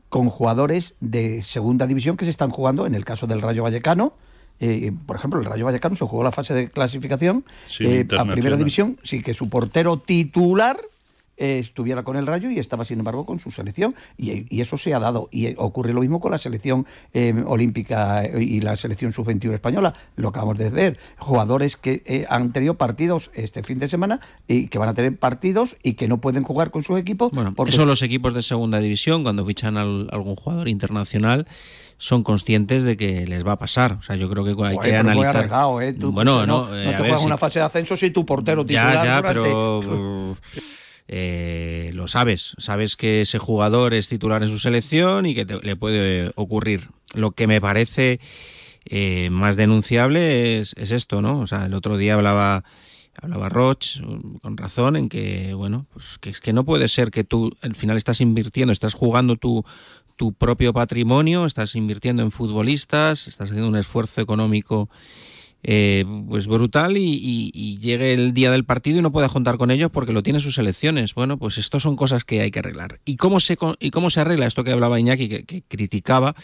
con 0.10 0.28
jugadores 0.28 0.96
de 1.00 1.41
segunda 1.41 1.88
división 1.88 2.17
que 2.17 2.26
se 2.26 2.32
están 2.32 2.50
jugando. 2.50 2.86
En 2.86 2.96
el 2.96 3.06
caso 3.06 3.28
del 3.28 3.41
Rayo 3.41 3.63
Vallecano, 3.63 4.13
eh, 4.60 4.91
por 5.06 5.15
ejemplo, 5.15 5.39
el 5.39 5.46
Rayo 5.46 5.65
Vallecano 5.65 5.96
se 5.96 6.06
jugó 6.06 6.24
la 6.24 6.32
fase 6.32 6.54
de 6.54 6.70
clasificación 6.70 7.46
Sí, 7.67 7.86
eh, 7.86 8.08
a 8.17 8.26
primera 8.26 8.58
división, 8.58 8.98
sí 9.04 9.22
que 9.22 9.34
su 9.34 9.50
portero 9.50 10.00
titular 10.00 10.80
eh, 11.38 11.60
estuviera 11.60 12.04
con 12.04 12.17
el 12.17 12.28
Rayo 12.28 12.50
y 12.52 12.60
estaba, 12.60 12.84
sin 12.86 13.00
embargo, 13.00 13.26
con 13.26 13.39
su 13.39 13.52
selección. 13.52 13.95
Y, 14.17 14.45
y 14.56 14.62
eso 14.62 14.78
se 14.78 14.93
ha 14.93 15.00
dado. 15.00 15.30
Y 15.32 15.54
ocurre 15.58 15.93
lo 15.93 16.02
mismo 16.02 16.19
con 16.19 16.32
la 16.32 16.38
selección 16.38 16.86
eh, 17.13 17.34
olímpica 17.45 18.26
eh, 18.26 18.43
y 18.43 18.62
la 18.62 18.76
selección 18.76 19.13
sub-21 19.13 19.54
española. 19.54 19.93
Lo 20.15 20.30
acabamos 20.30 20.58
de 20.58 20.69
ver. 20.69 20.97
Jugadores 21.17 21.78
que 21.78 22.04
eh, 22.06 22.26
han 22.30 22.52
tenido 22.54 22.76
partidos 22.76 23.32
este 23.34 23.63
fin 23.63 23.80
de 23.80 23.88
semana 23.88 24.19
y 24.47 24.67
que 24.67 24.78
van 24.80 24.89
a 24.89 24.93
tener 24.93 25.15
partidos 25.17 25.78
y 25.84 25.93
que 25.93 26.08
no 26.08 26.17
pueden 26.19 26.43
jugar 26.43 26.71
con 26.71 26.84
sus 26.84 26.97
equipos. 27.00 27.32
Bueno, 27.32 27.54
porque 27.56 27.71
eso 27.71 27.86
los 27.86 28.02
equipos 28.02 28.34
de 28.34 28.41
segunda 28.41 28.80
división, 28.80 29.23
cuando 29.23 29.45
fichan 29.45 29.78
al- 29.78 30.10
algún 30.12 30.36
jugador 30.36 30.67
internacional, 30.67 31.47
son 32.00 32.23
conscientes 32.23 32.84
de 32.84 32.95
que 32.97 33.26
les 33.26 33.45
va 33.45 33.54
a 33.54 33.60
pasar. 33.60 33.93
O 33.93 34.02
sea, 34.04 34.15
yo 34.15 34.30
creo 34.30 34.43
que 34.43 34.52
hay 34.52 34.78
que 34.78 34.88
muy 34.89 34.91
analizar. 34.91 35.36
arriesgado, 35.38 35.82
¿eh? 35.82 35.93
Tú, 35.93 36.12
bueno, 36.12 36.34
o 36.34 36.38
sea, 36.38 36.45
no, 36.45 36.67
no, 36.67 36.78
eh, 36.78 36.84
no 36.84 36.89
a 36.89 36.93
te 36.93 36.97
juegas 37.00 37.19
si- 37.21 37.26
una 37.26 37.38
fase 37.38 37.60
de 37.60 37.65
ascenso 37.65 37.97
si 37.97 38.12
tu 38.12 38.26
portero 38.26 38.63
titular 38.65 38.93
Ya, 38.93 39.06
ya, 39.06 39.15
durante- 39.17 39.34
pero 39.41 40.38
eh, 41.08 41.91
lo 41.93 42.08
sabes. 42.08 42.54
Sabes 42.58 42.96
que 42.96 43.22
ese 43.22 43.38
jugador 43.39 43.93
es 43.93 44.10
titular 44.10 44.43
en 44.43 44.50
su 44.50 44.60
selección 44.60 45.26
y 45.26 45.36
que 45.36 45.46
te- 45.46 45.60
le 45.62 45.76
puede 45.76 46.32
ocurrir. 46.36 46.89
Lo 47.13 47.32
que 47.32 47.48
me 47.48 47.62
parece 47.62 48.20
eh, 48.86 49.30
más 49.30 49.56
denunciable 49.58 50.60
es, 50.60 50.74
es 50.78 50.91
esto, 50.91 51.22
¿no? 51.22 51.39
O 51.39 51.48
sea, 51.48 51.65
el 51.65 51.74
otro 51.74 51.98
día 51.98 52.13
hablaba 52.15 52.63
hablaba 53.20 53.50
Roch 53.50 54.00
con 54.43 54.58
razón 54.58 54.96
en 54.96 55.10
que 55.10 55.56
bueno 55.56 55.88
pues 55.91 56.20
que 56.22 56.30
es 56.30 56.39
que 56.39 56.54
no 56.54 56.65
puede 56.65 56.88
ser 56.88 57.10
que 57.10 57.24
tú 57.24 57.50
al 57.62 57.74
final 57.74 57.98
estás 57.98 58.22
invirtiendo 58.22 58.72
estás 58.72 58.93
jugando 58.93 59.38
tu 59.38 59.65
tu 60.17 60.34
propio 60.34 60.72
patrimonio 60.72 61.48
estás 61.48 61.74
invirtiendo 61.76 62.22
en 62.22 62.30
futbolistas 62.30 63.28
estás 63.28 63.50
haciendo 63.50 63.70
un 63.70 63.76
esfuerzo 63.76 64.22
económico 64.22 64.88
eh, 65.63 66.06
pues 66.30 66.48
brutal 66.48 66.98
y, 66.98 67.02
y- 67.04 67.52
y 67.54 67.78
llegue 67.80 68.13
el 68.13 68.34
día 68.34 68.52
del 68.52 68.63
partido 68.63 69.00
y 69.00 69.02
no 69.02 69.12
pueda 69.12 69.28
contar 69.30 69.58
con 69.58 69.72
ellos 69.72 69.91
porque 69.91 70.13
lo 70.13 70.24
tiene 70.24 70.39
sus 70.39 70.58
elecciones. 70.58 71.13
Bueno, 71.15 71.38
pues 71.38 71.58
esto 71.58 71.80
son 71.80 71.96
cosas 71.96 72.24
que 72.24 72.41
hay 72.41 72.52
que 72.52 72.60
arreglar. 72.60 73.00
¿Y 73.06 73.17
cómo 73.17 73.39
se, 73.39 73.58
y 73.80 73.91
cómo 73.91 74.10
se 74.10 74.20
arregla 74.22 74.46
esto 74.48 74.63
que 74.63 74.72
hablaba 74.72 75.00
Iñaki, 75.00 75.28
que, 75.30 75.43
que 75.43 75.63
criticaba? 75.67 76.36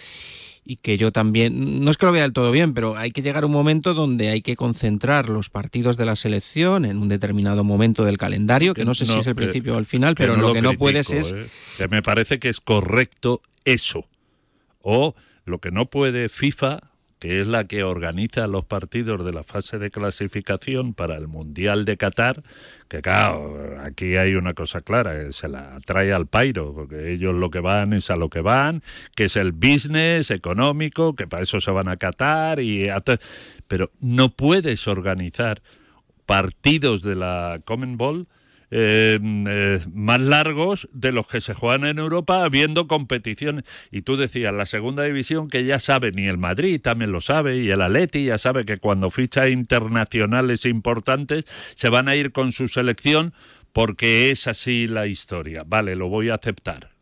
Y 0.65 0.77
que 0.77 0.97
yo 0.97 1.11
también, 1.11 1.81
no 1.81 1.91
es 1.91 1.97
que 1.97 2.05
lo 2.05 2.13
vea 2.13 2.21
del 2.23 2.31
todo 2.31 2.49
bien, 2.49 2.73
pero 2.73 2.95
hay 2.95 3.11
que 3.11 3.21
llegar 3.21 3.43
a 3.43 3.47
un 3.47 3.51
momento 3.51 3.93
donde 3.93 4.29
hay 4.29 4.41
que 4.41 4.55
concentrar 4.55 5.27
los 5.27 5.49
partidos 5.49 5.97
de 5.97 6.05
la 6.05 6.15
selección 6.15 6.85
en 6.85 6.99
un 6.99 7.09
determinado 7.09 7.65
momento 7.65 8.05
del 8.05 8.17
calendario, 8.17 8.73
que 8.73 8.85
no 8.85 8.93
sé 8.93 9.05
si 9.05 9.11
es 9.19 9.27
el 9.27 9.33
que- 9.35 9.41
principio 9.41 9.75
o 9.75 9.77
el 9.77 9.85
final, 9.85 10.15
pero 10.15 10.37
lo, 10.37 10.53
que 10.53 10.61
no 10.61 10.73
puedes 10.75 11.11
es 11.11 11.33
¿eh? 11.33 11.45
Que 11.77 11.89
me 11.89 12.01
parece 12.01 12.39
que 12.39 12.47
es 12.47 12.61
correcto 12.61 13.41
eso. 13.65 14.07
O 14.81 15.15
lo 15.43 15.59
que 15.59 15.71
no 15.71 15.87
puede 15.87 16.29
FIFA, 16.29 16.79
que 17.23 17.39
es 17.39 17.47
la 17.47 17.63
que 17.67 17.85
organiza 17.85 18.47
los 18.47 18.65
partidos 18.65 19.23
de 19.23 19.31
la 19.31 19.45
fase 19.45 19.79
de 19.79 19.91
clasificación 19.91 20.93
para 20.93 21.15
el 21.15 21.29
Mundial 21.29 21.85
de 21.85 21.95
Qatar, 21.95 22.43
que 22.89 23.01
claro, 23.01 23.77
aquí 23.81 24.17
hay 24.17 24.35
una 24.35 24.53
cosa 24.53 24.81
clara, 24.81 25.17
que 25.17 25.31
se 25.31 25.47
la 25.47 25.79
trae 25.85 26.11
al 26.11 26.27
pairo, 26.27 26.73
porque 26.73 27.13
ellos 27.13 27.33
lo 27.33 27.49
que 27.49 27.61
van 27.61 27.93
es 27.93 28.09
a 28.09 28.17
lo 28.17 28.27
que 28.27 28.41
van, 28.41 28.83
que 29.15 29.23
es 29.23 29.37
el 29.37 29.53
business 29.53 30.31
económico, 30.31 31.15
que 31.15 31.25
para 31.25 31.43
eso 31.43 31.61
se 31.61 31.71
van 31.71 31.87
a 31.87 31.95
Qatar, 31.95 32.59
y 32.59 32.89
pero 33.69 33.89
no 34.01 34.27
puedes 34.27 34.85
organizar 34.89 35.61
partidos 36.25 37.03
de 37.03 37.15
la 37.15 37.61
Common 37.63 37.95
Ball 37.95 38.27
eh, 38.75 39.19
eh, 39.21 39.81
más 39.93 40.19
largos 40.19 40.89
de 40.91 41.11
los 41.11 41.27
que 41.27 41.41
se 41.41 41.53
juegan 41.53 41.85
en 41.85 41.99
Europa 41.99 42.43
habiendo 42.43 42.87
competiciones. 42.87 43.65
Y 43.91 44.01
tú 44.01 44.17
decías, 44.17 44.51
la 44.51 44.65
segunda 44.65 45.03
división 45.03 45.47
que 45.47 45.63
ya 45.63 45.79
sabe, 45.79 46.11
ni 46.11 46.25
el 46.25 46.39
Madrid 46.39 46.81
también 46.81 47.11
lo 47.11 47.21
sabe, 47.21 47.57
y 47.57 47.69
el 47.69 47.83
Atleti 47.83 48.25
ya 48.25 48.39
sabe 48.39 48.65
que 48.65 48.79
cuando 48.79 49.11
ficha 49.11 49.47
internacionales 49.47 50.65
importantes 50.65 51.45
se 51.75 51.91
van 51.91 52.07
a 52.07 52.15
ir 52.15 52.31
con 52.31 52.51
su 52.51 52.67
selección 52.67 53.35
porque 53.73 54.31
es 54.31 54.47
así 54.47 54.87
la 54.87 55.05
historia. 55.05 55.63
Vale, 55.67 55.95
lo 55.95 56.09
voy 56.09 56.29
a 56.29 56.35
aceptar. 56.35 56.93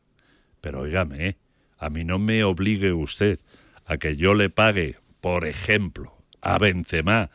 Pero 0.60 0.82
óigame, 0.82 1.26
¿eh? 1.26 1.38
a 1.78 1.90
mí 1.90 2.04
no 2.04 2.20
me 2.20 2.44
obligue 2.44 2.92
usted 2.92 3.40
a 3.86 3.96
que 3.96 4.18
yo 4.18 4.34
le 4.34 4.50
pague, 4.50 4.98
por 5.22 5.48
ejemplo, 5.48 6.18
a 6.42 6.58
Benzema 6.58 7.32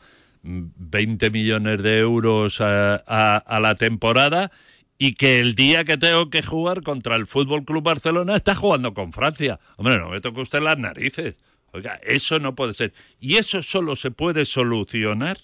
20 0.46 1.30
millones 1.30 1.82
de 1.82 1.98
euros 1.98 2.60
a, 2.60 2.94
a- 3.06 3.36
a 3.36 3.60
la 3.60 3.74
temporada 3.74 4.50
y 4.98 5.14
que 5.14 5.40
el 5.40 5.54
día 5.54 5.84
que 5.84 5.98
tengo 5.98 6.30
que 6.30 6.42
jugar 6.42 6.82
contra 6.82 7.16
el 7.16 7.26
Fútbol 7.26 7.64
Club 7.64 7.82
Barcelona 7.82 8.36
está 8.36 8.54
jugando 8.54 8.94
con 8.94 9.12
Francia. 9.12 9.58
Hombre, 9.76 9.98
no 9.98 10.08
me 10.08 10.20
toque 10.20 10.40
usted 10.40 10.60
las 10.62 10.78
narices. 10.78 11.34
Oiga, 11.72 12.00
eso 12.06 12.38
no 12.38 12.54
puede 12.54 12.72
ser. 12.72 12.94
Y 13.20 13.36
eso 13.36 13.62
solo 13.62 13.96
se 13.96 14.10
puede 14.10 14.44
solucionar 14.46 15.38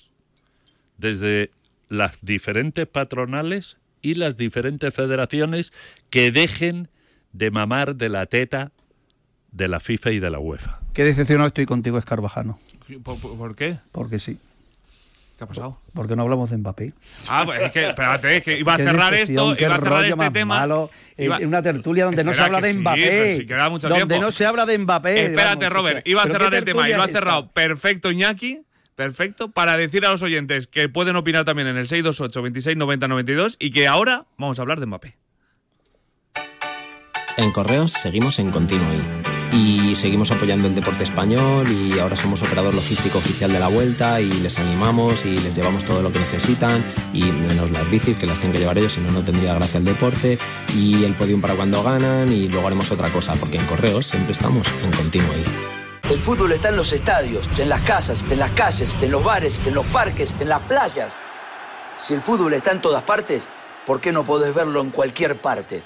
desde 0.96 1.50
las 1.88 2.24
diferentes 2.24 2.86
patronales 2.86 3.76
y 4.00 4.14
las 4.14 4.36
diferentes 4.36 4.94
federaciones 4.94 5.72
que 6.10 6.30
dejen 6.32 6.88
de 7.32 7.50
mamar 7.50 7.96
de 7.96 8.08
la 8.08 8.26
teta 8.26 8.72
de 9.50 9.68
la 9.68 9.80
FIFA 9.80 10.12
y 10.12 10.18
de 10.20 10.30
la 10.30 10.38
UEFA. 10.38 10.80
Qué 10.94 11.04
decepcionado 11.04 11.48
estoy 11.48 11.66
contigo, 11.66 11.98
Escarvajano. 11.98 12.58
¿Por, 13.02 13.18
por- 13.20 13.36
por 13.36 13.56
qué? 13.56 13.78
Porque 13.92 14.18
sí. 14.18 14.38
¿Qué 15.42 15.44
ha 15.44 15.48
pasado? 15.48 15.78
Porque 15.92 16.14
no 16.14 16.22
hablamos 16.22 16.50
de 16.50 16.56
Mbappé. 16.58 16.92
Ah, 17.26 17.42
pues 17.44 17.62
es 17.62 17.72
que, 17.72 17.88
espérate, 17.88 18.36
es 18.36 18.44
que 18.44 18.58
iba 18.58 18.74
a 18.74 18.76
Qué 18.78 18.84
cerrar 18.84 19.12
esto, 19.14 19.56
qué 19.56 19.64
iba 19.64 19.74
a 19.74 19.78
cerrar 19.78 19.92
rollo 19.92 20.04
este 20.04 20.16
más 20.16 20.32
tema. 20.32 20.58
malo. 20.60 20.90
En- 21.16 21.24
Iba- 21.26 21.38
En 21.38 21.48
una 21.48 21.62
tertulia 21.62 22.04
donde 22.04 22.22
no 22.22 22.32
se 22.32 22.40
habla 22.42 22.60
de 22.60 22.72
sí, 22.72 22.78
Mbappé. 22.78 23.08
pero 23.08 23.36
si 23.40 23.46
queda 23.46 23.68
mucho 23.68 23.88
donde 23.88 24.06
tiempo. 24.06 24.24
no 24.24 24.30
se 24.30 24.46
habla 24.46 24.66
de 24.66 24.78
Mbappé. 24.78 25.24
Espérate, 25.26 25.56
vamos, 25.68 25.72
Robert, 25.72 25.98
o 25.98 26.02
sea, 26.02 26.10
iba 26.12 26.20
a 26.20 26.24
¿pero 26.24 26.34
qué 26.38 26.44
cerrar 26.44 26.54
el 26.58 26.64
tema 26.64 26.88
y 26.88 26.92
lo 26.94 27.02
ha 27.02 27.08
cerrado 27.08 27.50
perfecto 27.50 28.10
Iñaki, 28.12 28.60
perfecto, 28.94 29.50
para 29.50 29.76
decir 29.76 30.06
a 30.06 30.12
los 30.12 30.22
oyentes 30.22 30.68
que 30.68 30.88
pueden 30.88 31.16
opinar 31.16 31.44
también 31.44 31.66
en 31.66 31.76
el 31.76 31.88
628 31.88 32.40
26 32.42 32.76
90 32.76 33.08
92 33.08 33.56
y 33.58 33.72
que 33.72 33.88
ahora 33.88 34.26
vamos 34.38 34.60
a 34.60 34.62
hablar 34.62 34.78
de 34.78 34.86
Mbappé. 34.86 35.16
En 37.36 37.50
Correos 37.50 37.90
seguimos 37.92 38.38
en 38.38 38.52
Continuo. 38.52 38.86
Y 39.52 39.94
seguimos 39.94 40.30
apoyando 40.30 40.66
el 40.66 40.74
deporte 40.74 41.02
español 41.02 41.70
y 41.70 41.98
ahora 41.98 42.16
somos 42.16 42.42
operador 42.42 42.74
logístico 42.74 43.18
oficial 43.18 43.52
de 43.52 43.60
la 43.60 43.68
vuelta 43.68 44.20
y 44.20 44.30
les 44.32 44.58
animamos 44.58 45.24
y 45.24 45.38
les 45.38 45.54
llevamos 45.54 45.84
todo 45.84 46.02
lo 46.02 46.10
que 46.10 46.18
necesitan 46.18 46.84
y 47.12 47.24
menos 47.24 47.70
las 47.70 47.88
bicis 47.90 48.16
que 48.16 48.26
las 48.26 48.38
tienen 48.38 48.54
que 48.54 48.60
llevar 48.60 48.78
ellos, 48.78 48.92
si 48.92 49.00
no, 49.00 49.10
no 49.12 49.22
tendría 49.22 49.54
gracia 49.54 49.78
el 49.78 49.84
deporte 49.84 50.38
y 50.74 51.04
el 51.04 51.14
podium 51.14 51.40
para 51.40 51.54
cuando 51.54 51.82
ganan 51.82 52.32
y 52.32 52.48
luego 52.48 52.66
haremos 52.66 52.90
otra 52.90 53.10
cosa 53.10 53.34
porque 53.34 53.58
en 53.58 53.66
Correos 53.66 54.06
siempre 54.06 54.32
estamos 54.32 54.66
en 54.82 54.90
Continuo 54.92 55.32
I. 55.34 56.12
El 56.12 56.18
fútbol 56.18 56.52
está 56.52 56.70
en 56.70 56.76
los 56.76 56.92
estadios, 56.92 57.48
en 57.58 57.68
las 57.68 57.80
casas, 57.82 58.24
en 58.28 58.38
las 58.38 58.50
calles, 58.52 58.96
en 59.00 59.10
los 59.10 59.22
bares, 59.22 59.60
en 59.66 59.74
los 59.74 59.86
parques, 59.86 60.34
en 60.40 60.48
las 60.48 60.60
playas. 60.62 61.16
Si 61.96 62.14
el 62.14 62.20
fútbol 62.20 62.54
está 62.54 62.72
en 62.72 62.80
todas 62.80 63.02
partes, 63.02 63.48
¿por 63.86 64.00
qué 64.00 64.12
no 64.12 64.24
podés 64.24 64.54
verlo 64.54 64.80
en 64.80 64.90
cualquier 64.90 65.40
parte? 65.40 65.82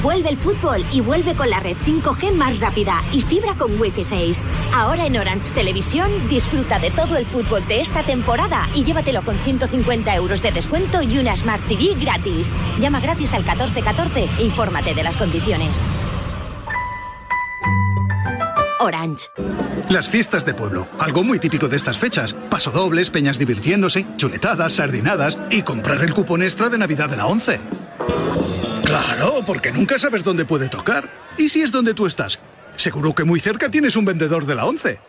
Vuelve 0.00 0.30
el 0.30 0.38
fútbol 0.38 0.84
y 0.90 1.00
vuelve 1.00 1.34
con 1.34 1.50
la 1.50 1.60
red 1.60 1.76
5G 1.76 2.34
más 2.34 2.60
rápida 2.60 3.02
y 3.12 3.20
fibra 3.20 3.54
con 3.54 3.78
Wi-Fi 3.78 4.04
6. 4.04 4.42
Ahora 4.74 5.04
en 5.04 5.18
Orange 5.18 5.52
Televisión 5.52 6.10
disfruta 6.30 6.78
de 6.78 6.90
todo 6.90 7.18
el 7.18 7.26
fútbol 7.26 7.66
de 7.66 7.80
esta 7.80 8.02
temporada 8.02 8.66
y 8.74 8.84
llévatelo 8.84 9.22
con 9.22 9.36
150 9.36 10.14
euros 10.16 10.42
de 10.42 10.50
descuento 10.50 11.02
y 11.02 11.18
una 11.18 11.36
Smart 11.36 11.62
TV 11.66 11.94
gratis. 12.00 12.54
Llama 12.80 13.00
gratis 13.00 13.34
al 13.34 13.42
1414 13.42 14.28
e 14.38 14.44
infórmate 14.44 14.94
de 14.94 15.02
las 15.02 15.18
condiciones. 15.18 15.84
Orange. 18.80 19.28
Las 19.90 20.08
fiestas 20.08 20.46
de 20.46 20.54
pueblo, 20.54 20.88
algo 20.98 21.22
muy 21.22 21.38
típico 21.38 21.68
de 21.68 21.76
estas 21.76 21.98
fechas. 21.98 22.34
Pasodobles, 22.50 23.10
peñas 23.10 23.38
divirtiéndose, 23.38 24.06
chuletadas, 24.16 24.72
sardinadas 24.72 25.38
y 25.50 25.62
comprar 25.62 26.02
el 26.02 26.14
cupón 26.14 26.42
extra 26.42 26.70
de 26.70 26.78
Navidad 26.78 27.10
de 27.10 27.16
la 27.16 27.26
11. 27.26 27.60
Claro, 28.92 29.42
porque 29.46 29.72
nunca 29.72 29.98
sabes 29.98 30.22
dónde 30.22 30.44
puede 30.44 30.68
tocar. 30.68 31.08
¿Y 31.38 31.48
si 31.48 31.62
es 31.62 31.72
donde 31.72 31.94
tú 31.94 32.04
estás? 32.04 32.38
Seguro 32.76 33.14
que 33.14 33.24
muy 33.24 33.40
cerca 33.40 33.70
tienes 33.70 33.96
un 33.96 34.04
vendedor 34.04 34.44
de 34.44 34.54
la 34.54 34.66
11. 34.66 35.00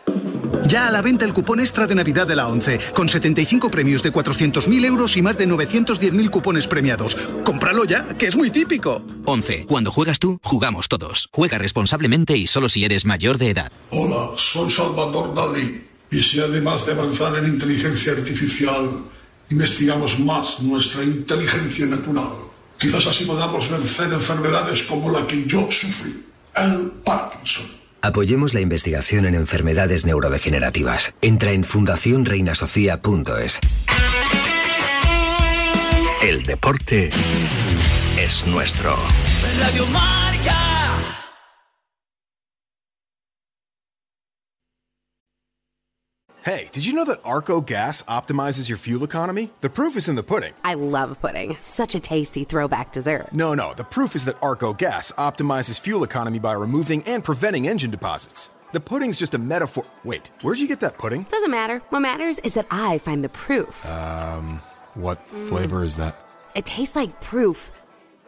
Ya 0.68 0.88
a 0.88 0.92
la 0.92 1.02
venta 1.02 1.26
el 1.26 1.34
cupón 1.34 1.60
extra 1.60 1.86
de 1.86 1.94
Navidad 1.94 2.26
de 2.26 2.38
la 2.38 2.48
11, 2.48 2.80
con 2.94 3.10
75 3.10 3.70
premios 3.70 4.02
de 4.02 4.14
400.000 4.14 4.86
euros 4.86 5.18
y 5.18 5.22
más 5.22 5.38
de 5.38 5.50
910.000 5.50 6.30
cupones 6.30 6.66
premiados. 6.66 7.18
Cómpralo 7.44 7.84
ya, 7.84 8.08
que 8.18 8.28
es 8.28 8.38
muy 8.38 8.52
típico. 8.52 9.06
11. 9.26 9.66
Cuando 9.66 9.92
juegas 9.92 10.18
tú, 10.18 10.40
jugamos 10.42 10.88
todos. 10.88 11.28
Juega 11.34 11.58
responsablemente 11.58 12.38
y 12.38 12.48
solo 12.48 12.70
si 12.70 12.86
eres 12.86 13.04
mayor 13.04 13.38
de 13.38 13.50
edad. 13.50 13.72
Hola, 13.90 14.30
soy 14.38 14.72
Salvador 14.72 15.36
Dalí. 15.36 15.84
Y 16.10 16.20
si 16.20 16.40
además 16.40 16.86
de 16.86 16.94
avanzar 16.94 17.38
en 17.38 17.48
inteligencia 17.48 18.14
artificial, 18.14 19.04
investigamos 19.50 20.22
más 20.22 20.62
nuestra 20.62 21.04
inteligencia 21.04 21.86
natural, 21.86 22.30
quizás 22.78 23.08
así 23.08 23.26
podamos 23.26 23.70
vencer 23.70 24.12
enfermedades 24.12 24.84
como 24.84 25.12
la 25.12 25.26
que 25.28 25.46
yo 25.46 25.70
sufrí, 25.72 26.26
el 26.56 26.92
Parkinson. 27.04 27.66
Apoyemos 28.02 28.54
la 28.54 28.60
investigación 28.60 29.26
en 29.26 29.34
enfermedades 29.34 30.06
neurodegenerativas. 30.06 31.14
Entra 31.22 31.52
en 31.52 31.64
fundacionreinasofía.es. 31.64 33.60
El 36.22 36.44
deporte 36.44 37.12
es 38.18 38.46
nuestro. 38.46 38.94
Radio 39.60 39.86
Marca. 39.88 40.33
Hey, 46.44 46.68
did 46.74 46.86
you 46.86 46.92
know 46.92 47.06
that 47.06 47.22
Arco 47.24 47.62
Gas 47.62 48.02
optimizes 48.02 48.68
your 48.68 48.78
fuel 48.78 49.06
economy? 49.06 49.50
The 49.62 49.70
proof 49.70 49.96
is 49.96 50.10
in 50.10 50.16
the 50.16 50.24
pudding. 50.24 50.54
I 50.66 50.74
love 50.74 51.18
pudding. 51.22 51.56
Such 51.62 51.96
a 51.96 52.02
tasty 52.02 52.44
throwback 52.44 52.92
dessert. 52.92 53.32
No, 53.32 53.54
no, 53.54 53.74
the 53.74 53.86
proof 53.86 54.14
is 54.14 54.26
that 54.26 54.36
Arco 54.42 54.74
Gas 54.74 55.14
optimizes 55.14 55.80
fuel 55.80 56.04
economy 56.04 56.40
by 56.40 56.52
removing 56.52 57.02
and 57.04 57.24
preventing 57.24 57.70
engine 57.70 57.92
deposits. 57.92 58.50
The 58.74 58.82
pudding's 58.82 59.18
just 59.18 59.34
a 59.36 59.38
metaphor. 59.38 59.86
Wait, 60.04 60.32
where'd 60.42 60.60
you 60.60 60.68
get 60.68 60.82
that 60.82 60.98
pudding? 60.98 61.24
Doesn't 61.30 61.50
matter. 61.50 61.80
What 61.92 62.02
matters 62.02 62.40
is 62.40 62.56
that 62.56 62.68
I 62.70 62.98
find 62.98 63.24
the 63.24 63.30
proof. 63.30 63.86
Um, 63.86 64.62
what 64.96 65.26
flavor 65.48 65.82
is 65.82 65.96
that? 65.96 66.18
It 66.56 66.66
tastes 66.66 66.98
like 66.98 67.22
proof 67.22 67.72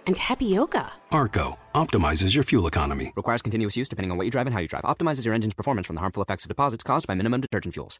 and 0.06 0.16
tapioca. 0.16 0.92
Arco 1.12 1.58
optimizes 1.74 2.36
your 2.36 2.44
fuel 2.44 2.68
economy. 2.68 3.14
Requires 3.16 3.42
continuous 3.42 3.78
use 3.78 3.90
depending 3.90 4.12
on 4.12 4.18
what 4.18 4.26
you 4.26 4.32
drive 4.32 4.48
and 4.48 4.54
how 4.54 4.60
you 4.60 4.68
drive. 4.68 4.84
Optimizes 4.84 5.26
your 5.26 5.34
engine's 5.34 5.54
performance 5.54 5.88
from 5.88 5.96
the 5.96 6.02
harmful 6.02 6.22
effects 6.22 6.44
of 6.44 6.50
deposits 6.50 6.84
caused 6.84 7.08
by 7.08 7.16
minimum 7.16 7.42
detergent 7.42 7.74
fuels. 7.74 8.00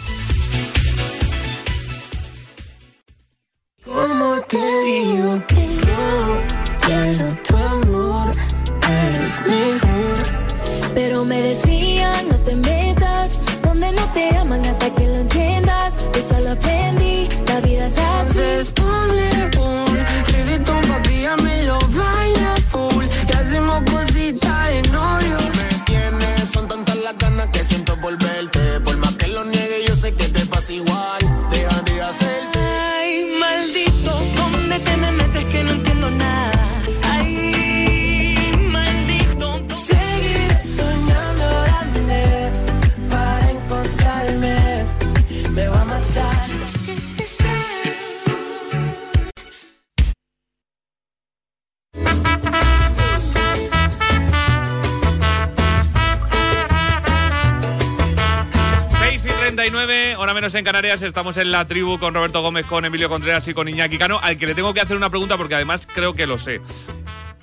¿Cómo 3.83 4.39
te 4.47 4.57
digo 4.85 5.41
que 5.47 5.65
no 5.87 6.37
quiero 6.81 7.25
tu 7.41 7.57
amor? 7.57 8.31
Eres 8.87 9.39
mejor. 9.47 10.93
Pero 10.93 11.25
me 11.25 11.41
decían, 11.41 12.29
no 12.29 12.37
te 12.41 12.55
metas 12.55 13.39
donde 13.63 13.91
no 13.91 14.05
te 14.13 14.37
aman 14.37 14.63
hasta 14.67 14.93
que 14.93 15.07
lo 15.07 15.15
entiendas. 15.15 15.95
Eso 16.13 16.39
lo 16.41 16.51
aprendí, 16.51 17.00
hora 60.31 60.39
menos 60.41 60.55
en 60.55 60.63
Canarias, 60.63 61.01
estamos 61.01 61.35
en 61.37 61.51
la 61.51 61.65
tribu 61.67 61.99
con 61.99 62.13
Roberto 62.13 62.41
Gómez, 62.41 62.65
con 62.65 62.85
Emilio 62.85 63.09
Contreras 63.09 63.45
y 63.49 63.53
con 63.53 63.67
Iñaki 63.67 63.97
Cano, 63.97 64.17
al 64.21 64.37
que 64.37 64.47
le 64.47 64.55
tengo 64.55 64.73
que 64.73 64.79
hacer 64.79 64.95
una 64.95 65.09
pregunta 65.09 65.35
porque 65.35 65.55
además 65.55 65.85
creo 65.93 66.13
que 66.13 66.25
lo 66.25 66.37
sé. 66.37 66.61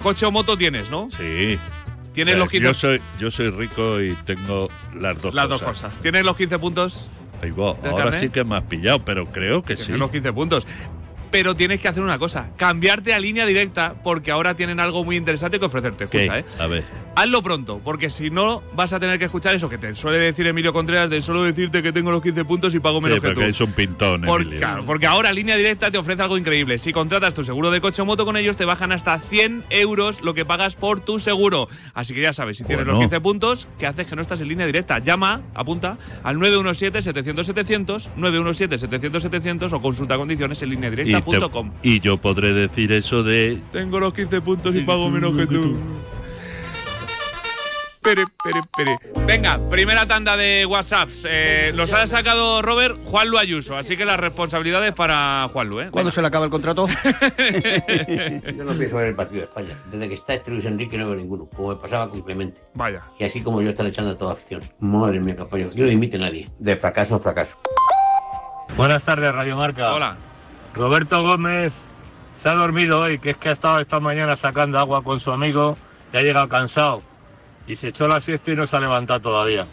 Coche 0.02 0.24
o 0.26 0.30
moto 0.30 0.56
tienes, 0.56 0.88
¿no? 0.90 1.08
Sí. 1.10 1.58
¿Tienes 2.14 2.34
Eh, 2.34 2.38
los 2.38 2.48
15 2.48 2.64
yo 2.66 2.74
soy 2.74 3.00
yo 3.20 3.30
soy 3.30 3.50
rico 3.50 4.00
y 4.00 4.14
tengo 4.24 4.70
las 4.98 5.20
dos 5.20 5.34
Las 5.34 5.46
cosas. 5.46 5.60
dos 5.60 5.68
cosas. 5.68 5.98
¿Tienes 5.98 6.24
los 6.24 6.36
15 6.36 6.58
puntos? 6.58 7.08
¿Del 7.42 7.52
Ahora 7.58 8.04
carnet? 8.04 8.20
sí 8.20 8.28
que 8.30 8.42
me 8.42 8.56
has 8.56 8.64
pillado, 8.64 9.04
pero 9.04 9.26
creo 9.26 9.62
que 9.62 9.76
sí. 9.76 9.84
Tienes 9.84 10.00
los 10.00 10.10
15 10.10 10.32
puntos. 10.32 10.66
pero 11.30 11.54
tienes 11.54 11.78
que 11.80 11.88
hacer 11.88 12.02
una 12.02 12.18
cosa, 12.18 12.48
cambiarte 12.56 13.12
a 13.12 13.20
línea 13.20 13.44
directa 13.44 13.94
porque 14.02 14.30
ahora 14.30 14.54
tienen 14.54 14.80
algo 14.80 15.04
muy 15.04 15.16
interesante 15.16 15.58
que 15.58 15.66
ofrecerte. 15.66 16.04
Escucha, 16.04 16.38
¿eh? 16.38 16.44
A 16.58 16.66
ver. 16.66 16.84
Hazlo 17.20 17.42
pronto, 17.42 17.80
porque 17.82 18.10
si 18.10 18.30
no 18.30 18.62
vas 18.76 18.92
a 18.92 19.00
tener 19.00 19.18
que 19.18 19.24
escuchar 19.24 19.52
eso 19.56 19.68
que 19.68 19.76
te 19.76 19.92
suele 19.94 20.20
decir 20.20 20.46
Emilio 20.46 20.72
Contreras 20.72 21.10
de 21.10 21.20
solo 21.20 21.42
decirte 21.42 21.82
que 21.82 21.92
tengo 21.92 22.12
los 22.12 22.22
15 22.22 22.44
puntos 22.44 22.72
y 22.76 22.78
pago 22.78 23.00
menos 23.00 23.16
Sí, 23.16 23.22
que 23.22 23.34
tú. 23.34 23.40
es 23.40 23.60
un 23.60 23.72
pintón, 23.72 24.22
Por- 24.22 24.42
Emilio. 24.42 24.58
claro, 24.60 24.86
porque 24.86 25.06
ahora 25.08 25.32
Línea 25.32 25.56
Directa 25.56 25.90
te 25.90 25.98
ofrece 25.98 26.22
algo 26.22 26.38
increíble. 26.38 26.78
Si 26.78 26.92
contratas 26.92 27.34
tu 27.34 27.42
seguro 27.42 27.72
de 27.72 27.80
coche 27.80 28.02
o 28.02 28.04
moto 28.04 28.24
con 28.24 28.36
ellos, 28.36 28.56
te 28.56 28.64
bajan 28.64 28.92
hasta 28.92 29.18
100 29.18 29.64
euros 29.70 30.22
lo 30.22 30.32
que 30.32 30.44
pagas 30.44 30.76
por 30.76 31.00
tu 31.00 31.18
seguro. 31.18 31.68
Así 31.92 32.14
que 32.14 32.22
ya 32.22 32.32
sabes, 32.32 32.58
si 32.58 32.62
tienes 32.64 32.84
Bueno. 32.84 33.00
los 33.00 33.08
15 33.08 33.20
puntos, 33.20 33.66
¿qué 33.80 33.86
haces 33.88 34.06
que 34.06 34.14
no 34.14 34.22
estás 34.22 34.40
en 34.40 34.46
línea 34.48 34.66
directa? 34.66 35.00
Llama, 35.00 35.40
apunta 35.54 35.98
al 36.22 36.36
917-700-700, 36.36 38.10
917-700-700 38.16 39.72
o 39.72 39.82
consulta 39.82 40.16
condiciones 40.16 40.62
en 40.62 40.68
Y, 40.68 40.70
te- 40.70 40.74
lineadirecta.com. 40.76 41.72
y 41.82 41.98
yo 41.98 42.16
podré 42.18 42.52
decir 42.52 42.92
eso 42.92 43.24
de 43.24 43.58
Tengo 43.72 43.98
los 43.98 44.14
15 44.14 44.40
puntos 44.40 44.72
y 44.76 44.82
pago 44.82 45.10
menos 45.10 45.36
que 45.36 45.46
tú. 45.46 45.76
Pere, 48.08 48.24
pere, 48.42 48.62
pere. 48.74 48.98
Venga, 49.26 49.60
primera 49.68 50.06
tanda 50.06 50.34
de 50.34 50.64
WhatsApps. 50.64 51.26
Eh, 51.28 51.72
los 51.74 51.92
ha 51.92 52.06
sacado 52.06 52.62
Robert 52.62 52.96
Juanlu 53.04 53.36
Ayuso, 53.36 53.76
así 53.76 53.98
que 53.98 54.06
la 54.06 54.16
responsabilidad 54.16 54.82
es 54.86 54.94
para 54.94 55.46
Juanlu, 55.52 55.80
¿eh? 55.82 55.88
¿Cuándo 55.90 56.10
se 56.10 56.22
le 56.22 56.28
acaba 56.28 56.46
el 56.46 56.50
contrato? 56.50 56.88
Yo 58.56 58.64
no 58.64 58.72
pienso 58.72 58.96
ver 58.96 59.08
el 59.08 59.14
partido 59.14 59.40
de 59.40 59.44
España. 59.44 59.78
Desde 59.92 60.08
que 60.08 60.14
está 60.14 60.32
este 60.32 60.50
Luis 60.50 60.64
Enrique 60.64 60.96
no 60.96 61.04
veo 61.10 61.16
ninguno, 61.16 61.50
como 61.54 61.68
me 61.68 61.76
pasaba 61.76 62.08
con 62.08 62.22
Clemente. 62.22 62.58
Vaya. 62.72 63.02
Y 63.18 63.24
así 63.24 63.42
como 63.42 63.60
yo 63.60 63.68
están 63.68 63.88
echando 63.88 64.12
a 64.12 64.16
toda 64.16 64.32
la 64.32 64.40
afición. 64.40 64.62
Madre 64.80 65.20
mía, 65.20 65.36
compañero, 65.36 65.68
que 65.68 65.82
no 65.82 65.88
imite 65.88 66.16
a 66.16 66.20
nadie. 66.20 66.48
De 66.58 66.76
fracaso 66.78 67.16
a 67.16 67.18
fracaso. 67.18 67.58
Buenas 68.74 69.04
tardes, 69.04 69.34
Radio 69.34 69.54
Marca. 69.54 69.92
Hola. 69.92 70.16
Roberto 70.72 71.22
Gómez 71.22 71.74
se 72.40 72.48
ha 72.48 72.54
dormido 72.54 73.02
hoy, 73.02 73.18
que 73.18 73.30
es 73.30 73.36
que 73.36 73.50
ha 73.50 73.52
estado 73.52 73.80
esta 73.80 74.00
mañana 74.00 74.34
sacando 74.34 74.78
agua 74.78 75.04
con 75.04 75.20
su 75.20 75.30
amigo 75.30 75.76
y 76.14 76.16
ha 76.16 76.22
llegado 76.22 76.48
cansado. 76.48 77.02
Y 77.68 77.76
se 77.76 77.88
echó 77.88 78.08
la 78.08 78.18
siesta 78.20 78.50
y 78.52 78.56
no 78.56 78.66
se 78.66 78.76
ha 78.76 78.80
levantado 78.80 79.20
todavía. 79.20 79.66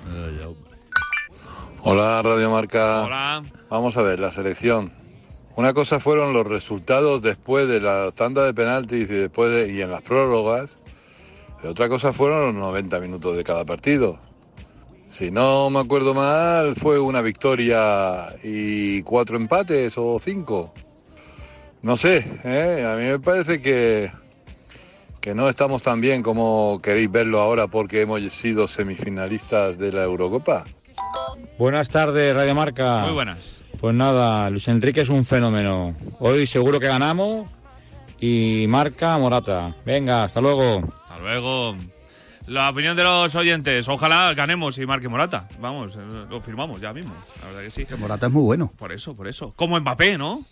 Hola, 1.82 2.22
Radio 2.22 2.50
Marca. 2.52 3.04
Hola. 3.04 3.42
Vamos 3.70 3.96
a 3.98 4.02
ver, 4.02 4.20
la 4.20 4.34
selección. 4.34 4.92
Una 5.56 5.74
cosa 5.74 6.00
fueron 6.02 6.34
los 6.34 6.46
resultados 6.46 7.22
después 7.22 7.68
de 7.70 7.80
la 7.80 8.12
tanda 8.12 8.46
de 8.46 8.54
penaltis 8.54 9.10
y 9.10 9.14
después 9.14 9.50
de- 9.52 9.74
y 9.74 9.82
en 9.82 9.92
las 9.92 10.02
prórrogas. 10.02 10.78
Y 11.64 11.68
otra 11.68 11.88
cosa 11.88 12.12
fueron 12.12 12.48
los 12.48 12.56
90 12.56 13.00
minutos 13.00 13.38
de 13.38 13.44
cada 13.44 13.64
partido. 13.64 14.20
Si 15.12 15.32
no 15.32 15.70
me 15.70 15.80
acuerdo 15.80 16.14
mal, 16.14 16.76
fue 16.76 17.00
una 17.00 17.22
victoria 17.22 18.28
y 18.44 19.02
cuatro 19.04 19.38
empates 19.38 19.94
o 19.96 20.20
cinco. 20.24 20.74
No 21.82 21.96
sé, 21.96 22.18
¿eh? 22.44 22.86
a 22.86 22.98
mí 22.98 23.04
me 23.06 23.20
parece 23.20 23.62
que, 23.62 24.12
que 25.26 25.34
no 25.34 25.50
estamos 25.50 25.82
tan 25.82 26.02
bien 26.02 26.22
como 26.22 26.80
queréis 26.84 27.12
verlo 27.12 27.42
ahora 27.42 27.66
porque 27.66 28.02
hemos 28.02 28.22
sido 28.40 28.68
semifinalistas 28.68 29.76
de 29.80 29.92
la 29.92 30.04
Eurocopa. 30.04 30.66
Buenas 31.58 31.90
tardes, 31.90 32.36
Radio 32.36 32.54
Marca. 32.54 33.00
Muy 33.00 33.14
buenas. 33.14 33.60
Pues 33.82 33.96
nada, 33.96 34.48
Luis 34.52 34.68
Enrique 34.68 35.02
es 35.02 35.10
un 35.10 35.26
fenómeno. 35.26 35.96
Hoy 36.20 36.46
seguro 36.46 36.80
que 36.80 36.86
ganamos 36.86 37.50
y 38.20 38.68
marca 38.68 39.18
Morata. 39.18 39.76
Venga, 39.84 40.26
hasta 40.26 40.42
luego. 40.42 40.94
Hasta 40.94 41.18
luego. 41.18 41.76
La 42.46 42.70
opinión 42.70 42.96
de 42.96 43.04
los 43.04 43.34
oyentes. 43.34 43.90
Ojalá 43.90 44.32
ganemos 44.36 44.78
y 44.78 44.86
marque 44.86 45.10
Morata. 45.10 45.48
Vamos, 45.60 45.96
eh, 45.96 46.02
lo 46.30 46.40
firmamos 46.40 46.80
ya 46.80 46.94
mismo. 46.94 47.16
La 47.42 47.48
verdad 47.48 47.62
que 47.64 47.72
sí. 47.72 47.88
Morata 47.98 48.28
es 48.28 48.32
muy 48.32 48.44
bueno. 48.44 48.72
Por 48.78 48.92
eso, 48.92 49.16
por 49.16 49.28
eso. 49.28 49.54
Como 49.56 49.80
Mbappé, 49.80 50.20
¿no? 50.20 50.46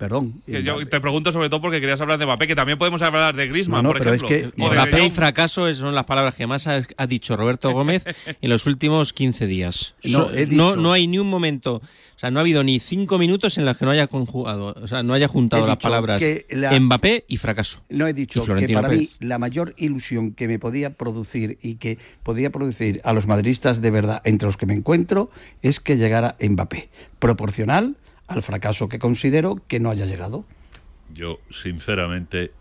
Perdón. 0.00 0.42
Que 0.46 0.62
yo 0.62 0.84
te 0.88 0.98
pregunto 1.00 1.30
sobre 1.30 1.48
todo 1.50 1.60
porque 1.60 1.78
querías 1.78 2.00
hablar 2.00 2.18
de 2.18 2.24
Mbappé, 2.24 2.46
que 2.48 2.54
también 2.56 2.78
podemos 2.78 3.02
hablar 3.02 3.36
de 3.36 3.46
Griezmann, 3.46 3.82
No, 3.82 3.90
no, 3.90 3.92
por 3.92 3.98
pero 3.98 4.14
es 4.14 4.22
ejemplo. 4.22 4.52
que 4.56 4.62
O 4.64 4.70
de 4.70 4.74
Mbappé 4.76 5.04
y 5.04 5.10
fracaso 5.10 5.68
es- 5.68 5.76
son 5.76 5.94
las 5.94 6.04
palabras 6.06 6.34
que 6.34 6.46
más 6.46 6.66
ha, 6.66 6.82
ha 6.96 7.06
dicho 7.06 7.36
Roberto 7.36 7.70
Gómez 7.74 8.02
en 8.40 8.50
los 8.50 8.64
últimos 8.66 9.12
15 9.12 9.46
días. 9.46 9.94
No, 10.04 10.30
he 10.30 10.46
no, 10.46 10.70
dicho- 10.70 10.76
no 10.76 10.92
hay 10.94 11.06
ni 11.06 11.18
un 11.18 11.28
momento, 11.28 11.76
o 12.16 12.18
sea, 12.18 12.30
no 12.30 12.38
ha 12.38 12.42
habido 12.42 12.64
ni 12.64 12.80
cinco 12.80 13.18
minutos 13.18 13.58
en 13.58 13.66
los 13.66 13.76
que 13.76 13.84
no 13.84 13.90
haya 13.90 14.06
conjugado, 14.06 14.74
o 14.82 14.88
sea, 14.88 15.02
no 15.02 15.12
haya 15.12 15.28
juntado 15.28 15.66
las 15.66 15.76
palabras 15.76 16.18
que 16.18 16.46
la- 16.50 16.80
Mbappé 16.80 17.26
y 17.28 17.36
fracaso. 17.36 17.82
No 17.90 18.06
he 18.06 18.14
dicho 18.14 18.42
que 18.44 18.68
para 18.72 18.88
Pérez. 18.88 19.00
mí 19.00 19.10
la 19.20 19.38
mayor 19.38 19.74
ilusión 19.76 20.32
que 20.32 20.48
me 20.48 20.58
podía 20.58 20.94
producir 20.94 21.58
y 21.62 21.74
que 21.74 21.98
podía 22.22 22.48
producir 22.48 23.02
a 23.04 23.12
los 23.12 23.26
madridistas 23.26 23.82
de 23.82 23.90
verdad 23.90 24.22
entre 24.24 24.46
los 24.46 24.56
que 24.56 24.64
me 24.64 24.72
encuentro 24.72 25.30
es 25.60 25.78
que 25.78 25.98
llegara 25.98 26.36
Mbappé, 26.40 26.88
proporcional 27.18 27.96
al 28.30 28.42
fracaso 28.42 28.88
que 28.88 28.98
considero 28.98 29.60
que 29.66 29.80
no 29.80 29.90
haya 29.90 30.06
llegado. 30.06 30.44
Yo, 31.12 31.40
sinceramente, 31.50 32.52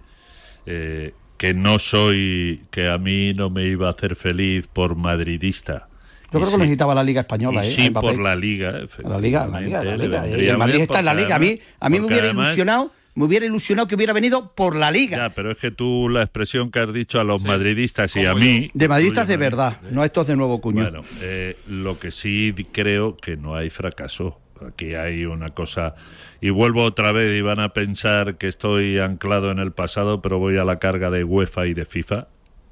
eh, 0.66 1.14
que 1.38 1.54
no 1.54 1.80
soy, 1.80 2.64
que 2.72 2.90
a 2.90 2.98
mí 2.98 3.34
no 3.34 3.50
me 3.50 3.66
iba 3.68 3.88
a 3.88 3.92
hacer 3.92 4.16
feliz 4.16 4.68
por 4.68 4.96
madridista. 4.96 5.88
Yo 6.32 6.40
creo 6.40 6.52
que 6.52 6.58
necesitaba 6.58 6.94
la 6.94 7.04
Liga 7.04 7.22
Española, 7.22 7.66
Y 7.66 7.70
¿eh? 7.70 7.76
sí, 7.76 7.90
por 7.90 8.20
la 8.20 8.36
Liga. 8.36 8.72
La 9.04 9.20
Liga, 9.20 9.48
la 9.48 9.62
Liga, 9.62 9.84
la 9.84 10.26
el 10.28 10.58
Madrid 10.58 10.82
está 10.82 11.00
en 11.00 11.06
la 11.06 11.14
Liga. 11.14 11.36
A 11.36 11.40
mí, 11.40 11.60
a 11.80 11.90
mí 11.90 12.00
me 12.00 12.06
hubiera 12.08 12.26
además- 12.26 12.48
ilusionado, 12.48 12.92
me 13.16 13.26
hubiera 13.26 13.46
ilusionado 13.46 13.88
que 13.88 13.96
hubiera 13.96 14.14
venido 14.14 14.54
por 14.54 14.76
la 14.76 14.92
Liga. 14.92 15.18
Ya, 15.18 15.30
pero 15.30 15.52
es 15.52 15.58
que 15.58 15.72
tú 15.72 16.08
la 16.10 16.22
expresión 16.22 16.72
que 16.72 16.80
has 16.80 16.94
dicho 16.94 17.20
a 17.20 17.24
los 17.24 17.44
madridistas 17.44 18.16
y 18.16 18.26
a 18.26 18.36
mí... 18.36 18.70
De 18.74 18.88
madridistas 18.88 19.28
de 19.28 19.38
verdad, 19.38 19.82
no 19.92 20.02
a 20.02 20.06
estos 20.06 20.28
de 20.28 20.36
nuevo 20.36 20.62
cuño. 20.62 20.84
Bueno, 20.84 21.02
eh, 21.22 21.58
lo 21.68 22.00
que 22.00 22.12
sí 22.12 22.54
creo 22.72 23.18
que 23.18 23.36
no 23.36 23.56
hay 23.56 23.70
fracaso. 23.70 24.40
Aquí 24.68 24.94
hay 24.96 25.26
una 25.26 25.50
cosa. 25.50 25.96
Y 26.42 26.50
vuelvo 26.50 26.84
otra 26.84 27.12
vez 27.12 27.38
y 27.38 27.42
van 27.42 27.60
a 27.60 27.70
pensar 27.70 28.38
que 28.38 28.48
estoy 28.48 29.00
anclado 29.00 29.52
en 29.52 29.60
el 29.60 29.72
pasado, 29.72 30.22
pero 30.22 30.40
voy 30.40 30.58
a 30.58 30.66
la 30.66 30.80
carga 30.80 31.10
de 31.10 31.24
UEFA 31.24 31.68
y 31.68 31.74
de 31.74 31.86
FIFA, 31.86 32.28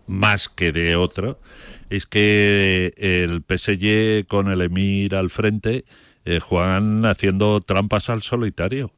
más 0.08 0.50
que 0.50 0.72
de 0.72 0.96
otro. 0.96 1.40
Es 1.90 2.06
que 2.06 2.94
el 2.98 3.44
PSG 3.48 4.28
con 4.28 4.52
el 4.52 4.62
Emir 4.62 5.16
al 5.16 5.30
frente 5.30 5.86
eh, 6.26 6.40
juegan 6.40 7.06
haciendo 7.06 7.62
trampas 7.62 8.10
al 8.10 8.22
solitario. 8.22 8.92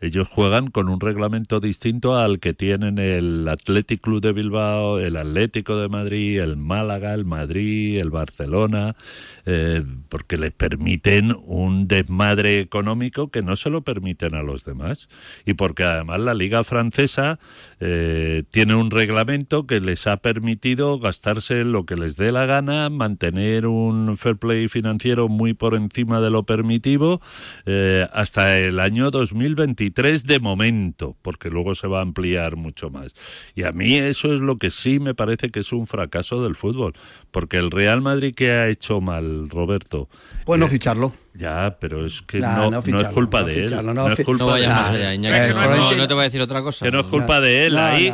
Ellos 0.00 0.28
juegan 0.28 0.70
con 0.70 0.88
un 0.88 0.98
reglamento 0.98 1.60
distinto 1.60 2.16
al 2.16 2.40
que 2.40 2.54
tienen 2.54 2.98
el 2.98 3.46
Athletic 3.46 4.00
Club 4.00 4.22
de 4.22 4.32
Bilbao, 4.32 4.98
el 4.98 5.16
Atlético 5.16 5.76
de 5.76 5.90
Madrid, 5.90 6.40
el 6.40 6.56
Málaga, 6.56 7.12
el 7.12 7.26
Madrid, 7.26 7.98
el 8.00 8.08
Barcelona, 8.08 8.96
eh, 9.44 9.84
porque 10.08 10.38
les 10.38 10.52
permiten 10.52 11.36
un 11.44 11.86
desmadre 11.86 12.60
económico 12.60 13.30
que 13.30 13.42
no 13.42 13.56
se 13.56 13.68
lo 13.68 13.82
permiten 13.82 14.34
a 14.34 14.42
los 14.42 14.64
demás. 14.64 15.08
Y 15.44 15.54
porque 15.54 15.84
además 15.84 16.20
la 16.20 16.32
Liga 16.32 16.64
Francesa 16.64 17.38
eh, 17.78 18.44
tiene 18.50 18.76
un 18.76 18.90
reglamento 18.90 19.66
que 19.66 19.80
les 19.80 20.06
ha 20.06 20.16
permitido 20.16 20.98
gastarse 20.98 21.64
lo 21.64 21.84
que 21.84 21.96
les 21.96 22.16
dé 22.16 22.32
la 22.32 22.46
gana, 22.46 22.88
mantener 22.88 23.66
un 23.66 24.16
fair 24.16 24.36
play 24.36 24.68
financiero 24.68 25.28
muy 25.28 25.52
por 25.52 25.74
encima 25.74 26.22
de 26.22 26.30
lo 26.30 26.44
permitivo 26.44 27.20
eh, 27.66 28.06
hasta 28.14 28.58
el 28.58 28.80
año 28.80 29.10
2023 29.10 29.89
de 29.94 30.38
momento, 30.40 31.16
porque 31.22 31.50
luego 31.50 31.74
se 31.74 31.86
va 31.86 31.98
a 31.98 32.02
ampliar 32.02 32.56
mucho 32.56 32.90
más. 32.90 33.12
Y 33.54 33.64
a 33.64 33.72
mí 33.72 33.96
eso 33.96 34.32
es 34.34 34.40
lo 34.40 34.56
que 34.58 34.70
sí 34.70 34.98
me 35.00 35.14
parece 35.14 35.50
que 35.50 35.60
es 35.60 35.72
un 35.72 35.86
fracaso 35.86 36.42
del 36.42 36.56
fútbol, 36.56 36.94
porque 37.30 37.56
el 37.58 37.70
Real 37.70 38.00
Madrid 38.00 38.34
que 38.34 38.50
ha 38.52 38.68
hecho 38.68 39.00
mal, 39.00 39.48
Roberto. 39.50 40.08
Pues 40.44 40.58
no 40.60 40.68
ficharlo. 40.68 41.12
Ya, 41.34 41.76
pero 41.80 42.04
es 42.06 42.22
que 42.22 42.40
Nah, 42.40 42.56
no, 42.56 42.70
no 42.70 42.82
no 42.84 43.00
es 43.00 43.06
culpa 43.08 43.40
no 43.42 43.46
de 43.46 43.54
él. 43.54 43.68
ficharlo, 43.68 43.94
No, 43.94 44.08
no 44.08 44.12
es 44.12 44.24
culpa 44.24 44.44
No 44.44 44.50
vayas 44.50 44.68
de 44.68 44.74
más 44.74 44.90
él. 44.90 44.96
allá, 45.00 45.14
Iñaki, 45.14 45.36
Eh, 45.36 45.40
que 45.48 45.54
no, 45.54 45.60
Florentino- 45.60 45.96
no 45.96 46.08
te 46.08 46.14
voy 46.14 46.20
a 46.20 46.24
decir 46.24 46.40
otra 46.40 46.62
cosa. 46.62 46.84
Que 46.84 46.90
no 46.92 47.00
es 47.00 47.06
culpa 47.06 47.40
de 47.40 47.66
él. 47.66 47.78
Ahí. 47.78 48.12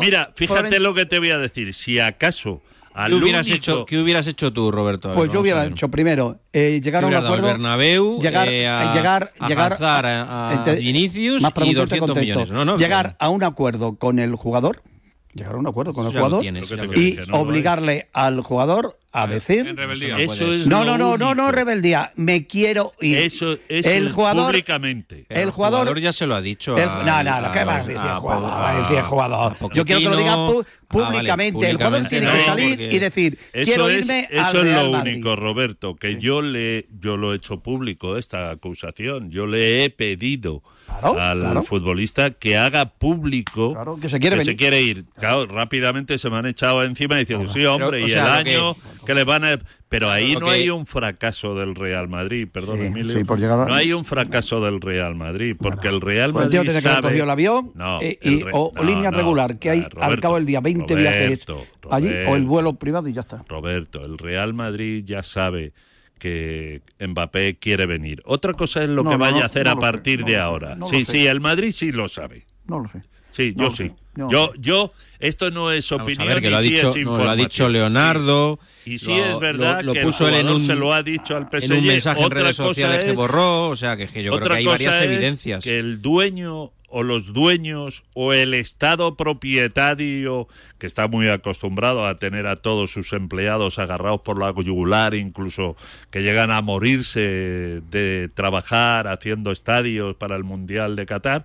Mira, 0.00 0.32
fíjate 0.34 0.80
lo 0.80 0.92
que 0.94 1.06
te 1.06 1.18
voy 1.18 1.30
a 1.30 1.38
decir. 1.38 1.72
Si 1.74 1.98
acaso 2.00 2.62
al 2.96 3.10
¿Qué 3.12 3.16
hubieras, 3.18 3.46
único- 3.46 3.56
hecho, 3.56 3.86
¿Qué 3.86 3.98
hubieras 3.98 4.26
hecho 4.26 4.52
tú, 4.52 4.70
Roberto? 4.72 5.08
A 5.08 5.10
ver, 5.12 5.16
Pues 5.18 5.32
yo 5.32 5.38
a 5.38 5.42
hubiera 5.42 5.66
hecho 5.66 5.88
primero 5.90 6.40
eh, 6.52 6.80
llegar 6.82 7.04
a 7.04 7.06
un 7.06 7.14
acuerdo. 7.14 7.46
Bernabéu, 7.46 8.20
llegar, 8.22 8.48
eh, 8.48 8.66
a- 8.66 8.94
llegar, 8.94 9.32
a 9.38 9.48
llegar 9.48 9.72
a- 9.82 10.50
a 10.50 10.54
ente- 10.54 10.76
Vinicius 10.80 11.42
y 11.42 11.52
preguntas 11.52 11.88
te 11.88 11.96
200 11.98 12.08
contesto. 12.08 12.20
millones. 12.20 12.50
No, 12.50 12.64
no, 12.64 12.76
llegar 12.78 13.14
a 13.18 13.28
un 13.28 13.44
acuerdo 13.44 13.96
con 13.96 14.18
el 14.18 14.34
jugador. 14.34 14.82
Llegar 15.36 15.54
a 15.54 15.58
un 15.58 15.66
acuerdo 15.66 15.92
con 15.92 16.06
el 16.06 16.12
jugador 16.12 16.40
tienes, 16.40 16.64
y 16.96 17.18
obligarle 17.30 18.08
al 18.12 18.40
jugador 18.40 18.98
a 19.12 19.26
decir 19.26 19.66
En 19.66 19.76
rebeldía. 19.76 20.16
Eso 20.16 20.52
es 20.52 20.66
no 20.66 20.84
no 20.84 20.96
no 20.98 21.16
no 21.16 21.34
no 21.34 21.50
rebeldía 21.52 22.12
me 22.16 22.46
quiero 22.46 22.92
ir 23.00 23.18
Eso, 23.18 23.52
eso 23.68 23.88
el 23.90 24.08
es 24.08 24.12
jugador 24.12 24.46
públicamente. 24.46 25.26
el 25.28 25.50
jugador 25.50 25.98
ya 26.00 26.12
se 26.12 26.26
lo 26.26 26.34
ha 26.34 26.40
dicho. 26.40 26.76
el- 26.76 26.88
a- 26.88 27.02
no, 27.04 27.22
no, 27.22 27.40
no, 27.42 27.52
¿qué 27.52 27.58
los- 27.60 27.66
vas 27.66 27.84
a 27.84 27.86
decir 27.86 27.96
a- 27.98 28.16
jugador? 28.16 28.50
a- 28.50 28.54
Va 28.54 28.70
a 28.70 28.80
decir 28.80 29.00
jugador. 29.02 29.52
a 29.60 29.74
Yo 29.74 29.84
quiero 29.84 30.00
que 30.00 30.08
lo 30.08 30.16
diga. 30.16 30.32
Ah, 30.34 30.46
vale, 30.46 30.64
públicamente. 30.88 31.70
El 31.70 31.76
jugador 31.76 32.08
tiene 32.08 32.32
que 32.32 32.40
salir 32.42 32.80
y 32.80 32.98
decir, 32.98 33.38
quiero 33.52 33.88
es, 33.88 33.98
irme 33.98 34.28
eso 34.30 34.42
al 34.44 34.56
es 34.56 34.62
Real 34.62 34.86
lo 34.86 34.92
Madrid. 34.92 35.12
único, 35.14 35.36
Roberto, 35.36 35.96
que 35.96 36.18
yo 36.18 36.40
le 36.42 36.86
yo 36.98 37.16
lo 37.16 37.32
he 37.32 37.36
hecho 37.36 37.60
público 37.60 38.16
esta 38.16 38.50
acusación. 38.50 39.30
Yo 39.30 39.46
le 39.46 39.84
he 39.84 39.90
pedido 39.90 40.62
al 40.88 41.40
claro. 41.40 41.62
futbolista 41.62 42.30
que 42.30 42.56
haga 42.56 42.86
público 42.86 43.98
que 44.00 44.08
se 44.08 44.18
quiere 44.18 44.36
venir. 44.36 44.96
ir. 44.98 45.04
Claro, 45.18 45.46
rápidamente 45.46 46.18
se 46.18 46.30
me 46.30 46.36
han 46.36 46.46
echado 46.46 46.82
encima 46.84 47.16
diciendo, 47.16 47.52
sí, 47.52 47.64
hombre, 47.66 47.90
Pero, 47.90 48.06
y 48.06 48.10
sea, 48.10 48.38
el 48.38 48.44
que- 48.44 48.56
año 48.56 48.76
que, 49.04 49.14
le 49.14 49.24
van 49.24 49.44
a... 49.44 49.58
Pero 49.88 50.10
ahí 50.10 50.34
no 50.34 50.46
que- 50.46 50.52
hay 50.52 50.70
un 50.70 50.84
fracaso 50.86 51.54
del 51.54 51.74
Real 51.74 52.08
Madrid, 52.08 52.48
perdón, 52.50 52.78
Sí, 52.80 52.86
Emilio. 52.86 53.16
sí, 53.18 53.24
por 53.24 53.38
llegar 53.38 53.60
a- 53.60 53.66
No 53.66 53.74
hay 53.74 53.92
un 53.92 54.04
fracaso 54.04 54.60
del 54.60 54.80
Real 54.80 55.14
Madrid, 55.14 55.54
porque 55.58 55.88
el 55.88 56.00
Real 56.00 56.32
Madrid 56.32 56.60
tiene 56.60 56.64
que 56.82 56.88
haber 56.88 56.90
sabe... 56.92 57.02
cogido 57.08 57.24
el 57.24 57.30
avión 57.30 57.72
No, 57.74 58.00
eh, 58.02 58.18
y, 58.22 58.42
o, 58.52 58.72
no, 58.74 58.82
línea 58.82 59.10
no, 59.10 59.16
regular, 59.18 59.58
que 59.58 59.70
hay 59.70 59.86
al 60.00 60.20
cabo 60.20 60.36
del 60.36 60.46
día 60.46 60.60
20 60.60 60.94
viajes 60.96 61.46
Roberto, 61.46 61.66
allí, 61.90 62.08
o 62.26 62.34
el 62.36 62.44
vuelo 62.44 62.72
privado 62.74 63.08
y 63.08 63.12
ya 63.12 63.20
está. 63.20 63.44
Roberto, 63.48 64.04
el 64.04 64.18
Real 64.18 64.54
Madrid 64.54 65.04
ya 65.06 65.22
sabe 65.22 65.72
que 66.18 66.82
Mbappé 66.98 67.56
quiere 67.56 67.86
venir. 67.86 68.22
Otra 68.24 68.52
cosa 68.54 68.82
es 68.82 68.88
lo 68.88 69.02
No, 69.02 69.10
que 69.10 69.16
vaya 69.16 69.36
no, 69.38 69.42
a 69.42 69.46
hacer 69.46 69.64
no 69.66 69.72
a 69.72 69.74
sé, 69.74 69.80
partir 69.80 70.20
no 70.20 70.26
de 70.26 70.32
sé, 70.32 70.38
ahora. 70.40 70.78
sí, 70.90 71.04
sé. 71.04 71.12
sí, 71.12 71.26
el 71.26 71.40
Madrid 71.40 71.72
sí 71.72 71.92
lo 71.92 72.08
sabe. 72.08 72.46
No 72.66 72.80
lo 72.80 72.88
sé. 72.88 73.02
Sí, 73.32 73.52
No 73.54 73.64
yo 73.64 73.70
sí. 73.70 73.92
Yo, 74.30 74.54
yo, 74.58 74.92
esto 75.18 75.50
no 75.50 75.70
es 75.70 75.90
Vamos 75.90 76.04
opinión 76.06 76.30
a 76.30 76.34
ver, 76.34 76.42
que 76.42 76.48
lo 76.48 76.56
ha 76.56 76.62
sí 76.62 76.70
dicho, 76.70 76.94
lo 76.96 77.28
ha 77.28 77.36
dicho. 77.36 77.68
Leonardo. 77.68 78.58
Sí. 78.82 78.94
Y 78.94 78.98
sí 78.98 79.06
lo- 79.08 79.26
es 79.26 79.38
verdad 79.40 79.76
lo, 79.82 79.88
lo 79.88 79.92
que 79.92 80.00
puso 80.00 80.26
el 80.28 80.34
él 80.34 80.40
en 80.40 80.48
un, 80.54 80.66
se 80.66 80.74
lo 80.74 80.92
ha 80.94 81.02
dicho 81.02 81.36
al 81.36 81.48
PSG. 81.50 81.64
en 81.64 81.72
un 81.74 81.84
mensaje 81.84 82.22
en 82.22 82.30
redes 82.30 82.56
sociales 82.56 83.04
que 83.04 83.12
borró. 83.12 83.68
O 83.68 83.76
sea, 83.76 83.94
que, 83.98 84.08
que 84.08 84.22
yo 84.22 84.32
creo 84.36 84.48
que 84.48 84.54
hay 84.54 84.64
varias 84.64 85.02
evidencias. 85.02 85.62
Que 85.62 85.78
el 85.78 86.00
dueño 86.00 86.70
o 86.88 87.02
los 87.02 87.32
dueños 87.32 88.04
o 88.14 88.32
el 88.32 88.54
Estado 88.54 89.16
propietario, 89.16 90.48
que 90.78 90.86
está 90.86 91.08
muy 91.08 91.28
acostumbrado 91.28 92.06
a 92.06 92.18
tener 92.18 92.46
a 92.46 92.56
todos 92.56 92.90
sus 92.90 93.12
empleados 93.12 93.78
agarrados 93.78 94.20
por 94.20 94.38
la 94.38 94.54
yugular, 94.62 95.14
incluso 95.14 95.76
que 96.10 96.22
llegan 96.22 96.50
a 96.50 96.62
morirse 96.62 97.80
de 97.90 98.30
trabajar 98.34 99.08
haciendo 99.08 99.52
estadios 99.52 100.16
para 100.16 100.36
el 100.36 100.44
Mundial 100.44 100.96
de 100.96 101.06
Qatar, 101.06 101.44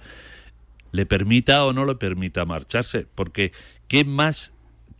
le 0.91 1.05
permita 1.05 1.65
o 1.65 1.73
no 1.73 1.85
le 1.85 1.95
permita 1.95 2.45
marcharse. 2.45 3.05
Porque, 3.15 3.51
¿qué 3.87 4.05
más 4.05 4.51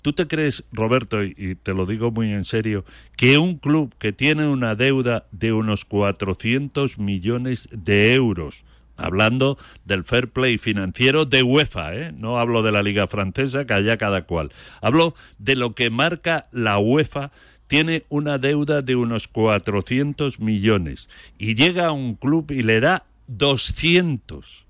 ¿Tú 0.01 0.13
te 0.13 0.27
crees, 0.27 0.63
Roberto, 0.71 1.23
y, 1.23 1.55
te 1.61 1.73
lo 1.73 1.85
digo 1.85 2.09
muy 2.09 2.33
en 2.33 2.43
serio, 2.43 2.85
que 3.15 3.37
un 3.37 3.57
club 3.57 3.93
que 3.99 4.11
tiene 4.11 4.47
una 4.47 4.75
deuda 4.75 5.27
de 5.31 5.53
unos 5.53 5.85
400 5.85 6.97
millones 6.97 7.69
de 7.71 8.13
euros, 8.15 8.63
hablando 9.01 9.57
del 9.85 10.03
fair 10.03 10.29
play 10.29 10.57
financiero 10.57 11.25
de 11.25 11.43
UEFA, 11.43 11.95
¿eh? 11.95 12.11
no 12.15 12.39
hablo 12.39 12.63
de 12.63 12.71
la 12.71 12.83
liga 12.83 13.07
francesa, 13.07 13.65
que 13.65 13.73
allá 13.73 13.97
cada 13.97 14.23
cual, 14.23 14.51
hablo 14.81 15.15
de 15.37 15.55
lo 15.55 15.75
que 15.75 15.89
marca 15.89 16.47
la 16.51 16.77
UEFA, 16.77 17.31
tiene 17.67 18.03
una 18.09 18.37
deuda 18.37 18.81
de 18.81 18.95
unos 18.95 19.27
400 19.27 20.39
millones 20.39 21.07
y 21.37 21.55
llega 21.55 21.87
a 21.87 21.91
un 21.91 22.15
club 22.15 22.51
y 22.51 22.63
le 22.63 22.81
da 22.81 23.05
200 23.27 24.65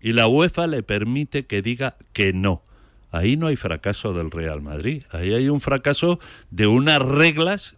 y 0.00 0.12
la 0.12 0.28
UEFA 0.28 0.66
le 0.66 0.82
permite 0.82 1.46
que 1.46 1.62
diga 1.62 1.96
que 2.12 2.32
no. 2.32 2.62
Ahí 3.10 3.36
no 3.36 3.46
hay 3.46 3.56
fracaso 3.56 4.12
del 4.12 4.30
Real 4.30 4.60
Madrid, 4.60 5.04
ahí 5.10 5.32
hay 5.32 5.48
un 5.48 5.60
fracaso 5.60 6.20
de 6.50 6.66
unas 6.66 6.98
reglas, 6.98 7.74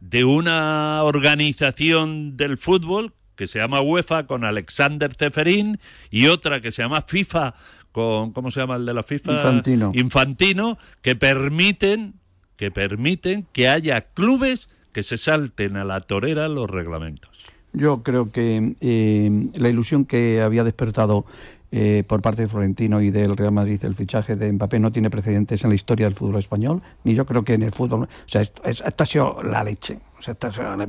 de 0.00 0.24
una 0.24 1.02
organización 1.02 2.36
del 2.36 2.56
fútbol 2.56 3.12
que 3.36 3.46
se 3.46 3.58
llama 3.58 3.80
UEFA 3.80 4.26
con 4.26 4.44
Alexander 4.44 5.14
Zeferín 5.14 5.78
y 6.10 6.26
otra 6.26 6.60
que 6.60 6.72
se 6.72 6.82
llama 6.82 7.02
FIFA 7.02 7.54
con 7.92 8.32
¿cómo 8.32 8.50
se 8.50 8.60
llama 8.60 8.76
el 8.76 8.86
de 8.86 8.94
la 8.94 9.02
FIFA? 9.02 9.34
Infantino. 9.34 9.92
Infantino 9.94 10.78
que 11.02 11.16
permiten 11.16 12.14
que 12.56 12.70
permiten 12.70 13.46
que 13.52 13.68
haya 13.68 14.00
clubes 14.00 14.68
que 14.92 15.02
se 15.02 15.18
salten 15.18 15.76
a 15.76 15.84
la 15.84 16.00
torera 16.00 16.48
los 16.48 16.70
reglamentos. 16.70 17.30
Yo 17.74 18.02
creo 18.02 18.32
que 18.32 18.74
eh, 18.80 19.48
la 19.54 19.68
ilusión 19.68 20.06
que 20.06 20.40
había 20.40 20.64
despertado 20.64 21.26
eh, 21.72 22.04
por 22.06 22.22
parte 22.22 22.42
de 22.42 22.48
Florentino 22.48 23.00
y 23.02 23.10
del 23.10 23.36
Real 23.36 23.52
Madrid 23.52 23.84
el 23.84 23.94
fichaje 23.94 24.36
de 24.36 24.52
Mbappé 24.52 24.78
no 24.78 24.92
tiene 24.92 25.10
precedentes 25.10 25.64
en 25.64 25.70
la 25.70 25.74
historia 25.76 26.06
del 26.06 26.14
fútbol 26.14 26.38
español, 26.38 26.82
ni 27.04 27.14
yo 27.14 27.26
creo 27.26 27.44
que 27.44 27.54
en 27.54 27.62
el 27.62 27.72
fútbol. 27.72 28.04
O 28.04 28.08
sea, 28.28 28.42
esto, 28.42 28.62
es- 28.64 28.82
esto 28.86 29.02
ha 29.02 29.06
sido 29.06 29.42
la 29.42 29.64
leche. 29.64 29.98
O 30.18 30.22
sea, 30.22 30.32
esto 30.32 30.48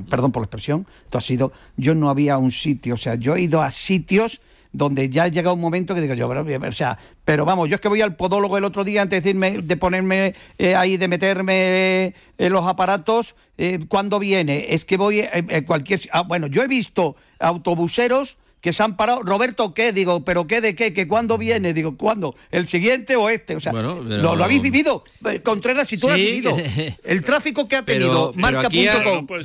perdón 0.10 0.32
por 0.32 0.42
la 0.42 0.46
expresión, 0.46 0.86
esto 1.06 1.18
ha 1.18 1.22
sido. 1.22 1.52
Yo 1.76 1.96
no 1.96 2.10
había 2.10 2.38
un 2.38 2.52
sitio, 2.52 2.94
o 2.94 2.98
sea, 2.98 3.16
yo 3.16 3.36
he 3.36 3.42
ido 3.42 3.62
a 3.62 3.72
sitios 3.72 4.40
donde 4.74 5.10
ya 5.10 5.24
ha 5.24 5.28
llegado 5.30 5.56
un 5.56 5.62
momento 5.62 5.96
que 5.96 6.02
digo 6.02 6.14
yo, 6.14 6.28
pero, 6.30 6.68
o 6.68 6.72
sea, 6.72 7.00
pero 7.26 7.46
vamos, 7.46 7.68
yo 7.70 7.76
es 7.76 7.82
que 7.82 7.88
voy 7.88 8.02
al 8.02 8.16
podólogo 8.16 8.58
el 8.58 8.64
otro 8.66 8.84
día 8.84 9.02
antes 9.02 9.24
de 9.24 9.30
decirme, 9.34 9.62
de 9.64 9.78
ponerme 9.78 10.36
eh, 10.60 10.76
ahí, 10.76 10.98
de 10.98 11.08
meterme 11.08 12.14
en 12.38 12.54
los 12.54 12.66
aparatos, 12.66 13.36
eh, 13.58 13.80
¿cuándo 13.88 14.20
viene? 14.20 14.68
Es 14.76 14.86
que 14.86 14.98
voy 14.98 15.22
en, 15.22 15.50
en 15.50 15.64
cualquier... 15.64 16.00
si- 16.00 16.10
ah, 16.12 16.22
bueno, 16.22 16.48
yo 16.48 16.62
he 16.64 16.68
visto 16.68 17.16
autobuseros 17.40 18.38
que 18.68 18.74
se 18.74 18.84
han 18.84 18.98
parado, 18.98 19.24
Roberto, 19.24 19.74
¿qué? 19.74 19.94
Digo, 19.94 20.26
¿pero 20.26 20.46
qué 20.46 20.60
de 20.60 20.76
qué? 20.76 20.92
¿Que 20.92 21.08
cuándo 21.08 21.38
viene? 21.38 21.74
Digo, 21.74 21.96
¿cuándo? 21.96 22.36
¿El 22.52 22.68
siguiente 22.68 23.16
o 23.16 23.30
este? 23.30 23.56
O 23.56 23.62
sea, 23.62 23.72
Bueno, 23.72 24.02
pero- 24.06 24.22
¿lo, 24.22 24.36
lo 24.36 24.44
habéis 24.44 24.62
vivido? 24.62 25.06
Eh, 25.26 25.40
Contreras, 25.42 25.88
si 25.88 25.98
tú 25.98 26.08
lo 26.08 26.14
has 26.16 26.20
vivido. 26.20 26.54
El 27.06 27.24
tráfico 27.24 27.66
que 27.70 27.78
ha 27.78 27.86
tenido 27.86 28.34
marca.com 28.36 29.26
no 29.26 29.28
con 29.28 29.40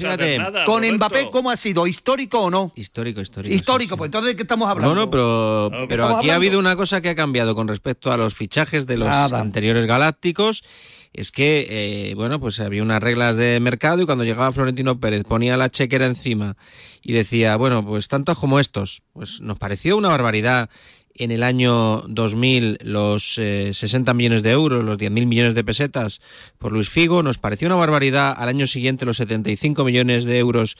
Roberto. 0.66 0.94
Mbappé, 0.96 1.30
¿cómo 1.30 1.52
ha 1.52 1.56
sido? 1.56 1.86
¿Histórico 1.86 2.40
o 2.40 2.50
no? 2.50 2.72
Histórico, 2.74 3.20
histórico. 3.20 3.54
Histórico, 3.54 3.96
pues 3.96 4.08
entonces 4.08 4.32
¿de 4.32 4.36
qué 4.36 4.42
estamos 4.42 4.68
hablando? 4.68 4.92
No, 4.92 5.02
no, 5.02 5.10
pero, 5.12 5.70
¿De 5.70 5.78
qué 5.78 5.86
pero 5.86 6.16
aquí 6.16 6.30
ha 6.30 6.34
habido 6.34 6.58
una 6.58 6.74
cosa 6.74 7.00
que 7.00 7.08
ha 7.10 7.14
cambiado 7.14 7.54
con 7.54 7.68
respecto 7.68 8.10
a 8.10 8.16
los 8.16 8.34
fichajes 8.34 8.88
de 8.88 8.96
los 8.96 9.06
Nada. 9.06 9.38
anteriores 9.38 9.86
galácticos. 9.86 10.64
Es 11.12 11.30
que, 11.30 11.66
eh, 12.10 12.14
bueno, 12.14 12.40
pues 12.40 12.58
había 12.58 12.82
unas 12.82 13.02
reglas 13.02 13.36
de 13.36 13.60
mercado 13.60 14.02
y 14.02 14.06
cuando 14.06 14.24
llegaba 14.24 14.52
Florentino 14.52 14.98
Pérez 14.98 15.24
ponía 15.24 15.56
la 15.58 15.70
chequera 15.70 16.06
encima 16.06 16.56
y 17.02 17.12
decía, 17.12 17.56
bueno, 17.56 17.84
pues 17.84 18.08
tantos 18.08 18.38
como 18.38 18.58
estos. 18.58 19.02
Pues 19.12 19.40
nos 19.40 19.58
pareció 19.58 19.96
una 19.96 20.08
barbaridad 20.08 20.70
en 21.14 21.30
el 21.30 21.42
año 21.42 22.02
2000 22.08 22.78
los 22.82 23.36
eh, 23.38 23.72
60 23.74 24.14
millones 24.14 24.42
de 24.42 24.52
euros, 24.52 24.84
los 24.84 24.98
10.000 24.98 25.26
millones 25.26 25.54
de 25.54 25.64
pesetas 25.64 26.20
por 26.58 26.72
Luis 26.72 26.88
Figo. 26.88 27.22
Nos 27.22 27.38
pareció 27.38 27.68
una 27.68 27.76
barbaridad 27.76 28.34
al 28.36 28.48
año 28.48 28.66
siguiente 28.66 29.04
los 29.04 29.18
75 29.18 29.84
millones 29.84 30.24
de 30.24 30.38
euros 30.38 30.76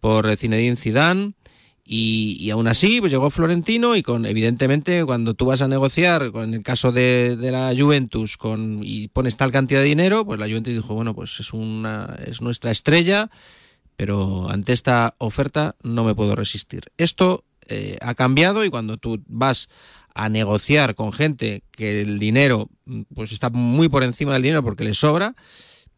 por 0.00 0.36
Zinedine 0.36 0.76
Zidane. 0.76 1.34
Y, 1.90 2.36
y 2.38 2.50
aún 2.50 2.68
así, 2.68 3.00
pues 3.00 3.10
llegó 3.10 3.30
Florentino 3.30 3.96
y 3.96 4.02
con, 4.02 4.26
evidentemente, 4.26 5.06
cuando 5.06 5.32
tú 5.32 5.46
vas 5.46 5.62
a 5.62 5.68
negociar, 5.68 6.32
con 6.32 6.52
el 6.52 6.62
caso 6.62 6.92
de, 6.92 7.34
de 7.34 7.50
la 7.50 7.72
Juventus, 7.74 8.36
con, 8.36 8.80
y 8.82 9.08
pones 9.08 9.38
tal 9.38 9.52
cantidad 9.52 9.80
de 9.80 9.86
dinero, 9.86 10.26
pues 10.26 10.38
la 10.38 10.44
Juventus 10.44 10.74
dijo, 10.74 10.92
bueno, 10.92 11.14
pues 11.14 11.40
es 11.40 11.54
una, 11.54 12.14
es 12.26 12.42
nuestra 12.42 12.72
estrella, 12.72 13.30
pero 13.96 14.50
ante 14.50 14.74
esta 14.74 15.14
oferta 15.16 15.76
no 15.82 16.04
me 16.04 16.14
puedo 16.14 16.36
resistir. 16.36 16.92
Esto 16.98 17.44
eh, 17.66 17.96
ha 18.02 18.14
cambiado 18.14 18.66
y 18.66 18.70
cuando 18.70 18.98
tú 18.98 19.22
vas 19.26 19.70
a 20.14 20.28
negociar 20.28 20.94
con 20.94 21.14
gente 21.14 21.62
que 21.70 22.02
el 22.02 22.18
dinero, 22.18 22.68
pues 23.14 23.32
está 23.32 23.48
muy 23.48 23.88
por 23.88 24.04
encima 24.04 24.34
del 24.34 24.42
dinero 24.42 24.62
porque 24.62 24.84
le 24.84 24.92
sobra, 24.92 25.36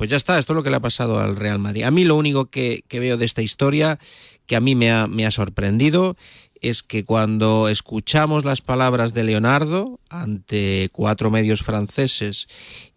pues 0.01 0.09
ya 0.09 0.17
está, 0.17 0.39
esto 0.39 0.55
es 0.55 0.57
lo 0.57 0.63
que 0.63 0.71
le 0.71 0.77
ha 0.77 0.81
pasado 0.81 1.21
al 1.21 1.37
Real 1.37 1.59
Madrid. 1.59 1.83
A 1.83 1.91
mí 1.91 2.05
lo 2.05 2.17
único 2.17 2.47
que, 2.47 2.85
veo 2.91 3.19
de 3.19 3.27
esta 3.27 3.43
historia, 3.43 3.99
que 4.47 4.57
a 4.57 4.61
mí 4.61 4.75
me 4.75 4.91
ha, 4.91 5.07
me 5.07 5.27
ha 5.27 5.31
sorprendido, 5.31 6.17
es 6.63 6.83
que 6.83 7.05
cuando 7.05 7.69
escuchamos 7.69 8.47
las 8.47 8.63
palabras 8.63 9.13
de 9.13 9.25
Leonardo 9.25 10.01
ante 10.09 10.89
cuatro 10.91 11.31
medios 11.31 11.61
franceses 11.61 12.49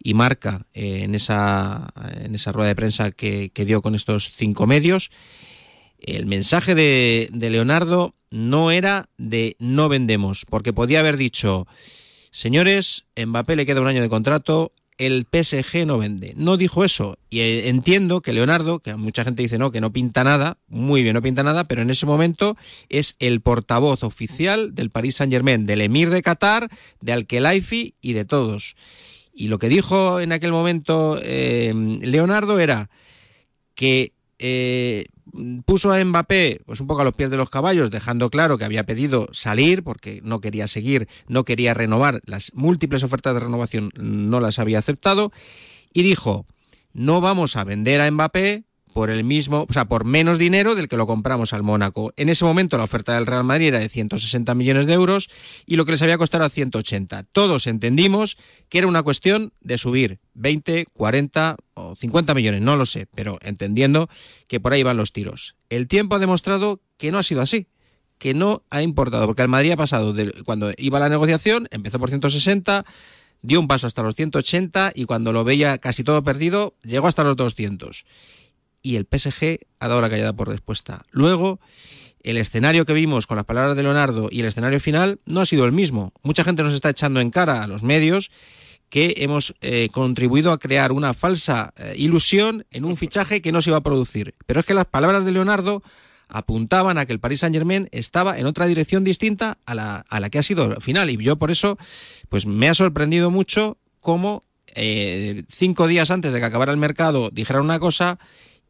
y 0.02 0.14
Marca 0.14 0.64
eh, 0.72 1.00
en, 1.02 1.14
esa, 1.14 1.92
en 2.22 2.34
esa 2.34 2.52
rueda 2.52 2.68
de 2.68 2.74
prensa 2.74 3.10
que, 3.10 3.50
que 3.52 3.66
dio 3.66 3.82
con 3.82 3.94
estos 3.94 4.30
cinco 4.32 4.66
medios, 4.66 5.10
el 5.98 6.24
mensaje 6.24 6.74
de, 6.74 7.28
de 7.34 7.50
Leonardo 7.50 8.14
no 8.30 8.70
era 8.70 9.10
de 9.18 9.56
no 9.58 9.90
vendemos, 9.90 10.46
porque 10.48 10.72
podía 10.72 11.00
haber 11.00 11.18
dicho, 11.18 11.66
señores, 12.30 13.04
Mbappé 13.14 13.56
le 13.56 13.66
queda 13.66 13.82
un 13.82 13.88
año 13.88 14.00
de 14.00 14.08
contrato, 14.08 14.72
el 14.98 15.26
PSG 15.30 15.86
no 15.86 15.98
vende. 15.98 16.34
No 16.36 16.56
dijo 16.56 16.84
eso. 16.84 17.18
Y 17.30 17.40
eh, 17.40 17.68
entiendo 17.68 18.20
que 18.20 18.32
Leonardo, 18.32 18.78
que 18.80 18.94
mucha 18.94 19.24
gente 19.24 19.42
dice 19.42 19.58
no, 19.58 19.70
que 19.70 19.80
no 19.80 19.92
pinta 19.92 20.24
nada, 20.24 20.58
muy 20.68 21.02
bien, 21.02 21.14
no 21.14 21.22
pinta 21.22 21.42
nada, 21.42 21.64
pero 21.64 21.82
en 21.82 21.90
ese 21.90 22.06
momento 22.06 22.56
es 22.88 23.16
el 23.18 23.40
portavoz 23.40 24.02
oficial 24.02 24.74
del 24.74 24.90
Paris 24.90 25.16
Saint 25.16 25.32
Germain, 25.32 25.66
del 25.66 25.80
Emir 25.80 26.10
de 26.10 26.22
Qatar, 26.22 26.70
de 27.00 27.12
Al-Khelaifi 27.12 27.94
y 28.00 28.12
de 28.12 28.24
todos. 28.24 28.76
Y 29.32 29.48
lo 29.48 29.58
que 29.58 29.68
dijo 29.68 30.20
en 30.20 30.32
aquel 30.32 30.52
momento 30.52 31.18
eh, 31.20 31.72
Leonardo 32.00 32.60
era 32.60 32.88
que 33.74 34.13
eh, 34.38 35.06
puso 35.64 35.92
a 35.92 36.04
Mbappé 36.04 36.62
pues 36.66 36.80
un 36.80 36.86
poco 36.86 37.02
a 37.02 37.04
los 37.04 37.14
pies 37.14 37.30
de 37.30 37.36
los 37.36 37.50
caballos, 37.50 37.90
dejando 37.90 38.30
claro 38.30 38.58
que 38.58 38.64
había 38.64 38.84
pedido 38.84 39.28
salir 39.32 39.82
porque 39.82 40.20
no 40.22 40.40
quería 40.40 40.68
seguir, 40.68 41.08
no 41.28 41.44
quería 41.44 41.74
renovar, 41.74 42.20
las 42.24 42.52
múltiples 42.54 43.04
ofertas 43.04 43.34
de 43.34 43.40
renovación 43.40 43.90
no 43.96 44.40
las 44.40 44.58
había 44.58 44.78
aceptado. 44.78 45.32
Y 45.92 46.02
dijo, 46.02 46.46
no 46.92 47.20
vamos 47.20 47.56
a 47.56 47.64
vender 47.64 48.00
a 48.00 48.10
Mbappé 48.10 48.64
por 48.94 49.10
el 49.10 49.24
mismo, 49.24 49.66
o 49.68 49.72
sea, 49.72 49.84
por 49.84 50.04
menos 50.06 50.38
dinero 50.38 50.74
del 50.74 50.88
que 50.88 50.96
lo 50.96 51.06
compramos 51.06 51.52
al 51.52 51.62
Mónaco. 51.62 52.14
En 52.16 52.30
ese 52.30 52.44
momento 52.44 52.78
la 52.78 52.84
oferta 52.84 53.14
del 53.14 53.26
Real 53.26 53.44
Madrid 53.44 53.68
era 53.68 53.80
de 53.80 53.88
160 53.90 54.54
millones 54.54 54.86
de 54.86 54.94
euros 54.94 55.28
y 55.66 55.76
lo 55.76 55.84
que 55.84 55.92
les 55.92 56.00
había 56.00 56.16
costado 56.16 56.44
era 56.44 56.48
180. 56.48 57.24
Todos 57.24 57.66
entendimos 57.66 58.38
que 58.70 58.78
era 58.78 58.86
una 58.86 59.02
cuestión 59.02 59.52
de 59.60 59.76
subir 59.76 60.20
20, 60.34 60.86
40 60.94 61.56
o 61.74 61.96
50 61.96 62.34
millones, 62.34 62.62
no 62.62 62.76
lo 62.76 62.86
sé, 62.86 63.06
pero 63.14 63.38
entendiendo 63.42 64.08
que 64.46 64.60
por 64.60 64.72
ahí 64.72 64.82
van 64.82 64.96
los 64.96 65.12
tiros. 65.12 65.56
El 65.68 65.88
tiempo 65.88 66.14
ha 66.14 66.20
demostrado 66.20 66.80
que 66.96 67.10
no 67.10 67.18
ha 67.18 67.22
sido 67.22 67.42
así 67.42 67.66
que 68.18 68.32
no 68.32 68.62
ha 68.70 68.80
importado, 68.80 69.26
porque 69.26 69.42
el 69.42 69.48
Madrid 69.48 69.72
ha 69.72 69.76
pasado 69.76 70.12
de 70.12 70.32
cuando 70.44 70.72
iba 70.78 71.00
la 71.00 71.08
negociación, 71.08 71.66
empezó 71.72 71.98
por 71.98 72.10
160, 72.10 72.86
dio 73.44 73.60
un 73.60 73.68
paso 73.68 73.86
hasta 73.86 74.02
los 74.02 74.14
180 74.14 74.92
y 74.94 75.04
cuando 75.04 75.32
lo 75.32 75.44
veía 75.44 75.78
casi 75.78 76.02
todo 76.02 76.24
perdido, 76.24 76.74
llegó 76.82 77.06
hasta 77.06 77.24
los 77.24 77.36
200. 77.36 78.04
Y 78.84 78.96
el 78.96 79.08
PSG 79.10 79.60
ha 79.80 79.88
dado 79.88 80.02
la 80.02 80.10
callada 80.10 80.34
por 80.34 80.48
respuesta. 80.48 81.06
Luego, 81.10 81.58
el 82.22 82.36
escenario 82.36 82.84
que 82.84 82.92
vimos 82.92 83.26
con 83.26 83.38
las 83.38 83.46
palabras 83.46 83.76
de 83.76 83.82
Leonardo 83.82 84.28
y 84.30 84.40
el 84.40 84.46
escenario 84.46 84.78
final 84.78 85.20
no 85.24 85.40
ha 85.40 85.46
sido 85.46 85.64
el 85.64 85.72
mismo. 85.72 86.12
Mucha 86.22 86.44
gente 86.44 86.62
nos 86.62 86.74
está 86.74 86.90
echando 86.90 87.20
en 87.20 87.30
cara 87.30 87.62
a 87.62 87.66
los 87.66 87.82
medios 87.82 88.30
que 88.90 89.14
hemos 89.16 89.54
eh, 89.62 89.88
contribuido 89.90 90.52
a 90.52 90.58
crear 90.58 90.92
una 90.92 91.14
falsa 91.14 91.72
eh, 91.78 91.94
ilusión 91.96 92.66
en 92.70 92.84
un 92.84 92.98
fichaje 92.98 93.40
que 93.40 93.52
no 93.52 93.62
se 93.62 93.70
iba 93.70 93.78
a 93.78 93.82
producir. 93.82 94.34
Pero 94.44 94.60
es 94.60 94.66
que 94.66 94.74
las 94.74 94.84
palabras 94.84 95.24
de 95.24 95.32
Leonardo 95.32 95.82
apuntaban 96.28 96.98
a 96.98 97.06
que 97.06 97.14
el 97.14 97.20
Paris 97.20 97.40
Saint 97.40 97.56
Germain 97.56 97.88
estaba 97.90 98.38
en 98.38 98.44
otra 98.44 98.66
dirección 98.66 99.02
distinta 99.02 99.56
a 99.64 99.74
la, 99.74 100.04
a 100.10 100.20
la 100.20 100.28
que 100.28 100.38
ha 100.38 100.42
sido 100.42 100.64
al 100.64 100.82
final. 100.82 101.08
Y 101.08 101.16
yo 101.16 101.36
por 101.36 101.50
eso, 101.50 101.78
pues 102.28 102.44
me 102.44 102.68
ha 102.68 102.74
sorprendido 102.74 103.30
mucho 103.30 103.78
cómo 104.00 104.44
eh, 104.74 105.44
cinco 105.48 105.86
días 105.86 106.10
antes 106.10 106.32
de 106.32 106.40
que 106.40 106.44
acabara 106.44 106.72
el 106.72 106.78
mercado 106.78 107.30
dijeran 107.30 107.62
una 107.62 107.78
cosa 107.78 108.18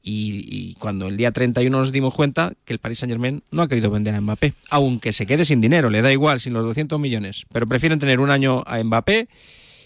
y, 0.06 0.74
cuando 0.74 1.08
el 1.08 1.16
día 1.16 1.32
31 1.32 1.76
nos 1.76 1.90
dimos 1.90 2.14
cuenta 2.14 2.52
que 2.64 2.74
el 2.74 2.78
Paris 2.78 2.98
Saint 2.98 3.10
Germain 3.10 3.42
no 3.50 3.62
ha 3.62 3.68
querido 3.68 3.90
vender 3.90 4.14
a 4.14 4.20
Mbappé, 4.20 4.52
aunque 4.68 5.12
se 5.12 5.26
quede 5.26 5.44
sin 5.44 5.60
dinero, 5.60 5.88
le 5.88 6.02
da 6.02 6.12
igual, 6.12 6.40
sin 6.40 6.52
los 6.52 6.64
200 6.64 7.00
millones, 7.00 7.46
pero 7.52 7.66
prefieren 7.66 7.98
tener 7.98 8.20
un 8.20 8.30
año 8.30 8.62
a 8.66 8.82
Mbappé 8.82 9.28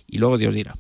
y 0.09 0.19
luego 0.19 0.39
Dios 0.39 0.55
dirá. 0.55 0.75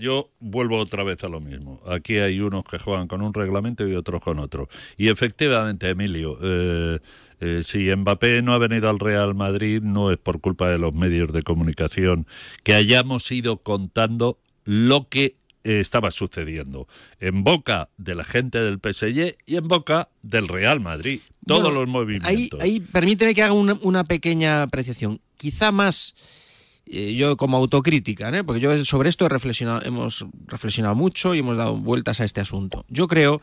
Yo 0.00 0.30
vuelvo 0.38 0.78
otra 0.78 1.02
vez 1.02 1.22
a 1.24 1.28
lo 1.28 1.40
mismo. 1.40 1.82
Aquí 1.84 2.18
hay 2.18 2.40
unos 2.40 2.62
que 2.64 2.78
juegan 2.78 3.08
con 3.08 3.22
un 3.22 3.34
reglamento 3.34 3.86
y 3.88 3.96
otros 3.96 4.22
con 4.22 4.38
otro. 4.38 4.68
Y 4.96 5.08
efectivamente, 5.08 5.90
Emilio, 5.90 6.38
eh, 6.40 7.00
eh, 7.40 7.62
si 7.64 7.94
Mbappé 7.94 8.40
no 8.42 8.54
ha 8.54 8.58
venido 8.58 8.88
al 8.88 9.00
Real 9.00 9.34
Madrid 9.34 9.82
no 9.82 10.12
es 10.12 10.18
por 10.18 10.40
culpa 10.40 10.68
de 10.68 10.78
los 10.78 10.94
medios 10.94 11.32
de 11.32 11.42
comunicación 11.42 12.26
que 12.62 12.74
hayamos 12.74 13.30
ido 13.32 13.58
contando 13.58 14.38
lo 14.64 15.08
que 15.08 15.34
estaba 15.64 16.10
sucediendo 16.10 16.88
en 17.20 17.44
boca 17.44 17.88
de 17.98 18.14
la 18.14 18.24
gente 18.24 18.58
del 18.58 18.78
PSG 18.78 19.36
y 19.46 19.56
en 19.56 19.68
boca 19.68 20.08
del 20.22 20.48
Real 20.48 20.80
Madrid. 20.80 21.20
Todos 21.46 21.62
Bueno, 21.62 21.80
los 21.80 21.88
movimientos. 21.88 22.28
Ahí, 22.30 22.50
ahí 22.60 22.80
permíteme 22.80 23.34
que 23.34 23.42
haga 23.42 23.52
una, 23.52 23.76
una 23.82 24.04
pequeña 24.04 24.62
apreciación. 24.62 25.20
Quizá 25.36 25.72
más 25.72 26.14
eh, 26.86 27.14
yo 27.14 27.36
como 27.36 27.56
autocrítica, 27.58 28.30
¿eh? 28.36 28.42
porque 28.42 28.60
yo 28.60 28.84
sobre 28.84 29.08
esto 29.10 29.26
he 29.26 29.28
reflexionado, 29.28 29.82
hemos 29.84 30.26
reflexionado 30.46 30.94
mucho 30.94 31.34
y 31.34 31.38
hemos 31.38 31.56
dado 31.56 31.76
vueltas 31.76 32.20
a 32.20 32.24
este 32.24 32.40
asunto. 32.40 32.84
Yo 32.88 33.06
creo 33.06 33.40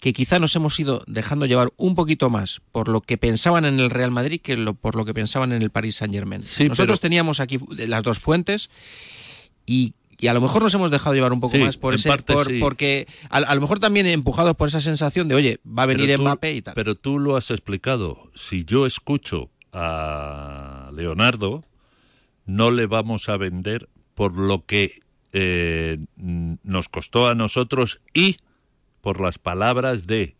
que 0.00 0.12
quizá 0.12 0.38
nos 0.38 0.54
hemos 0.56 0.78
ido 0.78 1.02
dejando 1.06 1.46
llevar 1.46 1.72
un 1.76 1.94
poquito 1.94 2.30
más 2.30 2.60
por 2.72 2.88
lo 2.88 3.00
que 3.00 3.16
pensaban 3.18 3.64
en 3.64 3.80
el 3.80 3.90
Real 3.90 4.10
Madrid 4.10 4.40
que 4.40 4.56
lo- 4.56 4.74
por 4.74 4.94
lo 4.96 5.04
que 5.04 5.14
pensaban 5.14 5.52
en 5.52 5.62
el 5.62 5.70
Paris 5.70 5.96
Saint 5.96 6.12
Germain. 6.14 6.40
Nosotros 6.42 6.76
pero- 6.78 6.96
teníamos 6.98 7.40
aquí 7.40 7.58
las 7.70 8.02
dos 8.02 8.18
fuentes 8.18 8.70
y, 9.66 9.94
y 10.18 10.26
a 10.28 10.34
lo 10.34 10.40
mejor 10.40 10.62
nos 10.62 10.72
hemos 10.74 10.90
dejado 10.90 11.14
llevar 11.14 11.32
un 11.32 11.40
poco 11.40 11.56
Sí, 11.56 11.62
más 11.62 11.76
por 11.76 11.94
ese, 11.94 12.08
parte 12.08 12.32
por- 12.32 12.46
sí. 12.48 12.58
porque 12.60 13.06
a, 13.30 13.38
a 13.38 13.54
lo 13.54 13.60
mejor 13.60 13.78
también 13.80 14.06
empujados 14.06 14.54
por 14.56 14.68
esa 14.68 14.80
sensación 14.80 15.28
de 15.28 15.34
oye 15.34 15.60
va 15.66 15.84
a 15.84 15.86
venir 15.86 16.06
Pero 16.06 16.16
tú- 16.18 16.22
Mbappé 16.22 16.52
y 16.54 16.62
tal. 16.62 16.74
Pero 16.74 16.94
tú 16.94 17.18
lo 17.18 17.36
has 17.36 17.50
explicado. 17.50 18.30
Si 18.34 18.64
yo 18.64 18.86
escucho 18.86 19.50
a 19.72 20.90
Leonardo, 20.94 21.64
no 22.46 22.70
le 22.70 22.86
vamos 22.86 23.28
a 23.28 23.36
vender 23.36 23.88
por 24.14 24.36
lo 24.36 24.64
que 24.64 25.00
eh, 25.32 25.98
nos 26.16 26.88
costó 26.88 27.28
a 27.28 27.34
nosotros 27.34 28.00
y 28.12 28.36
por 29.00 29.20
las 29.20 29.38
palabras 29.38 30.06
de 30.06 30.36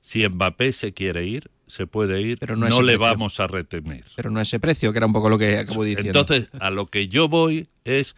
si 0.00 0.28
Mbappé 0.28 0.72
se 0.72 0.92
quiere 0.92 1.24
ir, 1.26 1.50
se 1.66 1.86
puede 1.86 2.20
ir, 2.20 2.38
Pero 2.38 2.56
no, 2.56 2.68
no 2.68 2.82
le 2.82 2.92
precio. 2.98 3.00
vamos 3.00 3.40
a 3.40 3.46
retener. 3.46 4.04
Pero 4.16 4.30
no 4.30 4.40
ese 4.40 4.60
precio, 4.60 4.92
que 4.92 4.98
era 4.98 5.06
un 5.06 5.12
poco 5.14 5.28
lo 5.30 5.38
que 5.38 5.56
acabo 5.58 5.82
diciendo. 5.84 6.18
Entonces, 6.20 6.50
a 6.60 6.70
lo 6.70 6.86
que 6.86 7.08
yo 7.08 7.28
voy 7.28 7.68
es 7.84 8.14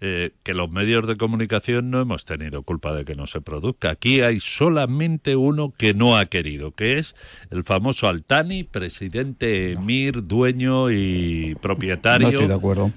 eh, 0.00 0.30
que 0.42 0.54
los 0.54 0.70
medios 0.70 1.06
de 1.06 1.16
comunicación 1.16 1.90
no 1.90 2.00
hemos 2.00 2.24
tenido 2.24 2.62
culpa 2.62 2.94
de 2.94 3.04
que 3.04 3.14
no 3.14 3.26
se 3.26 3.40
produzca. 3.40 3.90
Aquí 3.90 4.20
hay 4.22 4.40
solamente 4.40 5.36
uno 5.36 5.72
que 5.76 5.92
no 5.94 6.16
ha 6.16 6.26
querido, 6.26 6.72
que 6.72 6.98
es 6.98 7.14
el 7.50 7.64
famoso 7.64 8.08
Altani, 8.08 8.64
presidente 8.64 9.72
emir, 9.72 10.22
dueño 10.22 10.90
y 10.90 11.54
propietario. 11.60 12.28
No 12.28 12.32
estoy 12.32 12.48
de 12.48 12.54
acuerdo. 12.54 12.90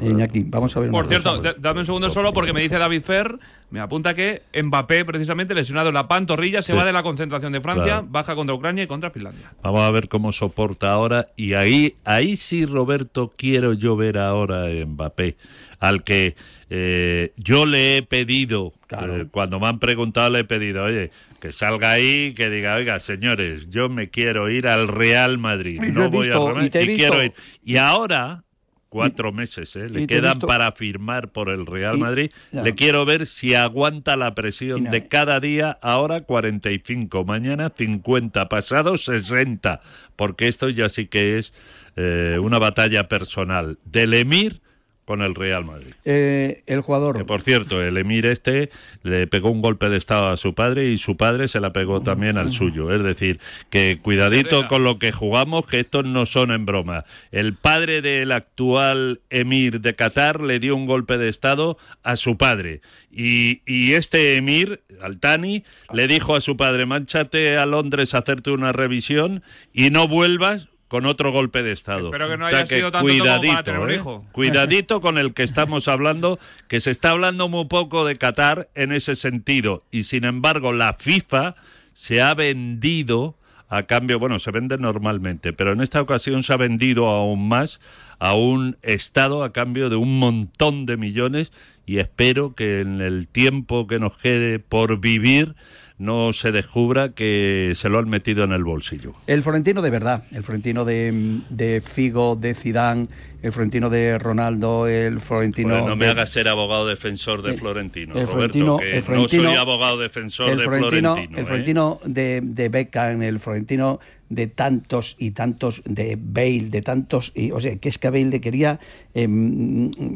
Iñaki, 0.00 0.44
vamos 0.46 0.76
a 0.76 0.80
ver. 0.80 0.90
Por 0.90 1.08
cierto, 1.08 1.38
cosa. 1.38 1.54
dame 1.58 1.80
un 1.80 1.86
segundo 1.86 2.08
solo 2.08 2.32
porque 2.32 2.52
me 2.52 2.60
dice 2.62 2.78
David 2.78 3.02
Fer, 3.02 3.36
me 3.70 3.80
apunta 3.80 4.14
que 4.14 4.42
Mbappé, 4.62 5.04
precisamente 5.04 5.54
lesionado 5.54 5.88
en 5.88 5.94
la 5.94 6.06
pantorrilla, 6.06 6.62
se 6.62 6.70
Sí. 6.72 6.78
va 6.78 6.84
de 6.84 6.92
la 6.92 7.02
concentración 7.02 7.52
de 7.52 7.60
Francia, 7.60 7.84
Claro. 7.86 8.06
baja 8.08 8.34
contra 8.36 8.54
Ucrania 8.54 8.84
y 8.84 8.86
contra 8.86 9.10
Finlandia. 9.10 9.52
Vamos 9.60 9.80
a 9.80 9.90
ver 9.90 10.08
cómo 10.08 10.30
soporta 10.32 10.92
ahora. 10.92 11.26
Y 11.36 11.54
ahí, 11.54 11.94
ahí 12.04 12.36
sí, 12.36 12.64
Roberto, 12.64 13.32
quiero 13.36 13.72
yo 13.72 13.96
ver 13.96 14.18
ahora 14.18 14.66
a 14.66 14.86
Mbappé, 14.86 15.36
al 15.82 16.04
que 16.04 16.36
eh, 16.70 17.32
yo 17.36 17.66
le 17.66 17.98
he 17.98 18.02
pedido, 18.04 18.72
eh, 18.90 19.26
cuando 19.32 19.58
me 19.58 19.66
han 19.66 19.80
preguntado, 19.80 20.30
le 20.30 20.38
he 20.40 20.44
pedido, 20.44 20.84
oye, 20.84 21.10
que 21.40 21.52
salga 21.52 21.90
ahí, 21.90 22.34
que 22.34 22.48
diga, 22.50 22.76
oiga, 22.76 23.00
señores, 23.00 23.68
yo 23.68 23.88
me 23.88 24.08
quiero 24.08 24.48
ir 24.48 24.68
al 24.68 24.86
Real 24.86 25.38
Madrid, 25.38 25.82
Y 25.82 25.90
no 25.90 26.08
voy 26.08 26.28
visto, 26.28 26.46
a 26.48 26.52
Real 26.52 26.66
y 26.66 26.96
quiero 26.96 27.24
ir. 27.24 27.32
Y 27.64 27.78
ahora, 27.78 28.44
cuatro 28.90 29.32
meses, 29.32 29.74
¿eh? 29.74 29.88
le 29.88 30.06
quedan 30.06 30.38
para 30.38 30.70
firmar 30.70 31.32
por 31.32 31.48
el 31.48 31.66
Real 31.66 31.96
Y- 31.96 32.00
Madrid. 32.00 32.30
Le 32.52 32.74
quiero 32.76 33.04
ver 33.04 33.26
si 33.26 33.56
aguanta 33.56 34.16
la 34.16 34.36
presión 34.36 34.84
de 34.84 35.08
cada 35.08 35.40
día, 35.40 35.76
ahora 35.82 36.20
45, 36.20 37.24
mañana 37.24 37.72
50, 37.76 38.48
pasado 38.48 38.96
60, 38.98 39.80
porque 40.14 40.46
esto 40.46 40.68
ya 40.68 40.88
sí 40.88 41.08
que 41.08 41.38
es 41.38 41.52
eh, 41.96 42.38
una 42.40 42.60
batalla 42.60 43.08
personal 43.08 43.78
del 43.84 44.14
Emir 44.14 44.61
con 45.04 45.22
el 45.22 45.34
Real 45.34 45.64
Madrid. 45.64 45.94
Eh, 46.04 46.62
el 46.66 46.80
jugador. 46.80 47.18
Que 47.18 47.24
por 47.24 47.42
cierto, 47.42 47.82
el 47.82 47.96
Emir 47.96 48.26
este 48.26 48.70
le 49.02 49.26
pegó 49.26 49.50
un 49.50 49.60
golpe 49.60 49.88
de 49.88 49.96
estado 49.96 50.28
a 50.28 50.36
su 50.36 50.54
padre 50.54 50.90
y 50.90 50.98
su 50.98 51.16
padre 51.16 51.48
se 51.48 51.60
la 51.60 51.72
pegó 51.72 52.02
también 52.02 52.38
al 52.38 52.52
suyo. 52.52 52.92
Es 52.92 53.02
decir, 53.02 53.40
que 53.70 53.98
cuidadito 54.00 54.68
con 54.68 54.84
lo 54.84 54.98
que 54.98 55.10
jugamos, 55.10 55.66
que 55.66 55.80
estos 55.80 56.04
no 56.04 56.24
son 56.26 56.52
en 56.52 56.66
broma. 56.66 57.04
El 57.32 57.54
padre 57.54 58.00
del 58.00 58.30
actual 58.30 59.20
Emir 59.30 59.80
de 59.80 59.94
Qatar 59.94 60.40
le 60.40 60.60
dio 60.60 60.76
un 60.76 60.86
golpe 60.86 61.18
de 61.18 61.28
estado 61.28 61.78
a 62.02 62.16
su 62.16 62.36
padre. 62.36 62.80
Y, 63.10 63.60
y 63.66 63.92
este 63.92 64.36
Emir, 64.36 64.82
Altani, 65.00 65.64
le 65.92 66.06
dijo 66.06 66.36
a 66.36 66.40
su 66.40 66.56
padre, 66.56 66.86
manchate 66.86 67.58
a 67.58 67.66
Londres 67.66 68.14
a 68.14 68.18
hacerte 68.18 68.50
una 68.50 68.72
revisión 68.72 69.42
y 69.74 69.90
no 69.90 70.08
vuelvas 70.08 70.68
con 70.92 71.06
otro 71.06 71.32
golpe 71.32 71.62
de 71.62 71.72
estado. 71.72 72.08
Espero 72.08 72.28
que 72.28 72.36
no 72.36 72.44
O 72.44 72.48
sea 72.50 72.58
haya 72.58 72.66
sido 72.66 72.92
tanto 72.92 73.08
como 73.08 73.18
para 73.18 73.38
cuidadito, 73.38 73.64
tener 73.64 73.80
un 73.80 73.90
¿eh? 73.90 73.94
hijo. 73.94 74.26
Cuidadito 74.32 75.00
con 75.00 75.16
el 75.16 75.32
que 75.32 75.42
estamos 75.42 75.88
hablando, 75.88 76.38
que 76.68 76.82
se 76.82 76.90
está 76.90 77.12
hablando 77.12 77.48
muy 77.48 77.64
poco 77.64 78.04
de 78.04 78.18
Qatar 78.18 78.68
en 78.74 78.92
ese 78.92 79.16
sentido. 79.16 79.80
Y 79.90 80.02
sin 80.02 80.24
embargo, 80.24 80.74
la 80.74 80.92
FIFA 80.92 81.54
se 81.94 82.20
ha 82.20 82.34
vendido 82.34 83.38
a 83.70 83.84
cambio, 83.84 84.18
bueno, 84.18 84.38
se 84.38 84.50
vende 84.50 84.76
normalmente, 84.76 85.54
pero 85.54 85.72
en 85.72 85.80
esta 85.80 86.02
ocasión 86.02 86.42
se 86.42 86.52
ha 86.52 86.58
vendido 86.58 87.08
aún 87.08 87.48
más 87.48 87.80
a 88.18 88.34
un 88.34 88.76
Estado 88.82 89.44
a 89.44 89.52
cambio 89.54 89.88
de 89.88 89.96
un 89.96 90.18
montón 90.18 90.84
de 90.84 90.98
millones 90.98 91.52
y 91.86 92.00
espero 92.00 92.54
que 92.54 92.80
en 92.80 93.00
el 93.00 93.28
tiempo 93.28 93.86
que 93.86 93.98
nos 93.98 94.18
quede 94.18 94.58
por 94.58 95.00
vivir 95.00 95.54
no 95.98 96.32
se 96.32 96.52
descubra 96.52 97.10
que 97.10 97.74
se 97.76 97.88
lo 97.88 97.98
han 97.98 98.08
metido 98.08 98.44
en 98.44 98.52
el 98.52 98.64
bolsillo. 98.64 99.14
El 99.26 99.42
Florentino 99.42 99.82
de 99.82 99.90
verdad, 99.90 100.24
el 100.32 100.42
Florentino 100.42 100.84
de, 100.84 101.40
de 101.50 101.82
Figo, 101.84 102.36
de 102.36 102.54
Zidane, 102.54 103.08
el 103.42 103.52
Florentino 103.52 103.90
de 103.90 104.18
Ronaldo, 104.18 104.86
el 104.86 105.20
Florentino. 105.20 105.70
Joder, 105.74 105.84
no 105.88 105.96
me 105.96 106.04
de- 106.06 106.10
hagas 106.12 106.30
ser 106.30 106.48
abogado 106.48 106.86
defensor 106.86 107.42
de 107.42 107.54
Florentino, 107.54 108.14
el 108.18 108.26
Roberto, 108.26 108.58
Florentino- 108.58 108.76
que 108.78 108.96
el 108.96 109.02
Florentino- 109.02 109.42
no 109.42 109.48
soy 109.50 109.58
abogado 109.58 109.98
defensor 109.98 110.50
el 110.50 110.58
de 110.58 110.64
Florentino, 110.64 111.12
Florentino. 111.14 111.38
el 111.38 111.42
¿eh? 111.42 111.46
Florentino 111.46 112.00
de, 112.04 112.40
de 112.42 112.68
Beckham, 112.68 113.22
el 113.22 113.38
Florentino 113.40 114.00
de 114.28 114.46
tantos 114.46 115.14
y 115.18 115.32
tantos, 115.32 115.82
de 115.84 116.16
Bale, 116.18 116.68
de 116.70 116.80
tantos, 116.80 117.32
y, 117.34 117.50
o 117.50 117.60
sea, 117.60 117.76
que 117.76 117.90
es 117.90 117.98
que 117.98 118.06
a 118.06 118.10
Bale 118.10 118.24
le 118.26 118.40
quería, 118.40 118.80
eh, 119.12 119.28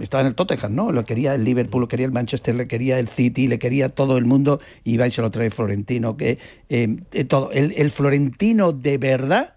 estaba 0.01 0.23
en 0.23 0.29
el 0.29 0.35
Tottenham, 0.35 0.75
¿no? 0.75 0.91
Lo 0.93 1.05
quería 1.05 1.35
el 1.35 1.45
Liverpool, 1.45 1.83
lo 1.83 1.89
quería 1.89 2.07
el 2.07 2.13
Manchester, 2.13 2.55
le 2.55 2.67
quería 2.67 2.99
el 2.99 3.09
City, 3.09 3.47
le 3.47 3.59
quería 3.59 3.91
todo 3.91 4.17
el 4.17 4.25
mundo, 4.25 4.61
y 4.85 4.97
va 4.97 5.07
y 5.07 5.11
se 5.11 5.21
lo 5.21 5.31
trae 5.31 5.51
Florentino, 5.51 6.17
que 6.17 6.39
eh, 6.71 6.97
eh, 7.13 7.25
todo, 7.25 7.51
el, 7.53 7.75
el 7.77 7.91
Florentino 7.91 8.73
de 8.73 8.97
verdad, 8.97 9.55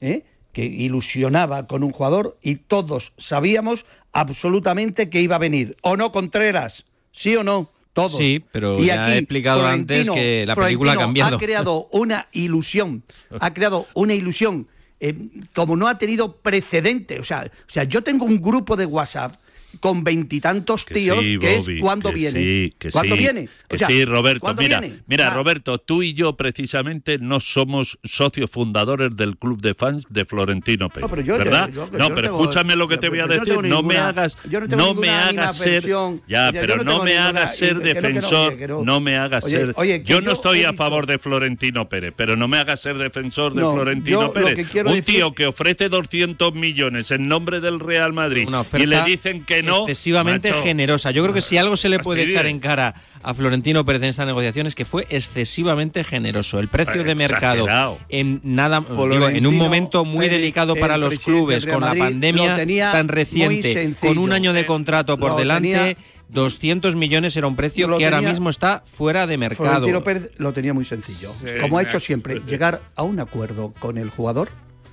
¿eh? 0.00 0.24
Que 0.52 0.64
ilusionaba 0.64 1.66
con 1.66 1.82
un 1.82 1.92
jugador 1.92 2.36
y 2.42 2.56
todos 2.56 3.12
sabíamos 3.16 3.86
absolutamente 4.12 5.08
que 5.10 5.20
iba 5.20 5.36
a 5.36 5.38
venir. 5.38 5.76
¿O 5.82 5.96
no, 5.96 6.12
Contreras? 6.12 6.84
¿Sí 7.12 7.36
o 7.36 7.44
no? 7.44 7.70
Todos. 7.92 8.16
Sí, 8.16 8.44
pero 8.52 8.78
Y 8.80 8.86
ya 8.86 9.14
he 9.14 9.18
explicado 9.18 9.66
antes 9.66 10.08
que 10.10 10.44
la 10.46 10.54
película 10.54 10.92
ha 10.92 10.96
cambiado. 10.96 11.36
Ha 11.36 11.38
creado 11.38 11.88
una 11.92 12.28
ilusión, 12.32 13.02
ha 13.40 13.52
creado 13.52 13.88
una 13.94 14.14
ilusión 14.14 14.68
eh, 15.00 15.14
como 15.54 15.76
no 15.76 15.88
ha 15.88 15.98
tenido 15.98 16.36
precedente. 16.36 17.18
O 17.18 17.24
sea, 17.24 17.50
o 17.50 17.72
sea, 17.72 17.84
yo 17.84 18.02
tengo 18.02 18.26
un 18.26 18.40
grupo 18.40 18.76
de 18.76 18.86
WhatsApp 18.86 19.36
con 19.78 20.02
veintitantos 20.02 20.84
tíos, 20.86 21.22
sí, 21.24 21.38
que 21.38 21.56
Bobby, 21.58 21.76
es 21.76 21.80
cuando 21.80 22.08
que 22.10 22.14
viene. 22.16 22.40
sí, 22.40 22.74
que 22.78 22.90
¿Cuándo 22.90 23.14
sí, 23.14 23.20
viene? 23.22 23.48
que 23.68 23.76
O 23.76 23.78
sea, 23.78 23.86
sí, 23.88 24.04
Roberto, 24.04 24.40
¿cuándo 24.40 24.62
mira, 24.62 24.80
viene? 24.80 24.96
mira, 25.06 25.28
Ah. 25.28 25.34
Roberto, 25.34 25.78
tú 25.78 26.02
y 26.02 26.12
yo 26.12 26.36
precisamente 26.36 27.18
no 27.18 27.38
somos 27.40 27.98
socios 28.02 28.50
fundadores 28.50 29.14
del 29.16 29.36
club 29.36 29.60
de 29.60 29.74
fans 29.74 30.04
de 30.10 30.24
Florentino 30.24 30.88
Pérez, 30.88 31.02
No, 31.02 31.08
pero 31.08 31.22
yo- 31.22 31.38
¿verdad? 31.38 31.70
yo- 31.72 31.88
yo- 31.90 31.98
no, 31.98 32.08
pero 32.08 32.22
tengo- 32.28 32.40
escúchame 32.42 32.74
lo 32.74 32.88
que 32.88 32.96
yo- 32.96 33.00
te 33.00 33.08
voy 33.10 33.18
a 33.20 33.26
no 33.26 33.28
decir, 33.28 33.62
no 33.62 33.82
me 33.84 33.96
hagas, 33.98 34.36
yo 34.48 34.60
no 34.60 34.68
tengo 34.68 34.82
no 34.82 34.88
ninguna 34.88 35.00
me 35.06 35.40
hagas 35.40 35.56
ser, 35.58 35.82
ya, 36.26 36.50
pero 36.52 36.82
no 36.82 37.02
me 37.04 37.12
ninguna- 37.14 37.28
hagas 37.28 37.56
ser 37.56 37.78
defensor, 37.78 38.56
que 38.58 38.66
no. 38.68 38.82
no 38.84 39.00
me 39.00 39.16
hagas 39.16 39.44
Oye, 39.44 39.56
ser, 39.56 39.72
oye, 39.76 40.02
yo 40.04 40.20
no 40.20 40.32
estoy 40.32 40.64
a 40.64 40.72
favor 40.72 41.06
de 41.06 41.18
Florentino 41.18 41.88
Pérez, 41.88 42.12
pero 42.16 42.34
no 42.36 42.48
me 42.48 42.58
hagas 42.58 42.80
ser 42.80 42.98
defensor 42.98 43.54
de 43.54 43.60
No, 43.60 43.72
Florentino 43.72 44.32
Pérez, 44.32 44.66
un 44.84 45.02
tío 45.02 45.32
que 45.32 45.46
ofrece 45.46 45.88
200 45.88 46.54
millones 46.54 47.10
en 47.12 47.28
nombre 47.28 47.60
del 47.60 47.78
Real 47.78 48.12
Madrid 48.12 48.48
y 48.78 48.86
le 48.86 49.02
dicen 49.04 49.44
que 49.44 49.59
no, 49.62 49.80
excesivamente 49.80 50.50
macho, 50.50 50.62
generosa. 50.62 51.10
Yo 51.10 51.22
creo 51.22 51.34
que 51.34 51.42
si 51.42 51.58
algo 51.58 51.76
se 51.76 51.88
le 51.88 51.98
puede 51.98 52.22
echar 52.22 52.46
en 52.46 52.60
cara 52.60 52.94
a 53.22 53.34
Florentino 53.34 53.84
Pérez 53.84 54.02
en 54.02 54.08
esta 54.08 54.24
negociación 54.24 54.66
es 54.66 54.74
que 54.74 54.84
fue 54.84 55.06
excesivamente 55.10 56.04
generoso. 56.04 56.58
El 56.58 56.68
precio 56.68 57.04
de 57.04 57.14
mercado 57.14 57.64
Exagerado. 57.64 57.98
en 58.08 58.40
nada 58.42 58.80
digo, 58.80 59.28
en 59.28 59.46
un 59.46 59.56
momento 59.56 60.04
muy 60.04 60.26
Pérez, 60.26 60.40
delicado 60.40 60.76
para 60.76 60.96
los 60.96 61.18
clubes 61.18 61.66
con 61.66 61.80
la 61.80 61.94
pandemia 61.94 62.56
tan 62.92 63.08
reciente, 63.08 63.92
con 64.00 64.18
un 64.18 64.32
año 64.32 64.52
de 64.52 64.66
contrato 64.66 65.18
por 65.18 65.32
Lo 65.32 65.36
delante. 65.36 65.68
tenía- 65.68 65.96
200 66.32 66.94
millones 66.94 67.36
era 67.36 67.46
un 67.48 67.56
precio 67.56 67.88
Lo 67.88 67.98
que 67.98 68.04
ahora 68.04 68.20
mismo 68.20 68.50
está 68.50 68.84
fuera 68.86 69.26
de 69.26 69.36
mercado. 69.36 69.64
Florentino 69.64 70.04
Pérez 70.04 70.30
lo 70.38 70.52
tenía 70.52 70.72
muy 70.72 70.84
sencillo. 70.84 71.32
Sí, 71.40 71.58
Como 71.60 71.78
ha 71.78 71.82
hecho 71.82 71.98
siempre, 71.98 72.40
llegar 72.46 72.82
a 72.94 73.02
un 73.02 73.18
acuerdo 73.20 73.72
con 73.78 73.98
el 73.98 74.10
jugador. 74.10 74.48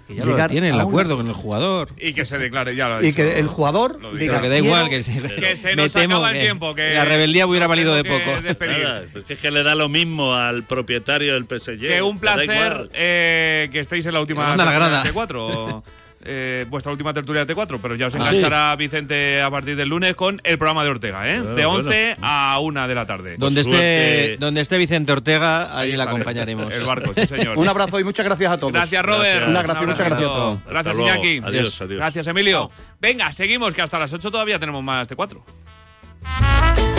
Que 0.07 0.15
ya 0.15 0.23
lo 0.23 0.31
llegar 0.31 0.49
tiene 0.49 0.69
el 0.69 0.79
acuerdo 0.79 1.17
con 1.17 1.27
el 1.27 1.33
jugador. 1.33 1.89
Y 1.97 2.13
que 2.13 2.25
se 2.25 2.37
declare, 2.37 2.75
ya 2.75 2.87
lo 2.87 2.95
ha 2.95 2.99
Y 2.99 3.07
dicho. 3.07 3.17
que 3.17 3.39
el 3.39 3.47
jugador 3.47 4.01
Lo 4.01 4.13
diga, 4.13 4.39
Pero 4.39 4.41
que 4.43 4.47
da 4.49 4.53
"Quiero- 4.55 4.65
igual 4.67 4.89
que 4.89 5.03
se, 5.03 5.21
Que 5.21 5.55
se 5.57 5.75
me 5.75 5.83
nos 5.83 5.91
temo 5.93 6.15
acaba 6.15 6.31
el 6.31 6.41
tiempo, 6.41 6.73
que 6.73 6.93
la 6.93 7.03
rebeldía 7.05 7.45
hubiera 7.45 7.67
valido 7.67 7.93
de 7.93 8.03
poco. 8.05 8.31
Nada, 8.65 9.03
pues 9.11 9.25
es 9.29 9.39
que 9.39 9.51
le 9.51 9.63
da 9.63 9.75
lo 9.75 9.89
mismo 9.89 10.33
al 10.33 10.63
propietario 10.63 11.33
del 11.33 11.43
PSG. 11.45 11.79
Que 11.79 12.01
un 12.01 12.19
placer 12.19 12.89
eh, 12.93 13.67
que 13.71 13.79
estéis 13.81 14.05
en 14.05 14.13
la 14.13 14.21
última 14.21 14.49
Anda 14.51 14.63
la 14.65 14.71
grada. 14.71 15.03
de 15.03 15.11
T4. 15.13 15.83
eh, 16.28 16.65
vuestra 16.69 16.91
última 16.91 17.13
tertulia 17.13 17.45
de 17.45 17.55
T4, 17.55 17.80
pero 17.82 17.95
ya 17.95 18.07
os 18.07 18.15
Ah. 18.15 18.17
enganchará 18.17 18.75
Vicente 18.75 19.41
a 19.41 19.49
partir 19.49 19.75
del 19.75 19.88
lunes 19.89 20.13
con 20.15 20.39
el 20.43 20.57
programa 20.57 20.84
de 20.84 20.89
Ortega, 20.89 21.28
¿eh? 21.28 21.41
De 21.41 21.65
11 21.65 21.84
bueno. 21.84 22.15
a 22.21 22.59
1 22.59 22.88
de 22.88 22.95
la 22.95 23.05
tarde. 23.05 23.36
Donde 23.38 23.61
esté, 23.61 24.38
donde 24.38 24.61
esté 24.61 24.78
Vicente 24.78 25.11
Ortega, 25.11 25.78
ahí, 25.78 25.91
Ahí 25.91 25.97
le 25.97 26.03
acompañaremos. 26.03 26.73
El 26.73 26.84
barco, 26.84 27.13
sí, 27.15 27.25
señor. 27.28 27.57
Un 27.57 27.67
abrazo 27.67 27.99
y 27.99 28.03
muchas 28.03 28.25
gracias 28.25 28.51
a 28.51 28.57
todos. 28.59 28.73
Gracias, 28.73 29.01
Robert. 29.03 29.23
Gracias. 29.23 29.49
Un 29.49 29.55
abrazo, 29.57 29.88
muchas 29.88 30.05
gracias. 30.07 30.30
abrazo. 30.30 30.61
Gracias, 30.67 30.78
Hasta 30.78 30.93
luego. 30.93 31.23
Iñaki. 31.23 31.41
Adiós, 31.47 31.82
adiós. 31.82 31.97
Gracias, 31.99 32.28
Emilio. 32.28 32.69
Venga, 32.99 33.32
seguimos, 33.32 33.73
que 33.73 33.82
hasta 33.82 33.97
las 33.99 34.11
8 34.13 34.30
todavía 34.30 34.59
tenemos 34.59 34.84
más 34.84 35.07
T4. 35.07 36.96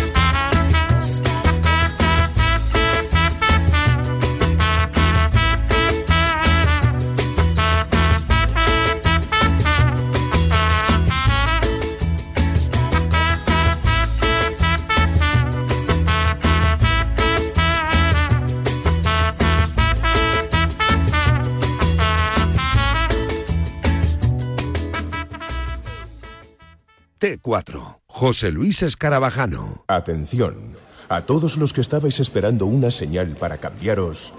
T4. 27.18 28.00
José 28.06 28.52
Luis 28.52 28.82
Escarabajano. 28.82 29.84
Atención, 29.88 30.76
a 31.08 31.22
todos 31.22 31.56
los 31.56 31.72
que 31.72 31.80
estabais 31.80 32.20
esperando 32.20 32.66
una 32.66 32.90
señal 32.90 33.36
para 33.36 33.58
cambiaros. 33.58 34.34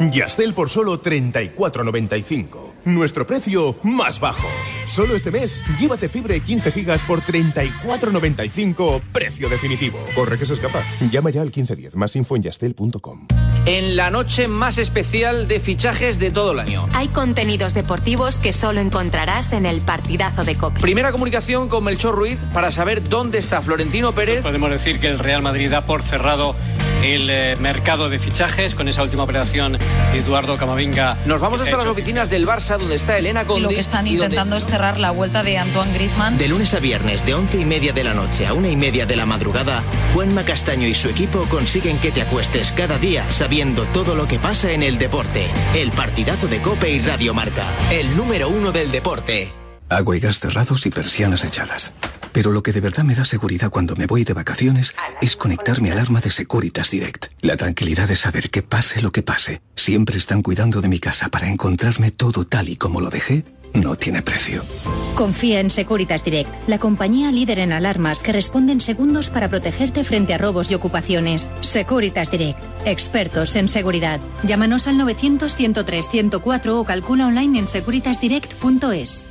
Yastel 0.00 0.54
por 0.54 0.70
solo 0.70 1.02
34.95. 1.02 2.70
Nuestro 2.86 3.26
precio 3.26 3.76
más 3.82 4.18
bajo. 4.18 4.48
Solo 4.88 5.14
este 5.14 5.30
mes, 5.30 5.62
llévate 5.78 6.08
fibra 6.08 6.34
y 6.34 6.40
15 6.40 6.72
gigas 6.72 7.02
por 7.04 7.20
34.95, 7.20 9.02
precio 9.12 9.50
definitivo. 9.50 9.98
Corre 10.14 10.38
que 10.38 10.46
se 10.46 10.54
escapa. 10.54 10.82
Llama 11.10 11.28
ya 11.30 11.42
al 11.42 11.48
1510, 11.48 11.96
más 11.96 12.16
info 12.16 12.36
en 12.36 12.42
yastel.com. 12.44 13.26
En 13.66 13.96
la 13.96 14.10
noche 14.10 14.48
más 14.48 14.78
especial 14.78 15.46
de 15.46 15.60
fichajes 15.60 16.18
de 16.18 16.30
todo 16.30 16.52
el 16.52 16.60
año. 16.60 16.88
Hay 16.94 17.08
contenidos 17.08 17.74
deportivos 17.74 18.40
que 18.40 18.52
solo 18.52 18.80
encontrarás 18.80 19.52
en 19.52 19.66
el 19.66 19.80
partidazo 19.80 20.44
de 20.44 20.56
COPE. 20.56 20.80
Primera 20.80 21.12
comunicación 21.12 21.68
con 21.68 21.84
Melchor 21.84 22.14
Ruiz 22.14 22.38
para 22.54 22.72
saber 22.72 23.06
dónde 23.06 23.38
está 23.38 23.60
Florentino 23.60 24.14
Pérez. 24.14 24.42
Podemos 24.42 24.70
decir 24.70 24.98
que 24.98 25.08
el 25.08 25.18
Real 25.18 25.42
Madrid 25.42 25.70
da 25.70 25.82
por 25.82 26.02
cerrado 26.02 26.56
el 27.02 27.30
eh, 27.30 27.56
mercado 27.60 28.08
de 28.10 28.18
fichajes 28.18 28.74
con 28.74 28.88
esa 28.88 29.02
última 29.02 29.22
operación 29.24 29.78
de 30.12 30.18
Eduardo 30.18 30.56
Camavinga. 30.56 31.18
Nos 31.24 31.40
vamos 31.40 31.60
hasta 31.60 31.72
ha 31.74 31.76
las 31.78 31.84
hecho 31.84 31.92
oficinas 31.92 32.28
del 32.30 32.46
Barça 32.46 32.78
donde 32.78 32.96
está 32.96 33.16
Elena 33.16 33.42
Y 33.42 33.46
Conde. 33.46 33.62
lo 33.62 33.68
que 33.70 33.78
están 33.80 34.06
y 34.06 34.10
donde- 34.16 34.26
intentando 34.26 34.56
es 34.56 34.66
cerrar 34.66 34.98
la 34.98 35.10
vuelta 35.10 35.42
de 35.42 35.58
Antoine 35.58 35.92
Griezmann. 35.94 36.36
De 36.36 36.48
lunes 36.48 36.74
a 36.74 36.80
viernes, 36.80 37.24
de 37.24 37.34
once 37.34 37.58
y 37.58 37.64
media 37.64 37.92
de 37.92 38.04
la 38.04 38.14
noche 38.14 38.46
a 38.46 38.52
una 38.52 38.68
y 38.68 38.76
media 38.76 39.06
de 39.06 39.16
la 39.16 39.26
madrugada, 39.26 39.82
Juanma 40.14 40.44
Castaño 40.44 40.86
y 40.86 40.94
su 40.94 41.08
equipo 41.08 41.42
consiguen 41.48 41.98
que 41.98 42.10
te 42.12 42.22
acuestes 42.22 42.72
cada 42.72 42.98
día 42.98 43.30
sabiendo 43.30 43.84
todo 43.86 44.14
lo 44.14 44.26
que 44.28 44.38
pasa 44.38 44.72
en 44.72 44.82
el 44.82 44.98
deporte. 44.98 45.46
El 45.74 45.90
partidazo 45.92 46.48
de 46.48 46.60
Cope 46.60 46.90
y 46.90 46.98
Radio 47.00 47.32
Marca. 47.34 47.64
El 47.90 48.16
número 48.16 48.48
uno 48.50 48.72
del 48.72 48.90
deporte. 48.90 49.52
Agua 49.90 50.16
y 50.16 50.20
gas 50.20 50.38
cerrados 50.38 50.86
y 50.86 50.90
persianas 50.90 51.44
echadas. 51.44 51.92
Pero 52.32 52.52
lo 52.52 52.62
que 52.62 52.72
de 52.72 52.80
verdad 52.80 53.02
me 53.02 53.16
da 53.16 53.24
seguridad 53.24 53.70
cuando 53.70 53.96
me 53.96 54.06
voy 54.06 54.22
de 54.22 54.34
vacaciones 54.34 54.94
es 55.20 55.34
conectar 55.34 55.80
mi 55.80 55.90
alarma 55.90 56.20
de 56.20 56.30
Securitas 56.30 56.92
Direct. 56.92 57.26
La 57.40 57.56
tranquilidad 57.56 58.06
de 58.06 58.14
saber 58.14 58.50
que 58.50 58.62
pase 58.62 59.02
lo 59.02 59.10
que 59.10 59.22
pase, 59.22 59.62
siempre 59.74 60.16
están 60.16 60.42
cuidando 60.42 60.80
de 60.80 60.88
mi 60.88 61.00
casa 61.00 61.28
para 61.28 61.48
encontrarme 61.48 62.12
todo 62.12 62.44
tal 62.44 62.68
y 62.68 62.76
como 62.76 63.00
lo 63.00 63.10
dejé, 63.10 63.44
no 63.74 63.96
tiene 63.96 64.22
precio. 64.22 64.64
Confía 65.16 65.58
en 65.58 65.70
Securitas 65.70 66.24
Direct, 66.24 66.50
la 66.68 66.78
compañía 66.78 67.32
líder 67.32 67.58
en 67.58 67.72
alarmas 67.72 68.22
que 68.22 68.32
responde 68.32 68.72
en 68.72 68.80
segundos 68.80 69.28
para 69.30 69.48
protegerte 69.48 70.04
frente 70.04 70.34
a 70.34 70.38
robos 70.38 70.70
y 70.70 70.74
ocupaciones. 70.74 71.50
Securitas 71.62 72.30
Direct, 72.30 72.60
expertos 72.84 73.56
en 73.56 73.68
seguridad. 73.68 74.20
Llámanos 74.44 74.86
al 74.86 74.96
900-103-104 75.00 76.68
o 76.68 76.84
calcula 76.84 77.26
online 77.26 77.58
en 77.58 77.68
securitasdirect.es. 77.68 79.26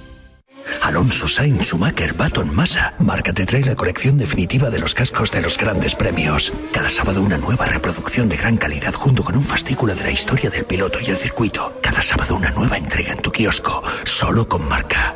Alonso 0.81 1.27
Sainz 1.27 1.67
Schumacher 1.67 2.13
Baton 2.13 2.53
Massa. 2.53 2.93
Marca 2.99 3.33
te 3.33 3.45
trae 3.45 3.63
la 3.63 3.75
colección 3.75 4.17
definitiva 4.17 4.69
de 4.69 4.79
los 4.79 4.93
cascos 4.93 5.31
de 5.31 5.41
los 5.41 5.57
grandes 5.57 5.95
premios. 5.95 6.51
Cada 6.71 6.89
sábado 6.89 7.21
una 7.21 7.37
nueva 7.37 7.65
reproducción 7.65 8.29
de 8.29 8.37
gran 8.37 8.57
calidad 8.57 8.93
junto 8.93 9.23
con 9.23 9.35
un 9.35 9.43
fascículo 9.43 9.95
de 9.95 10.03
la 10.03 10.11
historia 10.11 10.49
del 10.49 10.65
piloto 10.65 10.99
y 10.99 11.05
el 11.07 11.17
circuito. 11.17 11.79
Cada 11.81 12.01
sábado 12.01 12.35
una 12.35 12.51
nueva 12.51 12.77
entrega 12.77 13.13
en 13.13 13.21
tu 13.21 13.31
kiosco, 13.31 13.83
solo 14.03 14.47
con 14.47 14.67
marca. 14.67 15.13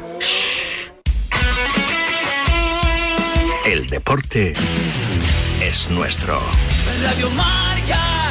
El 3.65 3.87
deporte 3.87 4.53
es 5.61 5.89
nuestro. 5.89 6.39
Radio 7.01 7.29
Marca. 7.31 8.22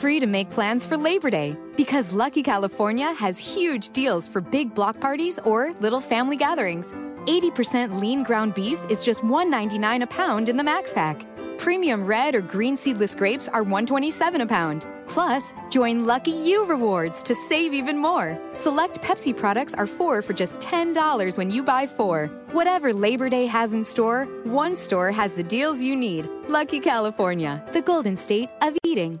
Free 0.00 0.18
to 0.18 0.26
make 0.26 0.50
plans 0.50 0.86
for 0.86 0.96
Labor 0.96 1.28
Day 1.28 1.54
because 1.76 2.14
Lucky 2.14 2.42
California 2.42 3.12
has 3.12 3.38
huge 3.38 3.90
deals 3.90 4.26
for 4.26 4.40
big 4.40 4.74
block 4.74 4.98
parties 4.98 5.38
or 5.44 5.74
little 5.80 6.00
family 6.00 6.38
gatherings. 6.38 6.86
80% 7.26 8.00
lean 8.00 8.22
ground 8.22 8.54
beef 8.54 8.80
is 8.88 8.98
just 8.98 9.22
$1.99 9.22 10.02
a 10.02 10.06
pound 10.06 10.48
in 10.48 10.56
the 10.56 10.64
Max 10.64 10.94
Pack. 10.94 11.26
Premium 11.58 12.04
red 12.04 12.34
or 12.34 12.40
green 12.40 12.78
seedless 12.78 13.14
grapes 13.14 13.46
are 13.48 13.62
$1.27 13.62 14.42
a 14.42 14.46
pound. 14.46 14.86
Plus, 15.06 15.52
join 15.68 16.06
Lucky 16.06 16.30
You 16.30 16.64
Rewards 16.64 17.22
to 17.24 17.34
save 17.50 17.74
even 17.74 17.98
more. 17.98 18.38
Select 18.54 19.02
Pepsi 19.02 19.36
products 19.36 19.74
are 19.74 19.86
four 19.86 20.22
for 20.22 20.32
just 20.32 20.60
$10 20.60 21.36
when 21.36 21.50
you 21.50 21.62
buy 21.62 21.86
four. 21.86 22.28
Whatever 22.52 22.94
Labor 22.94 23.28
Day 23.28 23.44
has 23.44 23.74
in 23.74 23.84
store, 23.84 24.24
one 24.44 24.74
store 24.74 25.10
has 25.12 25.34
the 25.34 25.42
deals 25.42 25.82
you 25.82 25.94
need. 25.94 26.26
Lucky 26.48 26.80
California, 26.80 27.62
the 27.74 27.82
golden 27.82 28.16
state 28.16 28.48
of 28.62 28.78
eating. 28.82 29.20